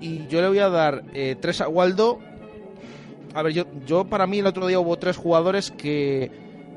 Y 0.00 0.26
yo 0.28 0.40
le 0.40 0.48
voy 0.48 0.58
a 0.58 0.68
dar 0.68 1.04
eh, 1.14 1.36
tres 1.40 1.60
a 1.60 1.68
Waldo. 1.68 2.18
A 3.34 3.42
ver, 3.42 3.52
yo, 3.52 3.64
yo 3.86 4.04
para 4.04 4.26
mí 4.26 4.38
el 4.38 4.46
otro 4.46 4.66
día 4.66 4.80
hubo 4.80 4.96
tres 4.96 5.16
jugadores 5.16 5.70
que 5.70 6.30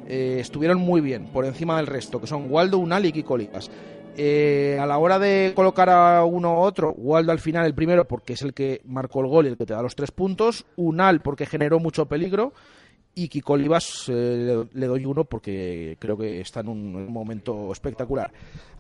eh, 0.08 0.38
estuvieron 0.40 0.80
muy 0.80 1.02
bien, 1.02 1.28
por 1.28 1.46
encima 1.46 1.78
del 1.78 1.88
resto, 1.88 2.20
que 2.20 2.28
son 2.28 2.52
Waldo, 2.52 2.78
Unal 2.78 3.06
y 3.06 3.12
Kiko 3.12 3.36
Olivas. 3.36 3.72
Eh, 4.18 4.78
a 4.80 4.86
la 4.86 4.98
hora 4.98 5.20
de 5.20 5.54
colocar 5.56 5.90
a 5.90 6.26
uno 6.26 6.56
u 6.56 6.58
otro, 6.58 6.94
Waldo 6.98 7.32
al 7.32 7.40
final 7.40 7.66
el 7.66 7.74
primero 7.74 8.06
porque 8.06 8.34
es 8.34 8.42
el 8.42 8.54
que 8.54 8.82
marcó 8.84 9.22
el 9.22 9.28
gol 9.28 9.46
y 9.46 9.50
el 9.50 9.58
que 9.58 9.66
te 9.66 9.74
da 9.74 9.82
los 9.82 9.96
tres 9.96 10.12
puntos, 10.12 10.66
Unal 10.76 11.22
porque 11.22 11.46
generó 11.46 11.80
mucho 11.80 12.08
peligro 12.08 12.52
y 13.14 13.28
Kiko 13.28 13.54
Olivas 13.54 14.06
eh, 14.08 14.64
le, 14.74 14.88
doy 14.88 15.06
uno 15.06 15.26
porque 15.26 15.98
creo 16.00 16.18
que 16.18 16.40
está 16.40 16.62
en 16.62 16.70
un, 16.70 16.78
en 16.96 17.08
un 17.08 17.14
momento 17.14 17.72
espectacular. 17.72 18.32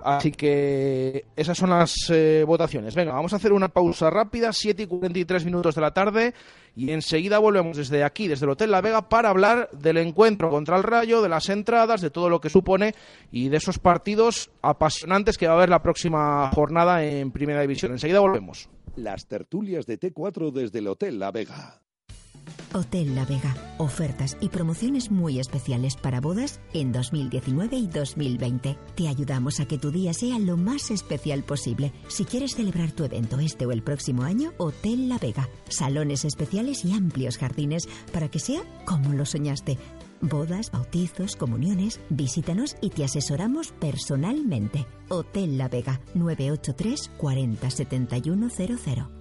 Así 0.03 0.31
que 0.31 1.25
esas 1.35 1.57
son 1.57 1.69
las 1.69 1.93
eh, 2.09 2.43
votaciones. 2.45 2.95
Venga, 2.95 3.13
vamos 3.13 3.33
a 3.33 3.35
hacer 3.35 3.53
una 3.53 3.67
pausa 3.67 4.09
rápida, 4.09 4.51
7 4.51 4.83
y 4.83 4.87
43 4.87 5.45
minutos 5.45 5.75
de 5.75 5.81
la 5.81 5.93
tarde, 5.93 6.33
y 6.75 6.91
enseguida 6.91 7.39
volvemos 7.39 7.77
desde 7.77 8.03
aquí, 8.03 8.27
desde 8.27 8.45
el 8.45 8.51
Hotel 8.51 8.71
La 8.71 8.81
Vega, 8.81 9.09
para 9.09 9.29
hablar 9.29 9.69
del 9.71 9.97
encuentro 9.97 10.49
contra 10.49 10.77
el 10.77 10.83
Rayo, 10.83 11.21
de 11.21 11.29
las 11.29 11.49
entradas, 11.49 12.01
de 12.01 12.09
todo 12.09 12.29
lo 12.29 12.41
que 12.41 12.49
supone 12.49 12.95
y 13.31 13.49
de 13.49 13.57
esos 13.57 13.79
partidos 13.79 14.49
apasionantes 14.61 15.37
que 15.37 15.47
va 15.47 15.53
a 15.53 15.57
haber 15.57 15.69
la 15.69 15.83
próxima 15.83 16.49
jornada 16.51 17.03
en 17.03 17.31
Primera 17.31 17.61
División. 17.61 17.91
Enseguida 17.91 18.19
volvemos. 18.19 18.69
Las 18.95 19.27
tertulias 19.27 19.85
de 19.85 19.99
T4 19.99 20.51
desde 20.51 20.79
el 20.79 20.87
Hotel 20.87 21.19
La 21.19 21.31
Vega. 21.31 21.80
Hotel 22.73 23.15
La 23.15 23.25
Vega. 23.25 23.55
Ofertas 23.77 24.37
y 24.39 24.49
promociones 24.49 25.11
muy 25.11 25.39
especiales 25.39 25.95
para 25.95 26.21
bodas 26.21 26.59
en 26.73 26.91
2019 26.91 27.75
y 27.75 27.87
2020. 27.87 28.77
Te 28.95 29.07
ayudamos 29.07 29.59
a 29.59 29.65
que 29.65 29.77
tu 29.77 29.91
día 29.91 30.13
sea 30.13 30.39
lo 30.39 30.55
más 30.57 30.91
especial 30.91 31.43
posible. 31.43 31.91
Si 32.07 32.25
quieres 32.25 32.55
celebrar 32.55 32.91
tu 32.91 33.03
evento 33.03 33.39
este 33.39 33.65
o 33.65 33.71
el 33.71 33.83
próximo 33.83 34.23
año, 34.23 34.53
Hotel 34.57 35.09
La 35.09 35.17
Vega. 35.17 35.49
Salones 35.69 36.23
especiales 36.25 36.85
y 36.85 36.93
amplios 36.93 37.37
jardines 37.37 37.89
para 38.13 38.29
que 38.29 38.39
sea 38.39 38.61
como 38.85 39.13
lo 39.13 39.25
soñaste. 39.25 39.77
Bodas, 40.21 40.71
bautizos, 40.71 41.35
comuniones, 41.35 41.99
visítanos 42.09 42.75
y 42.79 42.91
te 42.91 43.03
asesoramos 43.03 43.73
personalmente. 43.73 44.85
Hotel 45.09 45.57
La 45.57 45.67
Vega 45.67 45.99
983 46.13 47.11
40 47.17 47.69
7100. 47.69 49.20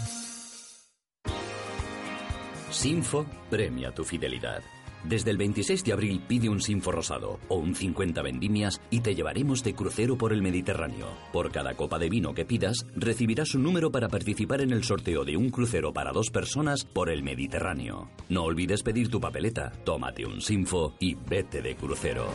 Sinfo 2.71 3.25
premia 3.49 3.91
tu 3.91 4.05
fidelidad. 4.05 4.63
Desde 5.03 5.31
el 5.31 5.37
26 5.37 5.83
de 5.83 5.93
abril 5.93 6.21
pide 6.27 6.47
un 6.47 6.61
Sinfo 6.61 6.91
rosado 6.91 7.39
o 7.49 7.55
un 7.55 7.75
50 7.75 8.21
vendimias 8.21 8.79
y 8.89 9.01
te 9.01 9.13
llevaremos 9.15 9.63
de 9.63 9.73
crucero 9.73 10.17
por 10.17 10.31
el 10.31 10.41
Mediterráneo. 10.41 11.07
Por 11.33 11.51
cada 11.51 11.73
copa 11.75 11.99
de 11.99 12.09
vino 12.09 12.33
que 12.33 12.45
pidas, 12.45 12.85
recibirás 12.95 13.55
un 13.55 13.63
número 13.63 13.91
para 13.91 14.07
participar 14.07 14.61
en 14.61 14.71
el 14.71 14.83
sorteo 14.83 15.25
de 15.25 15.37
un 15.37 15.49
crucero 15.49 15.91
para 15.91 16.11
dos 16.11 16.29
personas 16.29 16.85
por 16.85 17.09
el 17.09 17.23
Mediterráneo. 17.23 18.09
No 18.29 18.43
olvides 18.43 18.83
pedir 18.83 19.09
tu 19.09 19.19
papeleta, 19.19 19.71
tómate 19.83 20.25
un 20.25 20.39
Sinfo 20.39 20.93
y 20.99 21.15
vete 21.15 21.61
de 21.61 21.75
crucero. 21.75 22.27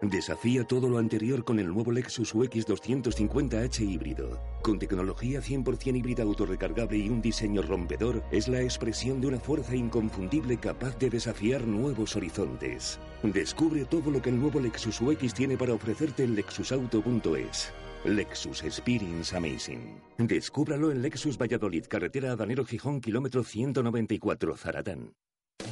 Desafía 0.00 0.62
todo 0.62 0.88
lo 0.88 0.98
anterior 0.98 1.42
con 1.42 1.58
el 1.58 1.66
nuevo 1.66 1.90
Lexus 1.90 2.32
UX 2.32 2.68
250h 2.68 3.80
híbrido. 3.80 4.40
Con 4.62 4.78
tecnología 4.78 5.40
100% 5.40 5.96
híbrida 5.96 6.22
autorrecargable 6.22 6.98
y 6.98 7.08
un 7.08 7.20
diseño 7.20 7.62
rompedor, 7.62 8.22
es 8.30 8.46
la 8.46 8.62
expresión 8.62 9.20
de 9.20 9.26
una 9.26 9.40
fuerza 9.40 9.74
inconfundible 9.74 10.56
capaz 10.56 10.96
de 11.00 11.10
desafiar 11.10 11.66
nuevos 11.66 12.14
horizontes. 12.14 13.00
Descubre 13.24 13.86
todo 13.86 14.12
lo 14.12 14.22
que 14.22 14.30
el 14.30 14.38
nuevo 14.38 14.60
Lexus 14.60 15.00
UX 15.00 15.34
tiene 15.34 15.58
para 15.58 15.74
ofrecerte 15.74 16.22
en 16.22 16.36
lexusauto.es. 16.36 17.72
Lexus 18.04 18.62
Experience 18.62 19.36
Amazing. 19.36 20.00
Descúbralo 20.18 20.92
en 20.92 21.02
Lexus 21.02 21.36
Valladolid, 21.36 21.86
carretera 21.88 22.30
Adanero 22.32 22.64
Gijón, 22.64 23.00
kilómetro 23.00 23.42
194, 23.42 24.56
Zaratán. 24.56 25.12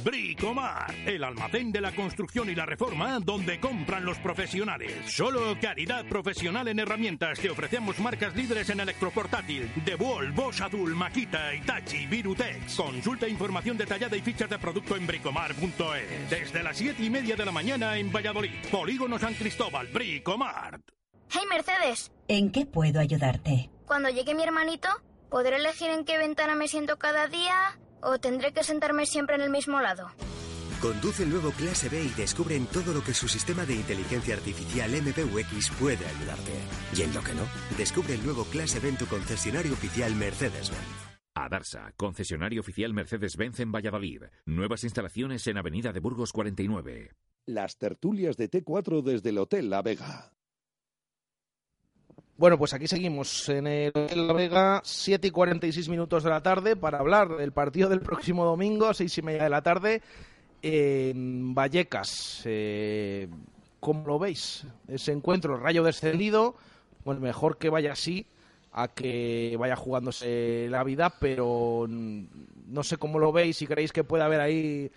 Bricomar, 0.03 0.93
el 1.05 1.23
almacén 1.23 1.71
de 1.71 1.81
la 1.81 1.93
construcción 1.93 2.49
y 2.49 2.55
la 2.55 2.65
reforma 2.65 3.19
donde 3.19 3.59
compran 3.59 4.05
los 4.05 4.17
profesionales. 4.19 4.93
Solo 5.05 5.57
calidad 5.61 6.05
profesional 6.05 6.67
en 6.67 6.79
herramientas. 6.79 7.39
Te 7.39 7.49
ofrecemos 7.49 7.97
marcas 7.99 8.35
líderes 8.35 8.69
en 8.69 8.79
electroportátil. 8.81 9.71
De 9.85 9.95
Wall, 9.95 10.31
Bosch 10.31 10.61
Azul, 10.61 10.95
Makita, 10.95 11.53
Itachi, 11.53 12.05
Virutex. 12.05 12.75
Consulta 12.75 13.27
información 13.27 13.77
detallada 13.77 14.15
y 14.15 14.21
fichas 14.21 14.49
de 14.49 14.59
producto 14.59 14.95
en 14.95 15.07
bricomar.es. 15.07 16.29
Desde 16.29 16.63
las 16.63 16.77
7 16.77 17.03
y 17.03 17.09
media 17.09 17.35
de 17.35 17.45
la 17.45 17.51
mañana 17.51 17.97
en 17.97 18.11
Valladolid. 18.11 18.51
Polígono 18.71 19.17
San 19.19 19.33
Cristóbal, 19.33 19.87
Bricomar. 19.87 20.79
Hey 21.29 21.43
Mercedes, 21.49 22.11
¿En 22.27 22.51
qué 22.51 22.65
puedo 22.65 22.99
ayudarte? 22.99 23.69
cuando 23.85 24.09
llegue 24.09 24.35
mi 24.35 24.43
hermanito, 24.43 24.89
¿podré 25.29 25.57
elegir 25.57 25.89
en 25.89 26.03
qué 26.05 26.17
ventana 26.17 26.55
me 26.55 26.67
siento 26.67 26.97
cada 26.97 27.27
día 27.27 27.77
o 28.01 28.19
tendré 28.19 28.53
que 28.53 28.63
sentarme 28.63 29.05
siempre 29.05 29.35
en 29.35 29.41
el 29.41 29.49
mismo 29.49 29.81
lado? 29.81 30.09
Conduce 30.81 31.23
el 31.23 31.31
nuevo 31.31 31.51
Clase 31.51 31.89
B 31.89 32.03
y 32.03 32.09
descubre 32.09 32.55
en 32.55 32.67
todo 32.67 32.93
lo 32.93 33.03
que 33.03 33.13
su 33.13 33.27
sistema 33.27 33.65
de 33.65 33.73
inteligencia 33.73 34.35
artificial 34.35 34.91
MPUX 34.91 35.71
puede 35.71 36.05
ayudarte. 36.05 36.51
Y 36.95 37.01
en 37.01 37.13
lo 37.15 37.23
que 37.23 37.33
no, 37.33 37.41
descubre 37.77 38.13
el 38.13 38.23
nuevo 38.23 38.45
Clase 38.45 38.79
B 38.79 38.89
en 38.89 38.97
tu 38.97 39.07
concesionario 39.07 39.73
oficial 39.73 40.13
Mercedes-Benz. 40.13 41.07
Adarsa, 41.33 41.93
concesionario 41.97 42.61
oficial 42.61 42.93
Mercedes-Benz 42.93 43.59
en 43.59 43.71
Valladolid. 43.71 44.23
Nuevas 44.45 44.83
instalaciones 44.83 45.47
en 45.47 45.57
Avenida 45.57 45.93
de 45.93 45.99
Burgos 45.99 46.31
49. 46.31 47.11
Las 47.47 47.77
tertulias 47.77 48.37
de 48.37 48.49
T4 48.49 49.01
desde 49.01 49.29
el 49.29 49.39
Hotel 49.39 49.69
La 49.69 49.81
Vega. 49.81 50.31
Bueno, 52.37 52.55
pues 52.59 52.71
aquí 52.75 52.87
seguimos 52.87 53.49
en 53.49 53.65
el 53.65 53.91
Hotel 53.95 54.27
La 54.27 54.33
Vega, 54.33 54.81
7 54.83 55.27
y 55.27 55.31
46 55.31 55.89
minutos 55.89 56.23
de 56.23 56.29
la 56.29 56.43
tarde, 56.43 56.75
para 56.75 56.99
hablar 56.99 57.35
del 57.35 57.51
partido 57.51 57.89
del 57.89 58.01
próximo 58.01 58.45
domingo, 58.45 58.93
6 58.93 59.17
y 59.17 59.21
media 59.23 59.45
de 59.45 59.49
la 59.49 59.63
tarde, 59.63 60.03
en 60.61 61.55
Vallecas. 61.55 62.43
Eh, 62.45 63.27
¿Cómo 63.79 64.05
lo 64.05 64.19
veis? 64.19 64.67
Ese 64.87 65.13
encuentro, 65.13 65.57
rayo 65.57 65.83
descendido, 65.83 66.53
pues 67.03 67.19
mejor 67.19 67.57
que 67.57 67.71
vaya 67.71 67.93
así 67.93 68.27
a 68.71 68.87
que 68.89 69.55
vaya 69.57 69.75
jugándose 69.75 70.67
la 70.69 70.83
vida, 70.83 71.11
pero 71.19 71.87
no 71.89 72.83
sé 72.83 72.97
cómo 72.97 73.17
lo 73.17 73.31
veis, 73.31 73.57
si 73.57 73.65
creéis 73.65 73.91
que 73.91 74.03
puede 74.03 74.23
haber 74.23 74.41
ahí 74.41 74.91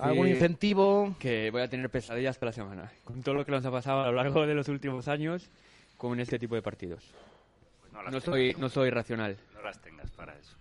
algún 0.00 0.26
incentivo. 0.26 1.14
Que 1.20 1.52
voy 1.52 1.62
a 1.62 1.68
tener 1.68 1.88
pesadillas 1.88 2.36
para 2.36 2.48
la 2.50 2.54
semana. 2.54 2.92
Con 3.04 3.22
todo 3.22 3.36
lo 3.36 3.46
que 3.46 3.52
nos 3.52 3.64
ha 3.64 3.70
pasado 3.70 4.00
a 4.00 4.06
lo 4.06 4.14
largo 4.14 4.44
de 4.44 4.54
los 4.54 4.66
últimos 4.66 5.06
años 5.06 5.48
con 6.00 6.18
este 6.18 6.38
tipo 6.38 6.54
de 6.54 6.62
partidos. 6.62 7.04
no 7.92 8.02
las 8.02 8.10
No 8.10 8.20
soy, 8.20 8.54
no 8.58 8.70
soy 8.70 8.88
racional. 8.88 9.36
No 9.52 9.60
las 9.60 9.78
tengas 9.82 10.10
para 10.12 10.34
eso. 10.34 10.56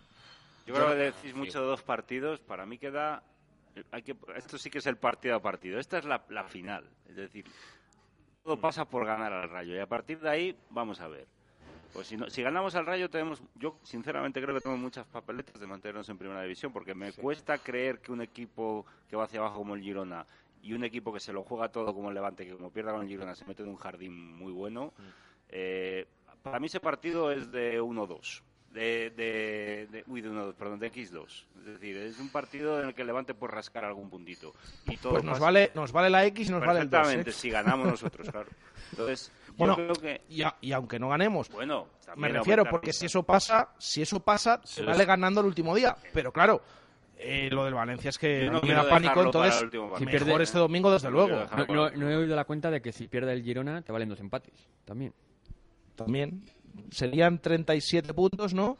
Yo 0.65 0.73
creo 0.75 0.89
que 0.89 0.95
decís 0.95 1.33
mucho 1.33 1.61
de 1.61 1.65
dos 1.67 1.81
partidos. 1.81 2.41
Para 2.41 2.65
mí 2.65 2.77
queda. 2.77 3.23
Hay 3.91 4.01
que, 4.03 4.17
esto 4.35 4.57
sí 4.57 4.69
que 4.69 4.79
es 4.79 4.85
el 4.87 4.97
partido 4.97 5.35
a 5.35 5.41
partido. 5.41 5.79
Esta 5.79 5.97
es 5.97 6.03
la, 6.03 6.25
la 6.27 6.43
final. 6.43 6.83
Es 7.07 7.15
decir, 7.15 7.45
todo 8.43 8.59
pasa 8.59 8.83
por 8.83 9.05
ganar 9.05 9.31
al 9.31 9.49
Rayo. 9.49 9.73
Y 9.75 9.79
a 9.79 9.87
partir 9.87 10.19
de 10.19 10.29
ahí, 10.29 10.57
vamos 10.71 10.99
a 10.99 11.07
ver. 11.07 11.25
Pues 11.93 12.07
si, 12.07 12.17
no- 12.17 12.29
si 12.29 12.41
ganamos 12.43 12.75
al 12.75 12.85
Rayo, 12.85 13.09
tenemos. 13.09 13.41
Yo, 13.55 13.79
sinceramente, 13.83 14.41
creo 14.41 14.53
que 14.53 14.59
tenemos 14.61 14.81
muchas 14.83 15.07
papeletas 15.07 15.57
de 15.57 15.67
mantenernos 15.67 16.09
en 16.09 16.17
primera 16.17 16.41
división. 16.41 16.73
Porque 16.73 16.93
me 16.93 17.13
cuesta 17.13 17.57
creer 17.59 17.99
que 17.99 18.11
un 18.11 18.21
equipo 18.21 18.85
que 19.09 19.15
va 19.15 19.23
hacia 19.23 19.39
abajo 19.39 19.59
como 19.59 19.75
el 19.75 19.81
Girona 19.81 20.25
y 20.61 20.73
un 20.73 20.83
equipo 20.83 21.13
que 21.13 21.21
se 21.21 21.31
lo 21.31 21.43
juega 21.45 21.69
todo 21.69 21.93
como 21.95 22.09
el 22.09 22.15
Levante, 22.15 22.45
que 22.45 22.53
como 22.53 22.69
pierda 22.69 22.91
con 22.91 23.03
el 23.03 23.07
Girona 23.07 23.33
se 23.33 23.45
mete 23.45 23.63
en 23.63 23.69
un 23.69 23.77
jardín 23.77 24.13
muy 24.35 24.51
bueno. 24.51 24.91
Eh, 25.49 26.05
para 26.43 26.59
mí 26.59 26.67
ese 26.67 26.79
partido 26.79 27.31
es 27.31 27.51
de 27.51 27.81
1-2. 27.81 28.41
De, 28.71 29.09
de, 29.09 29.87
de- 29.91 30.03
uy, 30.05 30.21
de 30.21 30.29
1-2, 30.29 30.53
perdón, 30.53 30.77
de 30.79 30.91
X2. 30.93 31.25
Es 31.57 31.65
decir, 31.65 31.97
es 31.97 32.19
un 32.19 32.29
partido 32.29 32.79
en 32.79 32.89
el 32.89 32.93
que 32.93 33.01
el 33.01 33.07
Levante 33.07 33.33
puede 33.33 33.53
rascar 33.53 33.83
algún 33.83 34.11
puntito. 34.11 34.53
Y 34.85 34.97
todo 34.97 35.13
Pues 35.13 35.23
nos 35.23 35.33
pasa- 35.33 35.45
vale, 35.45 35.71
nos 35.73 35.91
vale 35.91 36.09
la 36.11 36.23
X 36.25 36.49
y 36.49 36.51
nos 36.51 36.61
vale 36.63 36.81
el 36.81 36.89
2. 36.89 36.99
Perfectamente, 36.99 37.31
si 37.31 37.49
ganamos 37.49 37.87
nosotros, 37.87 38.29
claro. 38.29 38.47
Entonces, 38.91 39.31
yo 39.47 39.53
Bueno, 39.57 39.75
creo 39.75 39.93
que... 39.93 40.21
y, 40.29 40.43
a- 40.43 40.55
y 40.61 40.71
aunque 40.71 40.99
no 40.99 41.09
ganemos, 41.09 41.49
Bueno, 41.49 41.87
me 42.15 42.29
refiero, 42.29 42.63
porque 42.65 42.93
si 42.93 43.07
eso 43.07 43.23
pasa, 43.23 43.69
si 43.79 44.03
eso 44.03 44.19
pasa, 44.19 44.61
se 44.63 44.83
vale 44.83 45.03
ganando 45.03 45.41
el 45.41 45.47
último 45.47 45.75
día. 45.75 45.95
Pero 46.13 46.31
claro, 46.31 46.61
eh, 47.17 47.49
lo 47.51 47.65
del 47.65 47.73
Valencia 47.73 48.09
es 48.09 48.19
que 48.19 48.45
Yo 48.45 48.51
no 48.51 48.61
me 48.61 48.73
da 48.73 48.87
pánico, 48.87 49.23
entonces 49.23 49.55
Si 49.71 49.77
mejor 49.77 49.99
pierde- 50.07 50.43
este 50.43 50.59
domingo, 50.59 50.91
desde 50.91 51.09
luego. 51.09 51.43
No, 51.57 51.65
no- 51.65 51.89
no 51.89 52.09
he 52.09 52.15
oído 52.15 52.35
la 52.35 52.45
cuenta 52.45 52.69
de 52.69 52.83
que 52.83 52.91
si 52.91 53.07
pierde 53.07 53.33
el 53.33 53.41
Girona 53.43 53.81
te 53.81 53.91
valen 53.91 54.09
dos 54.09 54.19
empates. 54.19 54.69
También. 54.85 55.11
También 56.05 56.43
serían 56.91 57.39
37 57.39 58.13
puntos, 58.13 58.53
¿no? 58.53 58.77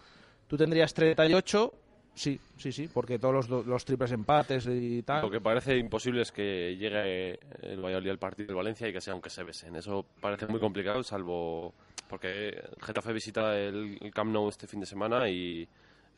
Tú 0.48 0.58
tendrías 0.58 0.94
38. 0.94 1.74
Sí, 2.16 2.40
sí, 2.58 2.72
sí, 2.72 2.90
porque 2.92 3.18
todos 3.18 3.50
los, 3.50 3.66
los 3.66 3.86
triples 3.86 4.12
empates 4.12 4.68
y 4.68 5.04
tal. 5.04 5.22
Lo 5.22 5.32
que 5.32 5.40
parece 5.40 5.78
imposible 5.78 6.22
es 6.22 6.32
que 6.32 6.76
llegue 6.76 7.40
el 7.62 7.80
Valladolid 7.82 8.10
al 8.10 8.20
partido 8.20 8.48
del 8.48 8.56
Valencia 8.58 8.90
y 8.90 8.94
que 8.94 9.00
sea 9.00 9.14
aunque 9.14 9.30
se 9.30 9.44
besen. 9.44 9.76
Eso 9.76 10.06
parece 10.20 10.48
muy 10.48 10.60
complicado, 10.60 11.02
salvo 11.04 11.74
porque 12.10 12.62
Getafe 12.82 13.14
visita 13.14 13.58
el, 13.58 13.98
el 14.02 14.12
Camp 14.12 14.32
Nou 14.32 14.50
este 14.50 14.68
fin 14.68 14.82
de 14.82 14.86
semana 14.86 15.30
y 15.30 15.68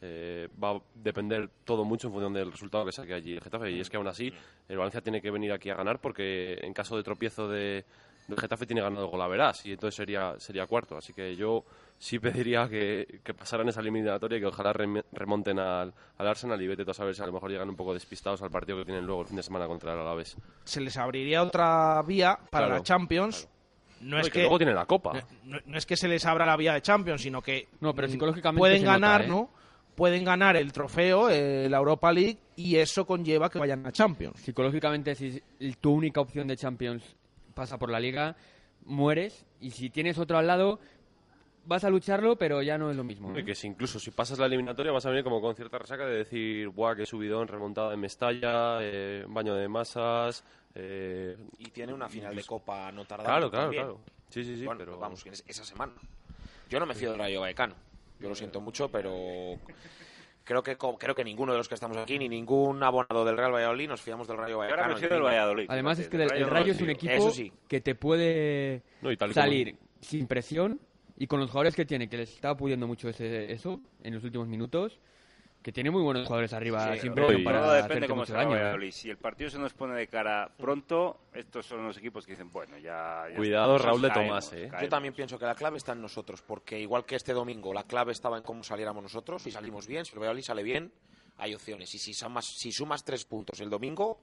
eh, 0.02 0.48
va 0.58 0.72
a 0.72 0.82
depender 0.96 1.50
todo 1.64 1.84
mucho 1.84 2.08
en 2.08 2.14
función 2.14 2.34
del 2.34 2.52
resultado 2.52 2.86
que 2.86 2.92
saque 2.92 3.14
allí 3.14 3.34
el 3.34 3.42
Getafe. 3.42 3.72
Y 3.72 3.82
es 3.82 3.90
que 3.90 3.98
aún 3.98 4.08
así 4.08 4.34
el 4.68 4.78
Valencia 4.78 5.02
tiene 5.02 5.22
que 5.22 5.30
venir 5.30 5.52
aquí 5.52 5.70
a 5.70 5.76
ganar 5.76 6.00
porque 6.00 6.58
en 6.62 6.74
caso 6.74 6.98
de 6.98 7.04
tropiezo 7.04 7.48
de, 7.48 7.86
del 8.32 8.40
Getafe 8.40 8.66
tiene 8.66 8.82
ganado 8.82 9.08
Golaveras 9.08 9.66
y 9.66 9.74
entonces 9.74 9.96
sería, 9.96 10.36
sería 10.40 10.66
cuarto. 10.66 10.98
Así 10.98 11.14
que 11.14 11.36
yo 11.36 11.64
sí 12.00 12.18
pediría 12.20 12.68
que, 12.68 13.20
que 13.24 13.34
pasaran 13.34 13.70
esa 13.70 13.82
eliminatoria 13.82 14.38
y 14.38 14.42
que 14.42 14.48
ojalá 14.48 14.74
rem- 14.74 15.04
remonten 15.12 15.60
al, 15.60 15.94
al 16.18 16.28
Arsenal 16.28 16.62
y 16.62 16.68
vete 16.68 16.84
tú 16.84 16.92
a 16.92 16.94
saber 16.96 17.14
si 17.16 17.22
a 17.22 17.26
lo 17.28 17.34
mejor 17.34 17.52
llegan 17.52 17.70
un 17.70 17.76
poco 17.76 17.94
despistados 17.94 18.42
al 18.42 18.50
partido 18.50 18.78
que 18.80 18.86
tienen 18.86 19.06
luego 19.06 19.22
el 19.22 19.28
fin 19.28 19.38
de 19.38 19.44
semana 19.44 19.68
contra 19.68 19.94
el 19.94 20.00
Alavés. 20.00 20.36
Se 20.64 20.82
les 20.82 20.98
abriría 20.98 21.44
otra 21.44 22.02
vía 22.04 22.38
para 22.50 22.66
Claro, 22.66 22.76
la 22.80 22.84
Champions. 22.84 23.48
No 24.02 24.16
No, 24.16 24.20
es 24.20 24.28
que 24.28 24.32
que, 24.34 24.40
luego 24.42 24.58
tienen 24.58 24.74
la 24.76 24.86
Copa. 24.88 25.14
No, 25.44 25.58
no 25.64 25.78
es 25.78 25.86
que 25.86 25.96
se 25.96 26.08
les 26.08 26.26
abra 26.26 26.44
la 26.46 26.58
vía 26.58 26.74
de 26.74 26.82
Champions, 26.82 27.22
sino 27.22 27.42
que 27.42 27.68
No, 27.82 27.94
pero 27.94 28.08
mm, 28.08 28.12
psicológicamente 28.12 28.60
pueden 28.60 28.82
nota, 28.84 28.92
ganar, 28.94 29.22
¿eh? 29.22 29.28
¿no? 29.28 29.50
Pueden 29.94 30.24
ganar 30.24 30.56
el 30.56 30.72
trofeo, 30.72 31.30
eh, 31.30 31.68
la 31.70 31.78
Europa 31.78 32.12
League, 32.12 32.38
y 32.56 32.78
eso 32.78 33.06
conlleva 33.06 33.50
que 33.50 33.60
vayan 33.60 33.86
a 33.86 33.92
Champions. 33.92 34.40
Psicológicamente, 34.40 35.14
si 35.14 35.40
tu 35.80 35.92
única 35.92 36.22
opción 36.22 36.48
de 36.48 36.56
Champions 36.58 37.16
pasa 37.54 37.78
por 37.78 37.90
la 37.90 38.00
Liga, 38.00 38.36
mueres. 38.86 39.46
Y 39.60 39.72
si 39.72 39.90
tienes 39.90 40.18
otro 40.18 40.38
al 40.38 40.48
lado, 40.48 40.80
vas 41.66 41.84
a 41.84 41.90
lucharlo, 41.90 42.36
pero 42.38 42.62
ya 42.62 42.78
no 42.78 42.90
es 42.90 42.98
lo 42.98 43.04
mismo. 43.04 43.38
Y 43.38 43.44
que 43.46 43.56
si 43.56 43.68
incluso 43.68 44.00
si 44.00 44.12
pasas 44.12 44.40
la 44.40 44.46
eliminatoria 44.48 44.92
vas 44.92 45.06
a 45.06 45.10
venir 45.10 45.24
como 45.24 45.42
con 45.42 45.56
cierta 45.56 45.78
resaca 45.78 46.06
de 46.06 46.18
decir, 46.18 46.70
guau, 46.70 46.96
que 46.96 47.06
subidón, 47.06 47.48
remontada 47.48 47.94
en 47.94 48.00
Mestalla, 48.00 48.80
eh, 48.82 49.26
baño 49.28 49.54
de 49.56 49.68
masas... 49.68 50.44
eh, 50.76 51.38
Y 51.60 51.70
tiene 51.72 51.94
una 51.94 52.10
final 52.10 52.36
de 52.36 52.44
Copa 52.44 52.92
no 52.92 53.06
tardar. 53.06 53.28
Claro, 53.28 53.50
claro, 53.52 53.66
también. 53.66 53.84
claro. 53.84 54.00
Sí, 54.30 54.44
sí, 54.44 54.56
sí, 54.58 54.66
Bueno, 54.66 54.80
pero... 54.80 54.98
vamos, 54.98 55.24
esa 55.26 55.66
semana. 55.66 55.94
Yo 56.70 56.80
no 56.80 56.86
me 56.86 56.96
fío 56.96 57.10
del 57.12 57.20
Rayo 57.20 57.42
Vallecano. 57.42 57.76
Yo 58.20 58.30
lo 58.30 58.36
siento 58.36 58.62
mucho, 58.62 58.90
pero 58.90 59.60
creo 60.52 60.64
que 60.64 60.78
creo 60.98 61.16
que 61.16 61.24
ninguno 61.24 61.54
de 61.54 61.58
los 61.58 61.70
que 61.70 61.76
estamos 61.76 61.96
aquí, 61.98 62.20
ni 62.20 62.28
ningún 62.28 62.84
abonado 62.84 63.24
del 63.24 63.38
Real 63.38 63.54
Valladolid, 63.54 63.88
nos 63.88 64.02
fiamos 64.02 64.28
del 64.28 64.38
Rayo 64.38 64.58
Vallecano. 64.58 65.00
del 65.00 65.22
Valladolid. 65.22 65.66
Además 65.70 66.00
es 66.00 66.10
que 66.10 66.18
el, 66.18 66.30
Rayo 66.50 66.72
el 66.72 66.76
es 66.76 66.82
un 66.82 66.90
equipo 66.90 67.14
Eso 67.14 67.32
sí. 67.32 67.52
que 67.68 67.80
te 67.80 67.96
puede 67.96 68.84
No, 69.02 69.12
y 69.12 69.18
tal 69.18 69.32
y 69.32 69.34
como- 69.34 69.44
salir 69.46 69.76
sin 70.02 70.28
presión 70.28 70.80
y 71.18 71.28
con 71.28 71.40
los 71.40 71.50
jugadores 71.52 71.76
que 71.76 71.86
tiene, 71.86 72.10
que 72.10 72.18
les 72.18 72.34
estaba 72.34 72.58
pudiendo 72.58 72.88
mucho 72.88 73.08
ese, 73.08 73.52
eso 73.52 73.80
en 74.04 74.14
los 74.16 74.24
últimos 74.24 74.48
minutos, 74.48 75.00
que 75.62 75.72
tiene 75.72 75.92
muy 75.92 76.02
buenos 76.02 76.26
jugadores 76.26 76.54
arriba 76.54 76.94
Sí, 76.94 77.02
sin 77.02 77.10
no, 77.10 77.16
presión 77.16 77.42
y 77.42 77.44
para 77.44 77.62
todo 77.62 77.74
depende 77.74 78.08
cómo 78.08 78.26
se 78.26 78.34
daño. 78.34 78.58
¿eh? 78.58 78.92
Si 78.92 79.10
el 79.10 79.18
partido 79.18 79.50
se 79.50 79.60
nos 79.60 79.74
pone 79.74 79.96
de 79.96 80.08
cara 80.08 80.52
pronto, 80.58 81.22
estos 81.34 81.68
son 81.68 81.86
los 81.86 81.98
equipos 81.98 82.26
que 82.26 82.32
dicen, 82.32 82.52
bueno, 82.52 82.78
ya... 82.80 83.28
ya 83.30 83.36
Cuidado, 83.36 83.78
Raúl 83.78 84.02
de 84.02 84.10
caemos, 84.10 84.50
Tomás, 84.50 84.54
eh. 84.54 84.68
caemos. 84.70 84.82
Yo 84.82 84.90
también 84.90 85.14
pienso 85.14 85.38
que 85.38 85.46
la 85.46 85.56
clave 85.56 85.78
está 85.78 85.92
en 85.92 86.02
nosotros, 86.02 86.42
porque 86.42 86.80
igual 86.80 87.06
que 87.06 87.16
este 87.16 87.34
domingo, 87.34 87.74
la 87.74 87.84
clave 87.84 88.12
estaba 88.12 88.38
en 88.38 88.44
cómo 88.44 88.64
saliéramos 88.64 89.04
nosotros. 89.04 89.44
Si 89.44 89.52
salimos 89.52 89.86
bien, 89.86 90.04
si 90.04 90.14
el 90.14 90.20
Valladolid 90.20 90.44
sale 90.44 90.64
bien, 90.64 90.92
hay 91.38 91.54
opciones. 91.54 91.94
Y 91.94 92.00
si 92.00 92.14
sumas, 92.14 92.46
si 92.46 92.72
sumas 92.72 93.04
tres 93.04 93.26
puntos 93.26 93.60
el 93.60 93.70
domingo, 93.70 94.20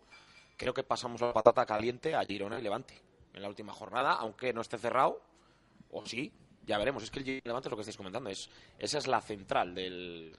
creo 0.56 0.74
que 0.74 0.82
pasamos 0.82 1.20
la 1.20 1.32
patata 1.32 1.64
caliente 1.64 2.16
a 2.16 2.24
Girona 2.24 2.58
y 2.58 2.62
Levante 2.62 2.94
en 3.32 3.42
la 3.42 3.48
última 3.48 3.72
jornada, 3.72 4.14
aunque 4.14 4.52
no 4.52 4.60
esté 4.60 4.76
cerrado, 4.76 5.20
o 5.92 6.04
sí, 6.04 6.32
ya 6.66 6.78
veremos. 6.78 7.04
Es 7.04 7.12
que 7.12 7.20
el 7.20 7.24
Girona 7.24 7.42
y 7.44 7.48
Levante 7.48 7.68
es 7.68 7.70
lo 7.70 7.76
que 7.76 7.82
estáis 7.82 7.96
comentando, 7.96 8.28
es, 8.28 8.50
esa 8.80 8.98
es 8.98 9.06
la 9.06 9.20
central 9.20 9.74
del, 9.74 10.36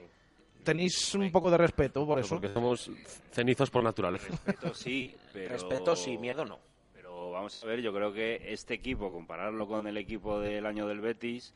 ¿Tenéis 0.63 1.13
un 1.13 1.29
poco 1.29 1.51
de 1.51 1.57
respeto 1.57 2.05
por 2.05 2.19
eso? 2.19 2.35
Porque 2.35 2.53
somos 2.53 2.89
cenizos 3.31 3.69
por 3.69 3.83
naturaleza. 3.83 4.29
Respeto 4.29 4.73
sí, 4.73 5.13
pero... 5.33 5.49
Respeto 5.49 5.95
sí, 5.95 6.17
miedo 6.17 6.45
no. 6.45 6.57
Pero 6.93 7.31
vamos 7.31 7.61
a 7.61 7.67
ver, 7.67 7.81
yo 7.81 7.93
creo 7.93 8.13
que 8.13 8.53
este 8.53 8.75
equipo, 8.75 9.11
compararlo 9.11 9.67
con 9.67 9.85
el 9.85 9.97
equipo 9.97 10.39
del 10.39 10.65
año 10.65 10.87
del 10.87 11.01
Betis, 11.01 11.53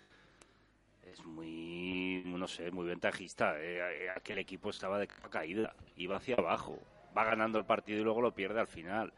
es 1.10 1.24
muy, 1.26 2.22
no 2.26 2.50
sé, 2.50 2.70
muy 2.72 2.86
ventajista. 2.86 3.54
Eh, 3.62 4.10
aquel 4.14 4.40
equipo 4.40 4.72
estaba 4.72 5.00
de 5.00 5.08
caída, 5.08 5.74
iba 5.96 6.18
hacia 6.18 6.36
abajo, 6.36 6.78
va 7.18 7.24
ganando 7.24 7.60
el 7.60 7.66
partido 7.66 8.02
y 8.02 8.04
luego 8.04 8.22
lo 8.22 8.34
pierde 8.34 8.60
al 8.60 8.68
final. 8.68 9.14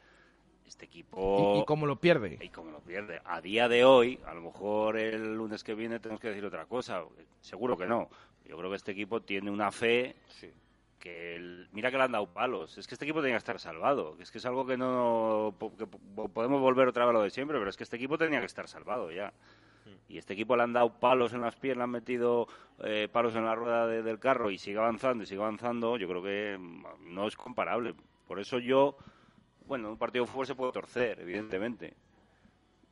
Este 0.70 0.86
equipo... 0.86 1.55
¿Y, 1.57 1.61
y 1.61 1.65
cómo 1.65 1.88
lo 1.88 1.95
pierde? 1.99 2.38
Y 2.39 2.49
cómo 2.49 2.70
lo 2.72 2.80
pierde. 2.80 3.20
A 3.26 3.41
día 3.41 3.67
de 3.67 3.84
hoy, 3.84 4.20
a 4.28 4.36
lo 4.36 4.41
mejor 4.41 4.97
el 4.97 5.36
lunes 5.36 5.63
que 5.63 5.74
viene 5.74 5.99
tenemos 5.99 6.22
que 6.22 6.28
decir 6.30 6.45
otra 6.45 6.67
cosa. 6.67 7.03
Seguro 7.41 7.76
que 7.76 7.88
no. 7.88 8.07
Yo 8.45 8.55
creo 8.55 8.70
que 8.70 8.76
este 8.76 8.91
equipo 8.91 9.20
tiene 9.22 9.49
una 9.49 9.72
fe 9.72 10.15
que 10.99 11.36
el- 11.36 11.67
mira 11.72 11.89
que 11.89 11.97
le 11.97 12.03
han 12.03 12.11
dado 12.11 12.28
palos. 12.28 12.78
Es 12.78 12.86
que 12.88 12.93
este 12.93 13.05
equipo 13.05 13.20
tenía 13.20 13.34
que 13.34 13.39
estar 13.39 13.59
salvado. 13.59 14.15
Es 14.20 14.30
que 14.32 14.38
es 14.38 14.45
algo 14.45 14.65
que 14.67 14.78
no 14.78 15.55
que 15.78 15.88
po- 15.88 16.30
podemos 16.30 16.61
volver 16.61 16.88
otra 16.88 17.05
vez 17.05 17.09
a 17.09 17.13
lo 17.13 17.24
de 17.24 17.30
siempre, 17.32 17.57
pero 17.57 17.70
es 17.70 17.76
que 17.76 17.84
este 17.84 17.95
equipo 17.95 18.17
tenía 18.20 18.39
que 18.39 18.45
estar 18.45 18.67
salvado 18.67 19.11
ya. 19.11 19.34
Y 20.07 20.17
este 20.20 20.34
equipo 20.34 20.55
le 20.55 20.63
han 20.63 20.74
dado 20.74 20.99
palos 20.99 21.34
en 21.34 21.41
las 21.41 21.55
piernas, 21.55 21.80
le 21.80 21.84
han 21.86 21.89
metido 21.91 22.47
eh, 22.84 23.07
palos 23.11 23.36
en 23.36 23.45
la 23.45 23.55
rueda 23.55 23.88
de- 23.88 24.03
del 24.03 24.20
carro 24.20 24.51
y 24.51 24.59
sigue 24.59 24.78
avanzando 24.78 25.24
y 25.24 25.28
sigue 25.28 25.41
avanzando. 25.41 25.97
Yo 25.97 26.07
creo 26.07 26.22
que 26.22 26.57
mm, 26.59 27.13
no 27.13 27.28
es 27.28 27.36
comparable. 27.36 27.95
Por 28.28 28.39
eso 28.39 28.59
yo, 28.59 28.95
bueno, 29.70 29.91
un 29.91 29.97
partido 29.97 30.26
de 30.26 30.32
fútbol 30.32 30.47
se 30.47 30.55
puede 30.55 30.72
torcer, 30.72 31.20
evidentemente. 31.20 31.93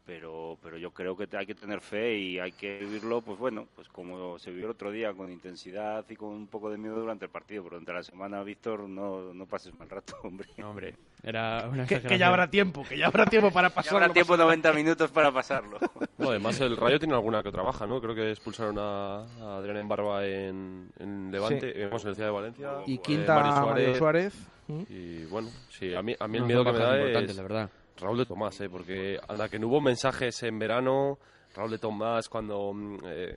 Pero, 0.08 0.58
pero 0.64 0.78
yo 0.78 0.92
creo 0.92 1.18
que 1.18 1.28
te- 1.28 1.36
hay 1.38 1.46
que 1.46 1.54
tener 1.54 1.82
fe 1.82 2.18
y 2.18 2.40
hay 2.40 2.54
que 2.54 2.80
vivirlo, 2.80 3.22
pues 3.22 3.38
bueno, 3.38 3.68
pues 3.76 3.90
como 3.90 4.40
se 4.40 4.52
vivió 4.52 4.68
el 4.68 4.72
otro 4.72 4.90
día, 4.90 5.14
con 5.14 5.30
intensidad 5.30 6.06
y 6.10 6.16
con 6.16 6.30
un 6.30 6.48
poco 6.48 6.70
de 6.70 6.78
miedo 6.78 6.96
durante 6.98 7.26
el 7.26 7.30
partido. 7.32 7.62
Pero 7.64 7.76
durante 7.76 7.92
la 7.92 8.04
semana, 8.04 8.42
Víctor, 8.42 8.88
no, 8.88 9.34
no 9.34 9.46
pases 9.46 9.78
mal 9.78 9.90
rato, 9.90 10.16
hombre. 10.24 10.48
No, 10.56 10.70
hombre, 10.70 10.96
era 11.22 11.68
una 11.70 11.86
Que, 11.86 12.18
ya 12.18 12.30
habrá 12.30 12.50
tiempo, 12.50 12.86
que 12.88 12.98
ya 12.98 13.08
habrá 13.08 13.26
tiempo 13.26 13.52
para 13.52 13.68
Ya 13.70 13.76
pasarlo. 13.76 14.00
habrá 14.00 14.14
tiempo 14.14 14.38
90 14.38 14.72
minutos 14.72 15.12
para 15.12 15.30
pasarlo. 15.32 15.78
No, 16.18 16.30
además 16.32 16.60
el 16.62 16.76
Rayo 16.78 16.98
tiene 16.98 17.14
alguna 17.14 17.44
que 17.44 17.50
otra 17.50 17.62
baja, 17.62 17.86
¿no? 17.86 18.02
Creo 18.02 18.16
que 18.16 18.32
expulsaron 18.32 18.76
a, 18.80 19.18
a 19.20 19.58
Adrián 19.58 19.78
en 19.78 19.88
Barba 19.88 20.26
en, 20.26 20.90
en 20.98 21.32
Levante, 21.32 21.74
Sí. 21.74 21.82
vamos, 21.84 22.04
en 22.06 22.10
el 22.10 22.16
Ciudad 22.16 22.30
de 22.30 22.34
Valencia. 22.34 22.70
Y 22.88 22.96
eh, 22.96 23.00
quinta 23.04 23.36
Mario 23.36 23.68
Mario 23.68 23.96
Suárez. 23.96 24.34
¿Mm? 24.68 24.82
Y 24.90 25.26
bueno, 25.26 25.50
sí, 25.70 25.94
a 25.94 26.02
mí, 26.02 26.16
a 26.20 26.28
mí 26.28 26.38
el 26.38 26.42
No, 26.42 26.48
miedo 26.48 26.66
que 26.66 26.72
me 26.72 26.80
da 26.80 26.98
es 27.22 27.36
la 27.36 27.44
verdad. 27.44 27.70
Raúl 28.00 28.18
de 28.18 28.26
Tomás, 28.26 28.60
¿eh? 28.62 28.70
Porque 28.70 29.20
anda 29.28 29.50
que 29.50 29.60
no 29.60 29.68
hubo 29.68 29.82
mensajes 29.82 30.42
en 30.44 30.60
verano, 30.60 31.18
Raúl 31.56 31.72
de 31.72 31.78
Tomás 31.80 32.30
cuando 32.30 32.72
mm, 32.74 32.98
eh, 33.06 33.36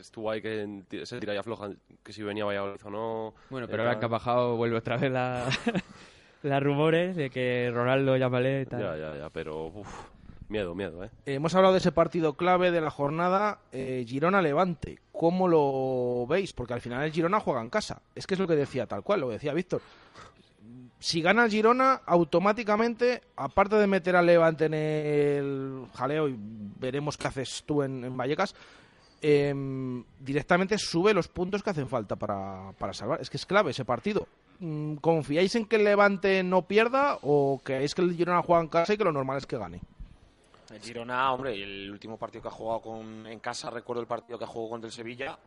estuvo 0.00 0.30
ahí 0.30 0.40
que 0.40 0.82
se 1.04 1.18
tira 1.18 1.34
y 1.34 1.36
afloja 1.36 1.70
que 2.02 2.12
si 2.12 2.22
venía 2.22 2.44
a 2.44 2.46
Valladolid 2.46 2.80
o 2.84 2.90
no. 2.90 3.34
Bueno, 3.50 3.66
pero 3.66 3.82
Era- 3.82 3.90
ahora 3.92 4.00
que 4.00 4.04
ha 4.06 4.08
bajado 4.08 4.56
vuelve 4.56 4.76
otra 4.76 4.96
vez 4.96 5.10
la, 5.10 5.48
las 6.42 6.62
rumores 6.62 7.16
de 7.16 7.30
que 7.30 7.70
Ronaldo 7.72 8.16
llámale 8.16 8.62
y 8.62 8.66
tal. 8.66 8.80
Ya, 8.80 8.96
ya, 8.96 9.18
ya, 9.18 9.30
pero 9.30 9.66
uf, 9.66 9.88
miedo, 10.48 10.74
miedo, 10.74 11.02
¿eh? 11.04 11.10
Hemos 11.26 11.54
hablado 11.56 11.72
de 11.74 11.78
ese 11.80 11.90
partido 11.92 12.34
clave 12.34 12.70
de 12.70 12.80
la 12.80 12.90
jornada 12.90 13.58
eh, 13.72 14.04
Girona-Levante. 14.06 15.00
¿Cómo 15.10 15.48
lo 15.48 16.26
veis? 16.28 16.52
Porque 16.52 16.74
al 16.74 16.80
final 16.80 17.02
el 17.02 17.10
Girona 17.12 17.40
juega 17.40 17.60
en 17.60 17.70
casa. 17.70 18.00
Es 18.14 18.26
que 18.26 18.34
es 18.34 18.40
lo 18.40 18.46
que 18.46 18.54
decía 18.54 18.86
tal 18.86 19.02
cual, 19.02 19.20
lo 19.22 19.30
decía 19.30 19.52
Víctor. 19.52 19.80
Si 20.98 21.20
gana 21.20 21.44
el 21.44 21.50
Girona, 21.50 22.00
automáticamente, 22.06 23.22
aparte 23.36 23.76
de 23.76 23.86
meter 23.86 24.16
al 24.16 24.26
Levante 24.26 24.64
en 24.64 24.74
el 24.74 25.86
jaleo 25.94 26.28
y 26.28 26.36
veremos 26.38 27.16
qué 27.16 27.28
haces 27.28 27.64
tú 27.66 27.82
en, 27.82 28.02
en 28.02 28.16
Vallecas, 28.16 28.54
em, 29.20 30.02
directamente 30.18 30.78
sube 30.78 31.12
los 31.12 31.28
puntos 31.28 31.62
que 31.62 31.70
hacen 31.70 31.88
falta 31.88 32.16
para, 32.16 32.72
para 32.78 32.94
salvar. 32.94 33.20
Es 33.20 33.28
que 33.28 33.36
es 33.36 33.44
clave 33.44 33.72
ese 33.72 33.84
partido. 33.84 34.26
Mm, 34.60 34.96
¿Confiáis 34.96 35.54
en 35.54 35.66
que 35.66 35.76
el 35.76 35.84
Levante 35.84 36.42
no 36.42 36.62
pierda 36.62 37.18
o 37.22 37.60
creéis 37.62 37.94
que 37.94 38.00
el 38.00 38.16
Girona 38.16 38.42
juega 38.42 38.62
en 38.62 38.68
casa 38.68 38.94
y 38.94 38.96
que 38.96 39.04
lo 39.04 39.12
normal 39.12 39.36
es 39.36 39.46
que 39.46 39.58
gane? 39.58 39.80
El 40.70 40.80
Girona, 40.80 41.32
hombre, 41.32 41.62
el 41.62 41.90
último 41.90 42.16
partido 42.16 42.42
que 42.42 42.48
ha 42.48 42.52
jugado 42.52 42.80
con, 42.80 43.26
en 43.26 43.38
casa, 43.38 43.70
recuerdo 43.70 44.00
el 44.00 44.08
partido 44.08 44.38
que 44.38 44.46
jugó 44.46 44.70
contra 44.70 44.88
el 44.88 44.92
Sevilla, 44.92 45.38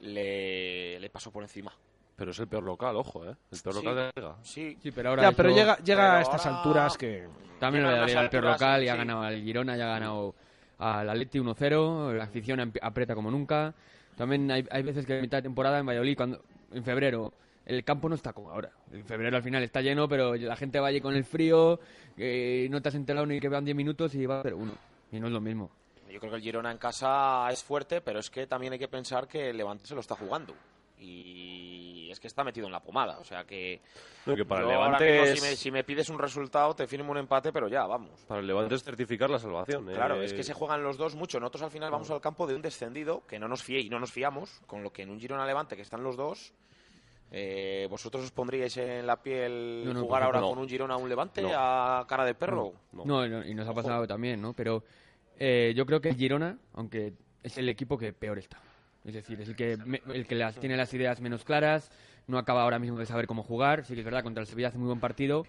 le, 0.00 1.00
le 1.00 1.10
pasó 1.10 1.30
por 1.30 1.42
encima. 1.42 1.72
Pero 2.18 2.32
es 2.32 2.38
el 2.40 2.48
peor 2.48 2.64
local, 2.64 2.96
ojo, 2.96 3.24
¿eh? 3.24 3.34
El 3.52 3.60
peor 3.60 3.74
Sí. 3.76 3.80
local 3.84 3.94
de 3.96 4.02
la 4.02 4.12
liga. 4.16 4.36
Sí, 4.42 4.76
Sí, 4.82 4.90
pero 4.90 5.10
ahora 5.10 5.22
Ya, 5.22 5.32
pero 5.32 5.50
llega, 5.50 5.76
llega 5.78 6.02
pero 6.02 6.18
a 6.18 6.20
estas 6.20 6.44
ahora- 6.46 6.58
alturas 6.58 6.98
que... 6.98 7.28
También 7.60 7.84
lo 7.84 7.90
el 7.90 8.04
peor 8.06 8.18
alturas, 8.18 8.52
local 8.60 8.82
y 8.84 8.88
ha 8.88 8.92
sí. 8.92 8.98
ganado 8.98 9.22
al 9.22 9.40
Girona, 9.42 9.76
ya 9.76 9.84
ha 9.86 9.94
ganado 9.94 10.34
al 10.78 11.08
Atleti 11.10 11.38
1-0, 11.38 12.12
la 12.12 12.24
afición 12.24 12.72
aprieta 12.82 13.14
como 13.14 13.30
nunca. 13.30 13.72
También 14.16 14.50
hay, 14.50 14.66
hay 14.70 14.82
veces 14.82 15.06
que 15.06 15.14
en 15.16 15.22
mitad 15.22 15.38
de 15.38 15.42
temporada 15.42 15.78
en 15.78 15.86
Valladolid, 15.86 16.16
cuando, 16.16 16.42
en 16.72 16.84
febrero, 16.84 17.32
el 17.66 17.82
campo 17.84 18.08
no 18.08 18.14
está 18.16 18.32
como 18.32 18.50
ahora. 18.50 18.70
En 18.92 19.04
febrero 19.04 19.36
al 19.36 19.42
final 19.42 19.62
está 19.62 19.80
lleno, 19.80 20.08
pero 20.08 20.34
la 20.34 20.56
gente 20.56 20.78
va 20.80 20.88
allí 20.88 21.00
con 21.00 21.14
el 21.14 21.24
frío, 21.24 21.78
eh, 22.16 22.66
no 22.70 22.80
te 22.82 22.88
has 22.90 22.94
enterado 22.96 23.26
ni 23.26 23.38
que 23.40 23.48
vean 23.48 23.64
10 23.64 23.76
minutos 23.76 24.14
y 24.14 24.24
va 24.26 24.40
a 24.40 24.42
0-1. 24.42 24.72
Y 25.12 25.20
no 25.20 25.26
es 25.28 25.32
lo 25.32 25.40
mismo. 25.40 25.70
Yo 26.10 26.18
creo 26.20 26.30
que 26.32 26.36
el 26.38 26.42
Girona 26.42 26.70
en 26.72 26.78
casa 26.78 27.48
es 27.50 27.62
fuerte, 27.62 28.00
pero 28.00 28.18
es 28.20 28.30
que 28.30 28.46
también 28.46 28.72
hay 28.72 28.78
que 28.78 28.88
pensar 28.88 29.26
que 29.28 29.50
el 29.50 29.56
Levante 29.56 29.86
se 29.86 29.94
lo 29.94 30.00
está 30.00 30.14
jugando. 30.16 30.54
Y 31.00 31.77
es 32.18 32.20
que 32.20 32.26
está 32.26 32.42
metido 32.42 32.66
en 32.66 32.72
la 32.72 32.80
pomada. 32.80 33.18
O 33.18 33.24
sea 33.24 33.44
que. 33.44 33.80
No, 34.26 34.34
que 34.34 34.44
para 34.44 34.62
el 34.62 34.68
Levante 34.68 35.04
mismo, 35.10 35.24
es- 35.24 35.38
si, 35.40 35.46
me, 35.48 35.56
si 35.56 35.70
me 35.70 35.84
pides 35.84 36.08
un 36.08 36.18
resultado, 36.18 36.74
te 36.74 36.86
firmo 36.88 37.12
un 37.12 37.18
empate, 37.18 37.52
pero 37.52 37.68
ya, 37.68 37.86
vamos. 37.86 38.20
Para 38.26 38.40
el 38.40 38.46
Levante 38.46 38.74
es 38.74 38.82
certificar 38.82 39.30
la 39.30 39.38
salvación. 39.38 39.88
¿eh? 39.88 39.94
Claro, 39.94 40.20
es 40.20 40.32
que 40.34 40.42
se 40.42 40.52
juegan 40.52 40.82
los 40.82 40.96
dos 40.98 41.14
mucho. 41.14 41.38
Nosotros 41.38 41.62
al 41.62 41.70
final 41.70 41.90
vamos 41.92 42.10
al 42.10 42.20
campo 42.20 42.46
de 42.46 42.54
un 42.56 42.62
descendido 42.62 43.24
que 43.26 43.38
no 43.38 43.46
nos 43.48 43.62
fie 43.62 43.80
y 43.80 43.88
no 43.88 44.00
nos 44.00 44.10
fiamos, 44.12 44.60
con 44.66 44.82
lo 44.82 44.92
que 44.92 45.02
en 45.02 45.10
un 45.10 45.20
Girona 45.20 45.46
Levante 45.46 45.76
que 45.76 45.82
están 45.82 46.02
los 46.02 46.16
dos. 46.16 46.52
eh, 47.30 47.86
¿Vosotros 47.90 48.24
os 48.24 48.30
pondríais 48.32 48.74
en 48.78 49.06
la 49.06 49.22
piel 49.22 49.82
No, 49.84 49.92
no, 49.94 50.00
jugar 50.00 50.22
ahora 50.24 50.40
con 50.40 50.58
un 50.58 50.68
Girona 50.68 50.94
a 50.94 50.96
un 50.96 51.08
Levante 51.08 51.42
No. 51.42 51.50
a 51.54 52.04
cara 52.08 52.24
de 52.24 52.34
perro? 52.34 52.72
No, 52.92 53.04
no, 53.28 53.44
y 53.46 53.54
nos 53.54 53.68
ha 53.68 53.74
pasado 53.74 54.06
también, 54.06 54.40
¿no? 54.40 54.54
Pero 54.54 54.82
eh, 55.38 55.72
yo 55.76 55.84
creo 55.86 56.00
que 56.00 56.08
el 56.08 56.16
Girona, 56.16 56.58
aunque 56.74 57.12
es 57.42 57.56
el 57.58 57.68
equipo 57.68 57.96
que 57.98 58.12
peor 58.12 58.38
está. 58.38 58.58
Es 59.04 59.14
decir, 59.14 59.40
es 59.40 59.48
el 59.48 59.56
que, 59.56 59.76
me- 59.86 60.02
el 60.12 60.26
que 60.26 60.34
las, 60.34 60.56
tiene 60.56 60.76
las 60.76 60.92
ideas 60.92 61.20
menos 61.20 61.44
claras, 61.44 61.90
no 62.28 62.38
acaba 62.38 62.62
ahora 62.62 62.78
mismo 62.78 62.96
de 62.98 63.06
saber 63.06 63.26
cómo 63.26 63.42
jugar. 63.42 63.84
Sí 63.84 63.94
que 63.94 64.00
es 64.00 64.04
verdad, 64.04 64.22
contra 64.22 64.40
el 64.42 64.46
Sevilla 64.46 64.68
hace 64.68 64.78
muy 64.78 64.86
buen 64.86 65.00
partido, 65.00 65.44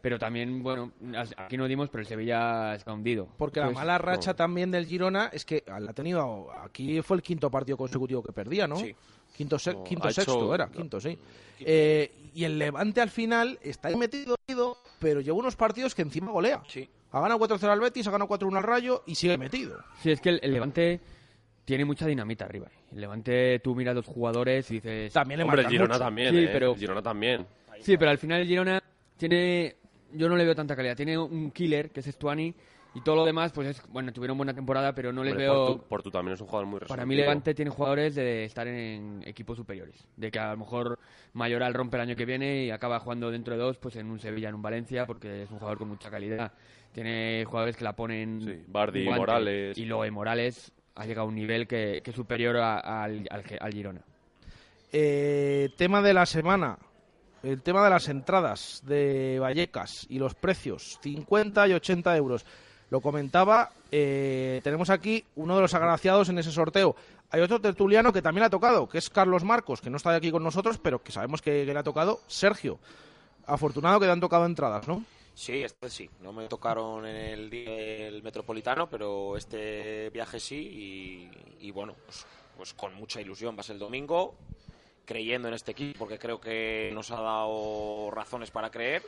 pero 0.00 0.18
también, 0.18 0.62
bueno, 0.62 0.92
aquí 1.36 1.56
no 1.56 1.66
dimos, 1.68 1.88
pero 1.90 2.00
el 2.02 2.06
Sevilla 2.06 2.74
está 2.74 2.92
hundido. 2.92 3.28
Porque 3.38 3.60
la 3.60 3.70
mala 3.70 3.98
racha 3.98 4.34
también 4.34 4.70
del 4.70 4.86
Girona 4.86 5.30
es 5.32 5.44
que 5.44 5.62
la 5.66 5.90
ha 5.90 5.94
tenido... 5.94 6.48
Aquí 6.62 7.00
fue 7.02 7.16
el 7.18 7.22
quinto 7.22 7.50
partido 7.50 7.76
consecutivo 7.76 8.22
que 8.22 8.32
perdía, 8.32 8.66
¿no? 8.66 8.76
Sí. 8.76 8.94
Quinto, 9.36 9.58
se- 9.58 9.72
No, 9.74 9.82
quinto 9.84 10.06
ha 10.06 10.10
hecho- 10.10 10.20
sexto, 10.22 10.54
era, 10.54 10.68
quinto, 10.70 11.00
sí. 11.00 11.18
Eh, 11.60 12.30
y 12.34 12.44
el 12.44 12.58
Levante 12.58 13.00
al 13.00 13.10
final 13.10 13.58
está 13.62 13.88
ahí 13.88 13.96
metido, 13.96 14.36
metido, 14.46 14.76
pero 15.00 15.20
lleva 15.20 15.36
unos 15.36 15.56
partidos 15.56 15.94
que 15.94 16.02
encima 16.02 16.30
golea. 16.30 16.62
Sí. 16.68 16.88
Ha 17.10 17.20
ganado 17.20 17.40
4-0 17.40 17.64
al 17.68 17.80
Betis, 17.80 18.06
ha 18.06 18.10
ganado 18.10 18.28
4-1 18.28 18.56
al 18.58 18.62
Rayo 18.62 19.02
y 19.06 19.14
sigue 19.14 19.38
metido. 19.38 19.78
Sí, 20.02 20.10
es 20.10 20.20
que 20.20 20.28
el, 20.30 20.40
el 20.42 20.52
Levante 20.52 21.00
tiene 21.64 21.84
mucha 21.84 22.06
dinamita 22.06 22.44
arriba. 22.44 22.68
El 22.94 23.00
Levante, 23.00 23.58
tú 23.58 23.74
miras 23.74 23.94
los 23.94 24.06
jugadores 24.06 24.70
y 24.70 24.74
dices... 24.74 25.12
También 25.12 25.38
le 25.38 25.44
Hombre, 25.44 25.62
el 25.62 25.68
Girona 25.68 25.94
mucho. 25.94 26.04
también, 26.04 26.30
Sí, 26.34 26.44
¿eh? 26.44 26.50
pero- 26.52 26.72
El 26.72 26.78
Girona 26.78 27.02
también. 27.02 27.46
Sí, 27.80 27.96
pero 27.96 28.10
al 28.12 28.18
final 28.18 28.40
el 28.40 28.46
Girona 28.46 28.82
tiene... 29.16 29.76
Yo 30.12 30.28
no 30.28 30.36
le 30.36 30.44
veo 30.44 30.54
tanta 30.54 30.76
calidad. 30.76 30.96
Tiene 30.96 31.18
un 31.18 31.50
killer, 31.50 31.90
que 31.90 31.98
es 32.00 32.06
Estuani, 32.06 32.54
y 32.94 33.00
todo 33.00 33.16
lo 33.16 33.24
demás, 33.24 33.50
pues 33.52 33.66
es... 33.66 33.82
Bueno, 33.88 34.12
tuvieron 34.12 34.36
buena 34.36 34.54
temporada, 34.54 34.94
pero 34.94 35.12
no 35.12 35.24
les 35.24 35.32
Hombre, 35.32 35.44
veo... 35.48 35.66
Portu, 35.66 35.88
Portu 35.88 36.10
también 36.12 36.34
es 36.34 36.40
un 36.40 36.46
jugador 36.46 36.66
muy 36.68 36.78
Para 36.78 37.04
mí 37.04 37.14
resolutivo. 37.16 37.20
Levante 37.22 37.54
tiene 37.54 37.70
jugadores 37.72 38.14
de 38.14 38.44
estar 38.44 38.68
en 38.68 39.22
equipos 39.26 39.56
superiores. 39.56 40.06
De 40.16 40.30
que 40.30 40.38
a 40.38 40.52
lo 40.52 40.58
mejor 40.58 41.00
Mayoral 41.32 41.74
rompe 41.74 41.96
el 41.96 42.02
año 42.02 42.14
que 42.14 42.24
viene 42.24 42.64
y 42.64 42.70
acaba 42.70 43.00
jugando 43.00 43.32
dentro 43.32 43.54
de 43.56 43.60
dos, 43.60 43.76
pues 43.78 43.96
en 43.96 44.08
un 44.08 44.20
Sevilla, 44.20 44.50
en 44.50 44.54
un 44.54 44.62
Valencia, 44.62 45.04
porque 45.04 45.42
es 45.42 45.50
un 45.50 45.58
jugador 45.58 45.78
con 45.78 45.88
mucha 45.88 46.10
calidad. 46.10 46.52
Tiene 46.92 47.44
jugadores 47.44 47.76
que 47.76 47.82
la 47.82 47.96
ponen... 47.96 48.40
Sí, 48.40 48.62
Bardi, 48.68 49.02
guante. 49.04 49.18
Morales. 49.20 49.76
Y 49.78 49.84
luego 49.84 50.04
de 50.04 50.12
Morales 50.12 50.72
ha 50.96 51.06
llegado 51.06 51.26
a 51.26 51.28
un 51.28 51.34
nivel 51.34 51.66
que, 51.66 52.00
que 52.04 52.10
es 52.10 52.16
superior 52.16 52.56
a- 52.56 53.02
al, 53.04 53.26
al, 53.30 53.72
Girona. 53.72 54.00
Eh, 54.92 55.70
tema 55.76 56.02
de 56.02 56.14
la 56.14 56.26
semana. 56.26 56.78
El 57.42 57.60
tema 57.62 57.84
de 57.84 57.90
las 57.90 58.08
entradas 58.08 58.80
de 58.86 59.38
Vallecas 59.38 60.06
y 60.08 60.18
los 60.18 60.34
precios, 60.34 60.98
50 61.02 61.68
y 61.68 61.72
80 61.74 62.16
euros. 62.16 62.46
Lo 62.90 63.00
comentaba, 63.02 63.70
eh, 63.90 64.60
tenemos 64.64 64.88
aquí 64.88 65.24
uno 65.36 65.56
de 65.56 65.60
los 65.62 65.74
agraciados 65.74 66.28
en 66.30 66.38
ese 66.38 66.50
sorteo. 66.52 66.96
Hay 67.30 67.40
otro 67.42 67.60
tertuliano 67.60 68.12
que 68.12 68.22
también 68.22 68.44
ha 68.44 68.50
tocado, 68.50 68.88
que 68.88 68.98
es 68.98 69.10
Carlos 69.10 69.44
Marcos, 69.44 69.80
que 69.82 69.90
no 69.90 69.96
está 69.98 70.14
aquí 70.14 70.30
con 70.30 70.42
nosotros, 70.42 70.78
pero 70.78 71.02
que 71.02 71.12
sabemos 71.12 71.42
que, 71.42 71.66
que 71.66 71.72
le 71.72 71.78
ha 71.78 71.82
tocado. 71.82 72.20
Sergio, 72.28 72.78
afortunado 73.46 74.00
que 74.00 74.06
le 74.06 74.12
han 74.12 74.20
tocado 74.20 74.46
entradas, 74.46 74.86
¿no? 74.88 75.04
Sí, 75.34 75.62
este 75.62 75.90
sí. 75.90 76.08
No 76.20 76.32
me 76.32 76.46
tocaron 76.48 77.06
en 77.06 77.16
el 77.16 77.50
día 77.50 77.70
del 77.70 78.22
Metropolitano, 78.22 78.88
pero 78.88 79.36
este 79.36 80.10
viaje 80.10 80.38
sí. 80.38 81.28
Y, 81.60 81.70
bueno, 81.72 81.94
pues, 82.04 82.26
pues 82.56 82.74
con 82.74 82.94
mucha 82.94 83.20
ilusión. 83.20 83.56
Va 83.56 83.60
a 83.60 83.64
ser 83.64 83.74
el 83.74 83.80
domingo, 83.80 84.36
creyendo 85.04 85.48
en 85.48 85.54
este 85.54 85.72
equipo, 85.72 85.98
porque 85.98 86.18
creo 86.18 86.40
que 86.40 86.90
nos 86.94 87.10
ha 87.10 87.20
dado 87.20 88.10
razones 88.12 88.50
para 88.50 88.70
creer. 88.70 89.02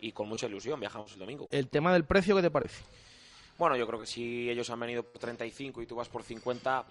Y 0.00 0.12
con 0.12 0.28
mucha 0.28 0.46
ilusión 0.46 0.80
viajamos 0.80 1.12
el 1.12 1.18
domingo. 1.18 1.48
El 1.50 1.68
tema 1.68 1.92
del 1.92 2.04
precio, 2.04 2.34
¿qué 2.36 2.42
te 2.42 2.50
parece? 2.50 2.82
Bueno, 3.58 3.76
yo 3.76 3.86
creo 3.86 4.00
que 4.00 4.06
si 4.06 4.50
ellos 4.50 4.68
han 4.70 4.80
venido 4.80 5.02
por 5.04 5.20
35 5.20 5.82
y 5.82 5.86
tú 5.86 5.94
vas 5.94 6.08
por 6.08 6.22
50, 6.24 6.82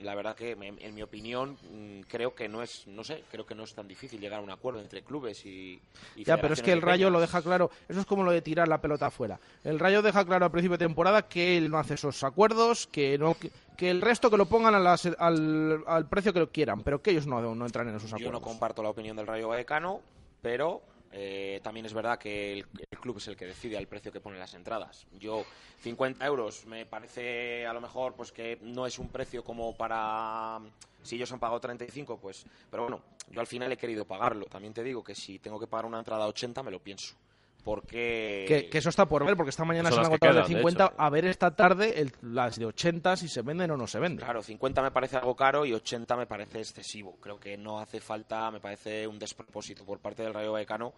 mm, 0.00 0.04
la 0.04 0.14
verdad 0.14 0.34
que 0.34 0.52
en 0.52 0.94
mi 0.94 1.02
opinión 1.02 1.56
mm, 1.70 2.00
creo 2.08 2.34
que 2.34 2.48
no 2.48 2.62
es, 2.62 2.86
no 2.86 3.04
sé, 3.04 3.22
creo 3.30 3.46
que 3.46 3.54
no 3.54 3.62
es 3.64 3.74
tan 3.74 3.86
difícil 3.86 4.18
llegar 4.20 4.40
a 4.40 4.42
un 4.42 4.50
acuerdo 4.50 4.80
entre 4.80 5.02
clubes 5.02 5.44
y, 5.46 5.80
y 6.16 6.24
Ya, 6.24 6.40
pero 6.40 6.54
es 6.54 6.62
que 6.62 6.72
el 6.72 6.82
Rayo 6.82 7.10
lo 7.10 7.20
deja 7.20 7.42
claro. 7.42 7.70
Eso 7.88 8.00
es 8.00 8.06
como 8.06 8.24
lo 8.24 8.32
de 8.32 8.42
tirar 8.42 8.66
la 8.66 8.80
pelota 8.80 9.06
afuera. 9.06 9.38
El 9.62 9.78
Rayo 9.78 10.02
deja 10.02 10.24
claro 10.24 10.46
al 10.46 10.50
principio 10.50 10.76
de 10.78 10.84
temporada 10.86 11.28
que 11.28 11.56
él 11.58 11.70
no 11.70 11.78
hace 11.78 11.94
esos 11.94 12.24
acuerdos, 12.24 12.86
que 12.88 13.18
no 13.18 13.34
que, 13.34 13.50
que 13.76 13.90
el 13.90 14.00
resto 14.00 14.30
que 14.30 14.36
lo 14.38 14.46
pongan 14.46 14.74
a 14.74 14.80
las- 14.80 15.06
al, 15.18 15.84
al 15.86 16.08
precio 16.08 16.32
que 16.32 16.40
lo 16.40 16.50
quieran, 16.50 16.82
pero 16.82 17.02
que 17.02 17.10
ellos 17.10 17.26
no, 17.26 17.54
no 17.54 17.66
entran 17.66 17.88
en 17.88 17.96
esos 17.96 18.10
Yo 18.10 18.16
acuerdos. 18.16 18.32
no 18.32 18.40
comparto 18.40 18.82
la 18.82 18.88
opinión 18.88 19.16
del 19.16 19.26
Rayo 19.26 19.48
Vallecano, 19.48 20.00
pero 20.42 20.80
eh, 21.18 21.60
también 21.62 21.86
es 21.86 21.94
verdad 21.94 22.18
que 22.18 22.52
el, 22.52 22.66
el 22.90 22.98
club 22.98 23.16
es 23.16 23.26
el 23.28 23.36
que 23.38 23.46
decide 23.46 23.78
al 23.78 23.86
precio 23.86 24.12
que 24.12 24.20
pone 24.20 24.38
las 24.38 24.52
entradas. 24.52 25.06
Yo, 25.18 25.46
50 25.80 26.26
euros 26.26 26.66
me 26.66 26.84
parece 26.84 27.66
a 27.66 27.72
lo 27.72 27.80
mejor 27.80 28.12
pues 28.14 28.32
que 28.32 28.58
no 28.60 28.86
es 28.86 28.98
un 28.98 29.08
precio 29.08 29.42
como 29.42 29.74
para... 29.74 30.60
Si 31.02 31.16
ellos 31.16 31.32
han 31.32 31.38
pagado 31.40 31.58
35, 31.58 32.18
pues... 32.18 32.44
Pero 32.70 32.82
bueno, 32.82 33.00
yo 33.30 33.40
al 33.40 33.46
final 33.46 33.72
he 33.72 33.78
querido 33.78 34.04
pagarlo. 34.04 34.44
También 34.44 34.74
te 34.74 34.82
digo 34.82 35.02
que 35.02 35.14
si 35.14 35.38
tengo 35.38 35.58
que 35.58 35.66
pagar 35.66 35.86
una 35.86 36.00
entrada 36.00 36.24
a 36.24 36.28
80, 36.28 36.62
me 36.62 36.70
lo 36.70 36.80
pienso. 36.80 37.14
Porque... 37.66 38.44
Que, 38.46 38.68
que 38.68 38.78
eso 38.78 38.90
está 38.90 39.06
por 39.06 39.26
ver, 39.26 39.34
porque 39.36 39.50
esta 39.50 39.64
mañana 39.64 39.90
se 39.90 39.98
han 39.98 40.06
agotado 40.06 40.34
de 40.34 40.38
quedan, 40.42 40.48
de 40.48 40.54
50. 40.54 40.84
hecho. 40.84 40.94
A 40.96 41.10
ver 41.10 41.24
esta 41.24 41.56
tarde 41.56 42.00
el- 42.00 42.12
las 42.22 42.60
de 42.60 42.64
80 42.66 43.16
si 43.16 43.26
se 43.26 43.42
venden 43.42 43.72
o 43.72 43.76
no 43.76 43.88
se 43.88 43.98
venden. 43.98 44.24
Claro, 44.24 44.40
50 44.40 44.80
me 44.82 44.92
parece 44.92 45.16
algo 45.16 45.34
caro 45.34 45.66
y 45.66 45.72
80 45.72 46.16
me 46.16 46.26
parece 46.28 46.60
excesivo. 46.60 47.16
Creo 47.20 47.40
que 47.40 47.56
no 47.56 47.80
hace 47.80 47.98
falta, 47.98 48.48
me 48.52 48.60
parece 48.60 49.04
un 49.08 49.18
despropósito 49.18 49.84
por 49.84 49.98
parte 49.98 50.22
del 50.22 50.32
Rayo 50.32 50.52
Vallecano 50.52 50.94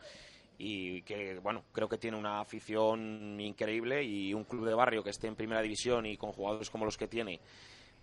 y 0.58 1.00
que, 1.02 1.38
bueno, 1.38 1.64
creo 1.72 1.88
que 1.88 1.96
tiene 1.96 2.18
una 2.18 2.40
afición 2.40 3.40
increíble 3.40 4.04
y 4.04 4.34
un 4.34 4.44
club 4.44 4.66
de 4.66 4.74
barrio 4.74 5.02
que 5.02 5.08
esté 5.10 5.26
en 5.26 5.36
primera 5.36 5.62
división 5.62 6.04
y 6.04 6.18
con 6.18 6.32
jugadores 6.32 6.68
como 6.68 6.84
los 6.84 6.98
que 6.98 7.08
tiene, 7.08 7.40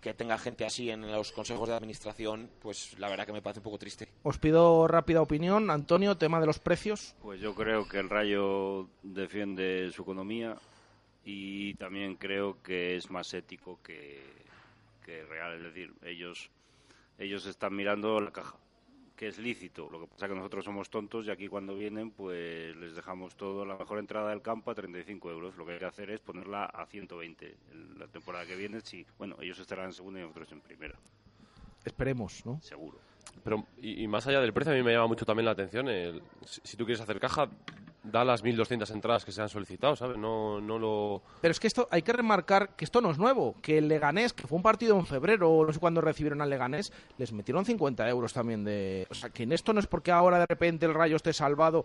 que 0.06 0.14
tenga 0.14 0.38
gente 0.38 0.64
así 0.64 0.88
en 0.88 1.10
los 1.10 1.32
consejos 1.32 1.68
de 1.68 1.74
administración, 1.74 2.48
pues 2.60 2.96
la 3.00 3.08
verdad 3.08 3.26
que 3.26 3.32
me 3.32 3.42
parece 3.42 3.58
un 3.58 3.64
poco 3.64 3.78
triste. 3.78 4.06
Os 4.22 4.38
pido 4.38 4.86
rápida 4.86 5.20
opinión. 5.20 5.68
Antonio, 5.68 6.16
tema 6.16 6.38
de 6.38 6.46
los 6.46 6.60
precios. 6.60 7.16
Pues 7.20 7.40
yo 7.40 7.56
creo 7.56 7.88
que 7.88 7.98
el 7.98 8.08
Rayo 8.08 8.88
defiende 9.02 9.90
su 9.90 10.02
economía 10.02 10.58
y 11.24 11.74
también 11.74 12.14
creo 12.14 12.62
que 12.62 12.94
es 12.94 13.10
más 13.10 13.34
ético 13.34 13.80
que, 13.82 14.22
que 15.04 15.24
real. 15.24 15.56
Es 15.56 15.62
decir, 15.64 15.92
ellos, 16.04 16.50
ellos 17.18 17.44
están 17.46 17.74
mirando 17.74 18.20
la 18.20 18.30
caja, 18.30 18.54
que 19.16 19.28
es 19.28 19.38
lícito. 19.38 19.88
Lo 19.90 20.00
que 20.00 20.06
pasa 20.06 20.26
es 20.26 20.30
que 20.32 20.36
nosotros 20.36 20.64
somos 20.64 20.90
tontos 20.90 21.26
y 21.26 21.30
aquí 21.30 21.48
cuando 21.48 21.74
vienen 21.74 22.10
pues 22.10 22.76
les 22.76 22.94
dejamos 22.94 23.34
todo, 23.36 23.64
la 23.64 23.76
mejor 23.76 23.98
entrada 23.98 24.30
del 24.30 24.42
campo 24.42 24.70
a 24.70 24.74
35 24.74 25.30
euros. 25.30 25.56
Lo 25.56 25.64
que 25.64 25.72
hay 25.72 25.78
que 25.78 25.86
hacer 25.86 26.10
es 26.10 26.20
ponerla 26.20 26.66
a 26.66 26.86
120 26.86 27.56
en 27.72 27.98
la 27.98 28.06
temporada 28.06 28.44
que 28.46 28.54
viene. 28.56 28.80
Sí, 28.82 29.06
bueno, 29.18 29.36
ellos 29.40 29.58
estarán 29.58 29.86
en 29.86 29.92
segunda 29.94 30.20
y 30.20 30.22
nosotros 30.22 30.52
en 30.52 30.60
primera. 30.60 30.94
Esperemos, 31.84 32.44
¿no? 32.44 32.60
Seguro. 32.60 32.98
Pero, 33.44 33.64
y, 33.78 34.02
y 34.02 34.08
más 34.08 34.26
allá 34.26 34.40
del 34.40 34.52
precio, 34.52 34.72
a 34.72 34.76
mí 34.76 34.82
me 34.82 34.92
llama 34.92 35.06
mucho 35.06 35.24
también 35.24 35.44
la 35.46 35.52
atención. 35.52 35.88
el- 35.88 36.22
si, 36.44 36.60
si 36.64 36.76
tú 36.76 36.84
quieres 36.84 37.00
hacer 37.00 37.20
caja, 37.20 37.48
da 38.10 38.24
las 38.24 38.42
1.200 38.44 38.90
entradas 38.92 39.24
que 39.24 39.32
se 39.32 39.42
han 39.42 39.48
solicitado, 39.48 39.96
¿sabes? 39.96 40.16
No, 40.16 40.60
no 40.60 40.78
lo... 40.78 41.22
Pero 41.40 41.52
es 41.52 41.60
que 41.60 41.66
esto 41.66 41.86
hay 41.90 42.02
que 42.02 42.12
remarcar 42.12 42.70
que 42.76 42.84
esto 42.84 43.00
no 43.00 43.10
es 43.10 43.18
nuevo, 43.18 43.54
que 43.62 43.78
el 43.78 43.88
Leganés, 43.88 44.32
que 44.32 44.46
fue 44.46 44.56
un 44.56 44.62
partido 44.62 44.98
en 44.98 45.06
febrero, 45.06 45.64
no 45.66 45.72
sé 45.72 45.78
cuándo 45.78 46.00
recibieron 46.00 46.40
al 46.40 46.50
Leganés, 46.50 46.92
les 47.18 47.32
metieron 47.32 47.64
50 47.64 48.08
euros 48.08 48.32
también 48.32 48.64
de... 48.64 49.06
O 49.10 49.14
sea, 49.14 49.30
que 49.30 49.42
en 49.42 49.52
esto 49.52 49.72
no 49.72 49.80
es 49.80 49.86
porque 49.86 50.12
ahora 50.12 50.38
de 50.38 50.46
repente 50.46 50.86
el 50.86 50.94
Rayo 50.94 51.16
esté 51.16 51.32
salvado, 51.32 51.84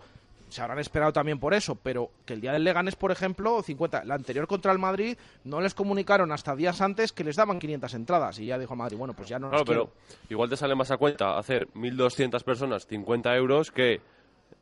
se 0.49 0.61
habrán 0.61 0.79
esperado 0.79 1.13
también 1.13 1.39
por 1.39 1.53
eso, 1.53 1.75
pero 1.75 2.11
que 2.25 2.33
el 2.33 2.41
día 2.41 2.51
del 2.51 2.65
Leganés, 2.65 2.97
por 2.97 3.09
ejemplo, 3.11 3.61
50, 3.63 4.03
la 4.03 4.15
anterior 4.15 4.47
contra 4.47 4.73
el 4.73 4.79
Madrid, 4.79 5.17
no 5.45 5.61
les 5.61 5.73
comunicaron 5.73 6.31
hasta 6.33 6.55
días 6.57 6.81
antes 6.81 7.13
que 7.13 7.23
les 7.23 7.37
daban 7.37 7.57
500 7.57 7.93
entradas 7.93 8.37
y 8.37 8.47
ya 8.47 8.59
dijo 8.59 8.73
el 8.73 8.77
Madrid, 8.79 8.97
bueno, 8.97 9.13
pues 9.13 9.29
ya 9.29 9.39
no 9.39 9.49
Claro, 9.49 9.63
quiero. 9.65 9.85
pero 9.85 10.25
igual 10.29 10.49
te 10.49 10.57
sale 10.57 10.75
más 10.75 10.91
a 10.91 10.97
cuenta 10.97 11.37
hacer 11.37 11.69
1.200 11.73 12.43
personas 12.43 12.85
50 12.85 13.33
euros 13.37 13.71
que 13.71 14.01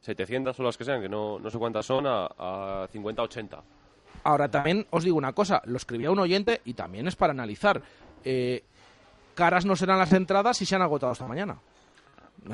700 0.01 0.59
o 0.59 0.63
las 0.63 0.77
que 0.77 0.83
sean, 0.85 1.01
que 1.01 1.09
no, 1.09 1.39
no 1.39 1.49
sé 1.49 1.57
cuántas 1.57 1.85
son, 1.85 2.05
a, 2.07 2.25
a 2.37 2.87
50, 2.91 3.21
80. 3.23 3.63
Ahora 4.23 4.49
también 4.49 4.85
os 4.89 5.03
digo 5.03 5.17
una 5.17 5.33
cosa, 5.33 5.61
lo 5.65 5.77
escribía 5.77 6.11
un 6.11 6.19
oyente 6.19 6.61
y 6.65 6.73
también 6.73 7.07
es 7.07 7.15
para 7.15 7.31
analizar. 7.31 7.81
Eh, 8.23 8.63
caras 9.35 9.65
no 9.65 9.75
serán 9.75 9.97
las 9.99 10.11
entradas 10.13 10.57
si 10.57 10.65
se 10.65 10.75
han 10.75 10.81
agotado 10.81 11.13
esta 11.13 11.27
mañana. 11.27 11.57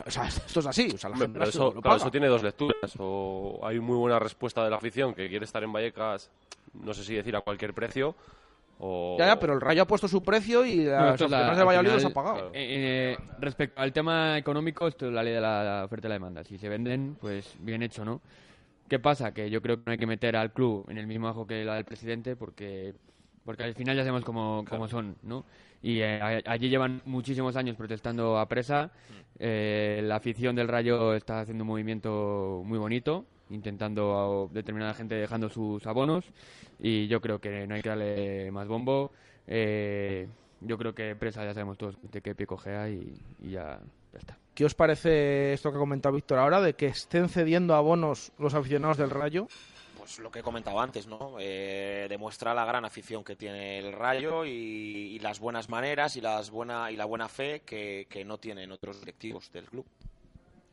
O 0.06 0.10
sea, 0.12 0.28
esto 0.28 0.60
es 0.60 0.66
así. 0.66 0.90
O 0.94 0.98
sea, 0.98 1.10
la 1.10 1.14
Hombre, 1.16 1.26
gente 1.28 1.34
pero 1.40 1.46
las- 1.46 1.56
eso, 1.56 1.72
lo 1.74 1.82
claro, 1.82 1.98
eso 1.98 2.12
tiene 2.12 2.28
dos 2.28 2.44
lecturas. 2.44 2.94
O 3.00 3.60
hay 3.64 3.80
muy 3.80 3.96
buena 3.98 4.20
respuesta 4.20 4.64
de 4.64 4.70
la 4.70 4.78
afición 4.78 5.14
que 5.14 5.28
quiere 5.30 5.46
estar 5.46 5.64
en 5.64 5.72
Vallecas, 5.72 6.30
no 6.74 6.94
sé 6.94 7.04
si 7.04 7.14
decir 7.16 7.36
a 7.36 7.42
cualquier 7.42 7.74
precio, 7.74 8.16
o... 8.80 9.16
Ya, 9.20 9.28
ya, 9.28 9.40
pero 9.40 9.54
el 9.54 9.62
Rayo 9.62 9.84
ha 9.84 9.88
puesto 9.88 10.08
su 10.08 10.22
precio 10.24 10.66
y 10.66 10.78
No, 10.78 10.92
la- 10.92 11.10
aficionados 11.12 11.56
de 11.56 11.62
al 11.62 11.68
Valladolid 11.68 11.90
los 11.92 11.98
final, 12.04 12.12
ha 12.12 12.14
pagado. 12.14 12.48
eh, 12.54 12.54
eh, 12.54 13.18
respecto 13.40 13.82
al 13.82 13.94
tema 13.94 14.38
económico, 14.38 14.88
esto 14.88 15.08
es 15.08 15.14
la 15.14 15.24
ley 15.24 15.34
de 15.34 15.42
la, 15.42 15.64
la 15.64 15.86
oferta 15.86 16.08
y 16.08 16.10
la 16.10 16.16
demanda. 16.16 16.44
Si 16.44 16.58
se 16.58 16.68
venden, 16.70 17.16
pues 17.20 17.56
bien 17.60 17.82
hecho, 17.84 18.04
¿no? 18.06 18.22
¿Qué 18.90 19.00
pasa? 19.00 19.34
Que 19.34 19.50
yo 19.50 19.62
creo 19.62 19.78
que 19.78 19.84
no 19.86 19.92
hay 19.94 19.98
que 19.98 20.06
meter 20.08 20.36
al 20.36 20.52
club 20.54 20.86
en 20.90 20.98
el 20.98 21.08
mismo 21.08 21.28
ajo 21.28 21.48
que 21.48 21.64
la 21.66 21.76
del 21.76 21.86
presidente 21.86 22.36
porque 22.36 22.94
porque 23.44 23.64
al 23.64 23.76
final 23.76 23.96
ya 23.96 24.02
sabemos 24.04 24.24
cómo, 24.26 24.66
cómo 24.68 24.88
son, 24.88 25.16
¿no? 25.24 25.46
Y 25.82 26.00
eh, 26.02 26.20
a- 26.22 26.52
allí 26.52 26.68
llevan 26.70 27.02
muchísimos 27.06 27.56
años 27.56 27.76
protestando 27.76 28.40
a 28.40 28.48
presa. 28.48 28.92
Eh, 29.38 30.02
la 30.04 30.16
afición 30.16 30.56
del 30.56 30.68
Rayo 30.68 31.14
está 31.14 31.42
haciendo 31.42 31.64
un 31.64 31.68
movimiento 31.68 32.64
muy 32.66 32.80
bonito, 32.80 33.26
intentando 33.50 34.48
a 34.50 34.54
determinada 34.54 34.94
gente 34.94 35.16
dejando 35.16 35.50
sus 35.50 35.86
abonos. 35.88 36.26
Y 36.80 37.08
yo 37.08 37.22
creo 37.22 37.40
que 37.40 37.68
no 37.68 37.76
hay 37.76 37.82
que 37.82 37.90
darle 37.90 38.52
más 38.52 38.68
bombo. 38.68 39.12
Eh, 39.48 40.28
yo 40.62 40.78
creo 40.78 40.96
que 40.96 41.16
presa 41.16 41.44
ya 41.44 41.54
sabemos 41.54 41.78
todos 41.78 41.98
de 42.12 42.22
qué 42.22 42.34
pie 42.34 42.48
cojea 42.48 42.90
y, 42.90 43.14
y 43.42 43.52
ya, 43.52 43.80
ya 44.14 44.20
está. 44.20 44.38
¿Qué 44.54 44.66
os 44.66 44.74
parece 44.74 45.54
esto 45.54 45.72
que 45.72 45.78
ha 45.78 45.80
comentado 45.80 46.16
Víctor 46.16 46.40
ahora 46.40 46.62
de 46.62 46.74
que 46.74 46.88
estén 46.88 47.30
cediendo 47.30 47.76
abonos 47.76 48.32
los 48.40 48.54
aficionados 48.54 48.98
del 48.98 49.10
Rayo? 49.10 49.48
Pues 49.98 50.20
lo 50.20 50.32
que 50.32 50.40
he 50.40 50.44
comentado 50.44 50.80
antes, 50.80 51.08
¿no? 51.08 51.36
Eh, 51.40 52.06
demuestra 52.08 52.54
la 52.54 52.64
gran 52.64 52.86
afición 52.86 53.24
que 53.24 53.36
tiene 53.36 53.80
el 53.80 53.92
Rayo 53.92 54.46
y, 54.46 54.50
y 54.50 55.20
las 55.20 55.40
buenas 55.40 55.68
maneras 55.68 56.16
y 56.16 56.22
las 56.22 56.52
buena 56.52 56.92
y 56.92 56.96
la 56.96 57.06
buena 57.06 57.28
fe 57.28 57.64
que, 57.66 58.08
que 58.10 58.24
no 58.24 58.38
tienen 58.38 58.72
otros 58.72 59.00
directivos 59.00 59.52
del 59.52 59.66
club. 59.66 59.86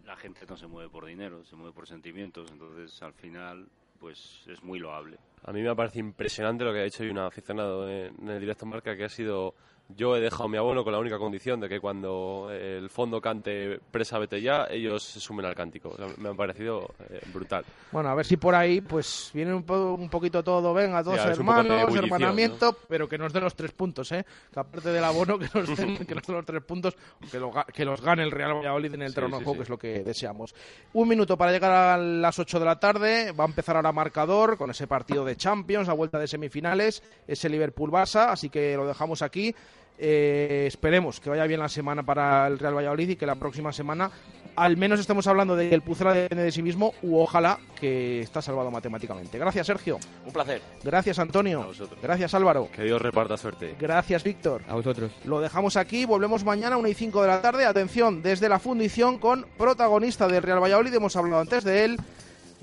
La 0.04 0.16
gente 0.16 0.44
no 0.48 0.56
se 0.56 0.66
mueve 0.66 0.90
por 0.90 1.06
dinero, 1.06 1.44
se 1.44 1.56
mueve 1.56 1.72
por 1.72 1.86
sentimientos, 1.86 2.50
entonces 2.50 3.00
al 3.02 3.12
final 3.12 3.68
pues 3.98 4.42
es 4.48 4.62
muy 4.64 4.80
loable. 4.80 5.16
A 5.44 5.52
mí 5.52 5.62
me 5.62 5.74
parece 5.76 6.00
impresionante 6.00 6.64
lo 6.64 6.72
que 6.72 6.80
ha 6.80 6.84
hecho 6.84 7.04
un 7.04 7.18
aficionado 7.18 7.88
en 7.88 8.28
el 8.28 8.40
directo 8.40 8.66
marca, 8.66 8.96
que 8.96 9.04
ha 9.04 9.08
sido 9.08 9.54
Yo 9.96 10.16
he 10.16 10.20
dejado 10.20 10.48
mi 10.48 10.56
abono 10.56 10.84
con 10.84 10.92
la 10.92 10.98
única 10.98 11.18
condición 11.18 11.60
de 11.60 11.68
que 11.68 11.80
cuando 11.80 12.48
el 12.50 12.88
fondo 12.90 13.20
cante 13.20 13.78
Presa 13.90 14.18
vete 14.18 14.40
ya, 14.40 14.66
ellos 14.70 15.02
se 15.02 15.20
sumen 15.20 15.46
al 15.46 15.54
cántico. 15.54 15.90
O 15.90 15.96
sea, 15.96 16.06
me 16.18 16.30
ha 16.30 16.34
parecido 16.34 16.88
eh, 17.10 17.20
brutal. 17.32 17.64
Bueno, 17.90 18.08
a 18.08 18.14
ver 18.14 18.26
si 18.26 18.36
por 18.36 18.54
ahí 18.54 18.80
pues 18.80 19.30
viene 19.34 19.52
un, 19.54 19.62
po- 19.62 19.94
un 19.94 20.08
poquito 20.08 20.42
todo, 20.42 20.72
venga, 20.74 21.02
Sí, 21.02 21.10
de 21.10 21.16
hermanos, 21.16 21.66
ebullición, 21.82 22.04
hermanamiento, 22.04 22.76
pero 22.88 23.08
que 23.08 23.18
nos 23.18 23.32
den 23.32 23.44
los 23.44 23.54
tres 23.54 23.72
puntos, 23.72 24.10
¿eh? 24.12 24.24
Que 24.52 24.60
aparte 24.60 24.90
del 24.90 25.04
abono, 25.04 25.38
que 25.38 25.48
nos 25.54 25.76
den, 25.76 25.96
que 26.06 26.14
nos 26.14 26.26
den 26.26 26.36
los 26.36 26.44
tres 26.46 26.62
puntos, 26.62 26.96
que, 27.30 27.38
lo 27.38 27.50
que 27.72 27.84
los 27.84 28.00
gane 28.00 28.22
el 28.22 28.30
Real 28.30 28.54
Valladolid 28.54 28.94
en 28.94 29.02
el 29.02 29.12
Sí, 29.12 29.14
de 29.20 29.26
sí, 29.38 29.44
que 29.56 29.62
es 29.62 29.68
lo 29.68 29.78
que 29.78 30.02
deseamos. 30.02 30.54
Un 30.94 31.08
minuto 31.08 31.36
para 31.36 31.52
llegar 31.52 31.70
a 31.72 31.96
las 31.98 32.38
8 32.38 32.58
de 32.58 32.64
la 32.64 32.78
tarde, 32.80 33.32
va 33.32 33.44
a 33.44 33.46
empezar 33.48 33.76
ahora 33.76 33.92
marcador 33.92 34.56
con 34.56 34.70
ese 34.70 34.86
partido 34.86 35.24
de 35.24 35.36
Champions, 35.36 35.88
a 35.88 35.92
vuelta 35.92 36.18
de 36.18 36.26
semifinales, 36.26 37.02
ese 37.26 37.48
Liverpool-Barça, 37.48 38.28
así 38.30 38.48
que 38.48 38.76
lo 38.76 38.86
dejamos 38.86 39.22
aquí. 39.22 39.54
Eh, 39.98 40.64
esperemos 40.66 41.20
que 41.20 41.30
vaya 41.30 41.46
bien 41.46 41.60
la 41.60 41.68
semana 41.68 42.02
para 42.02 42.46
el 42.46 42.58
Real 42.58 42.76
Valladolid 42.76 43.10
y 43.10 43.16
que 43.16 43.26
la 43.26 43.36
próxima 43.36 43.72
semana 43.72 44.10
al 44.56 44.76
menos 44.76 45.00
estemos 45.00 45.26
hablando 45.26 45.56
de 45.56 45.68
que 45.68 45.74
el 45.74 45.82
Pucela 45.82 46.12
depende 46.12 46.44
de 46.44 46.52
sí 46.52 46.62
mismo 46.62 46.94
u 47.02 47.18
ojalá 47.18 47.58
que 47.80 48.20
está 48.20 48.42
salvado 48.42 48.70
matemáticamente. 48.70 49.38
Gracias, 49.38 49.66
Sergio. 49.66 49.98
Un 50.26 50.32
placer. 50.32 50.60
Gracias, 50.82 51.18
Antonio. 51.18 51.70
Gracias, 52.02 52.34
Álvaro. 52.34 52.68
Que 52.74 52.84
Dios 52.84 53.00
reparta 53.00 53.36
suerte. 53.36 53.74
Gracias, 53.78 54.22
Víctor. 54.22 54.62
A 54.68 54.74
vosotros. 54.74 55.10
Lo 55.24 55.40
dejamos 55.40 55.76
aquí, 55.76 56.04
volvemos 56.04 56.44
mañana 56.44 56.76
a 56.76 56.78
1 56.78 56.88
y 56.88 56.94
5 56.94 57.22
de 57.22 57.28
la 57.28 57.42
tarde. 57.42 57.64
Atención, 57.64 58.22
desde 58.22 58.48
la 58.48 58.58
fundición 58.58 59.18
con 59.18 59.46
protagonista 59.56 60.28
del 60.28 60.42
Real 60.42 60.62
Valladolid, 60.62 60.94
hemos 60.94 61.16
hablado 61.16 61.40
antes 61.40 61.64
de 61.64 61.84
él. 61.84 61.96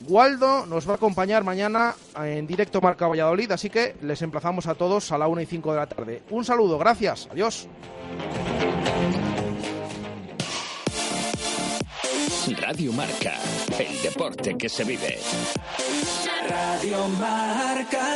Waldo 0.08 0.66
nos 0.66 0.88
va 0.88 0.94
a 0.94 0.96
acompañar 0.96 1.44
mañana 1.44 1.96
en 2.16 2.48
directo 2.48 2.82
Marca 2.82 3.08
Valladolid, 3.08 3.52
así 3.52 3.70
que 3.70 3.96
les 4.02 4.22
emplazamos 4.22 4.68
a 4.68 4.76
todos 4.76 5.12
a 5.12 5.18
la 5.18 5.28
1 5.28 5.42
y 5.42 5.46
5 5.46 5.72
de 5.72 5.78
la 5.78 5.88
tarde. 5.88 6.24
Un 6.30 6.46
saludo, 6.46 6.78
gracias, 6.78 7.28
adiós. 7.32 7.68
Radio 12.58 12.92
Marca, 12.94 13.34
el 13.78 14.02
deporte 14.02 14.58
que 14.58 14.70
se 14.70 14.84
vive. 14.84 15.20
Radio 16.50 17.08
Marca. 17.20 18.10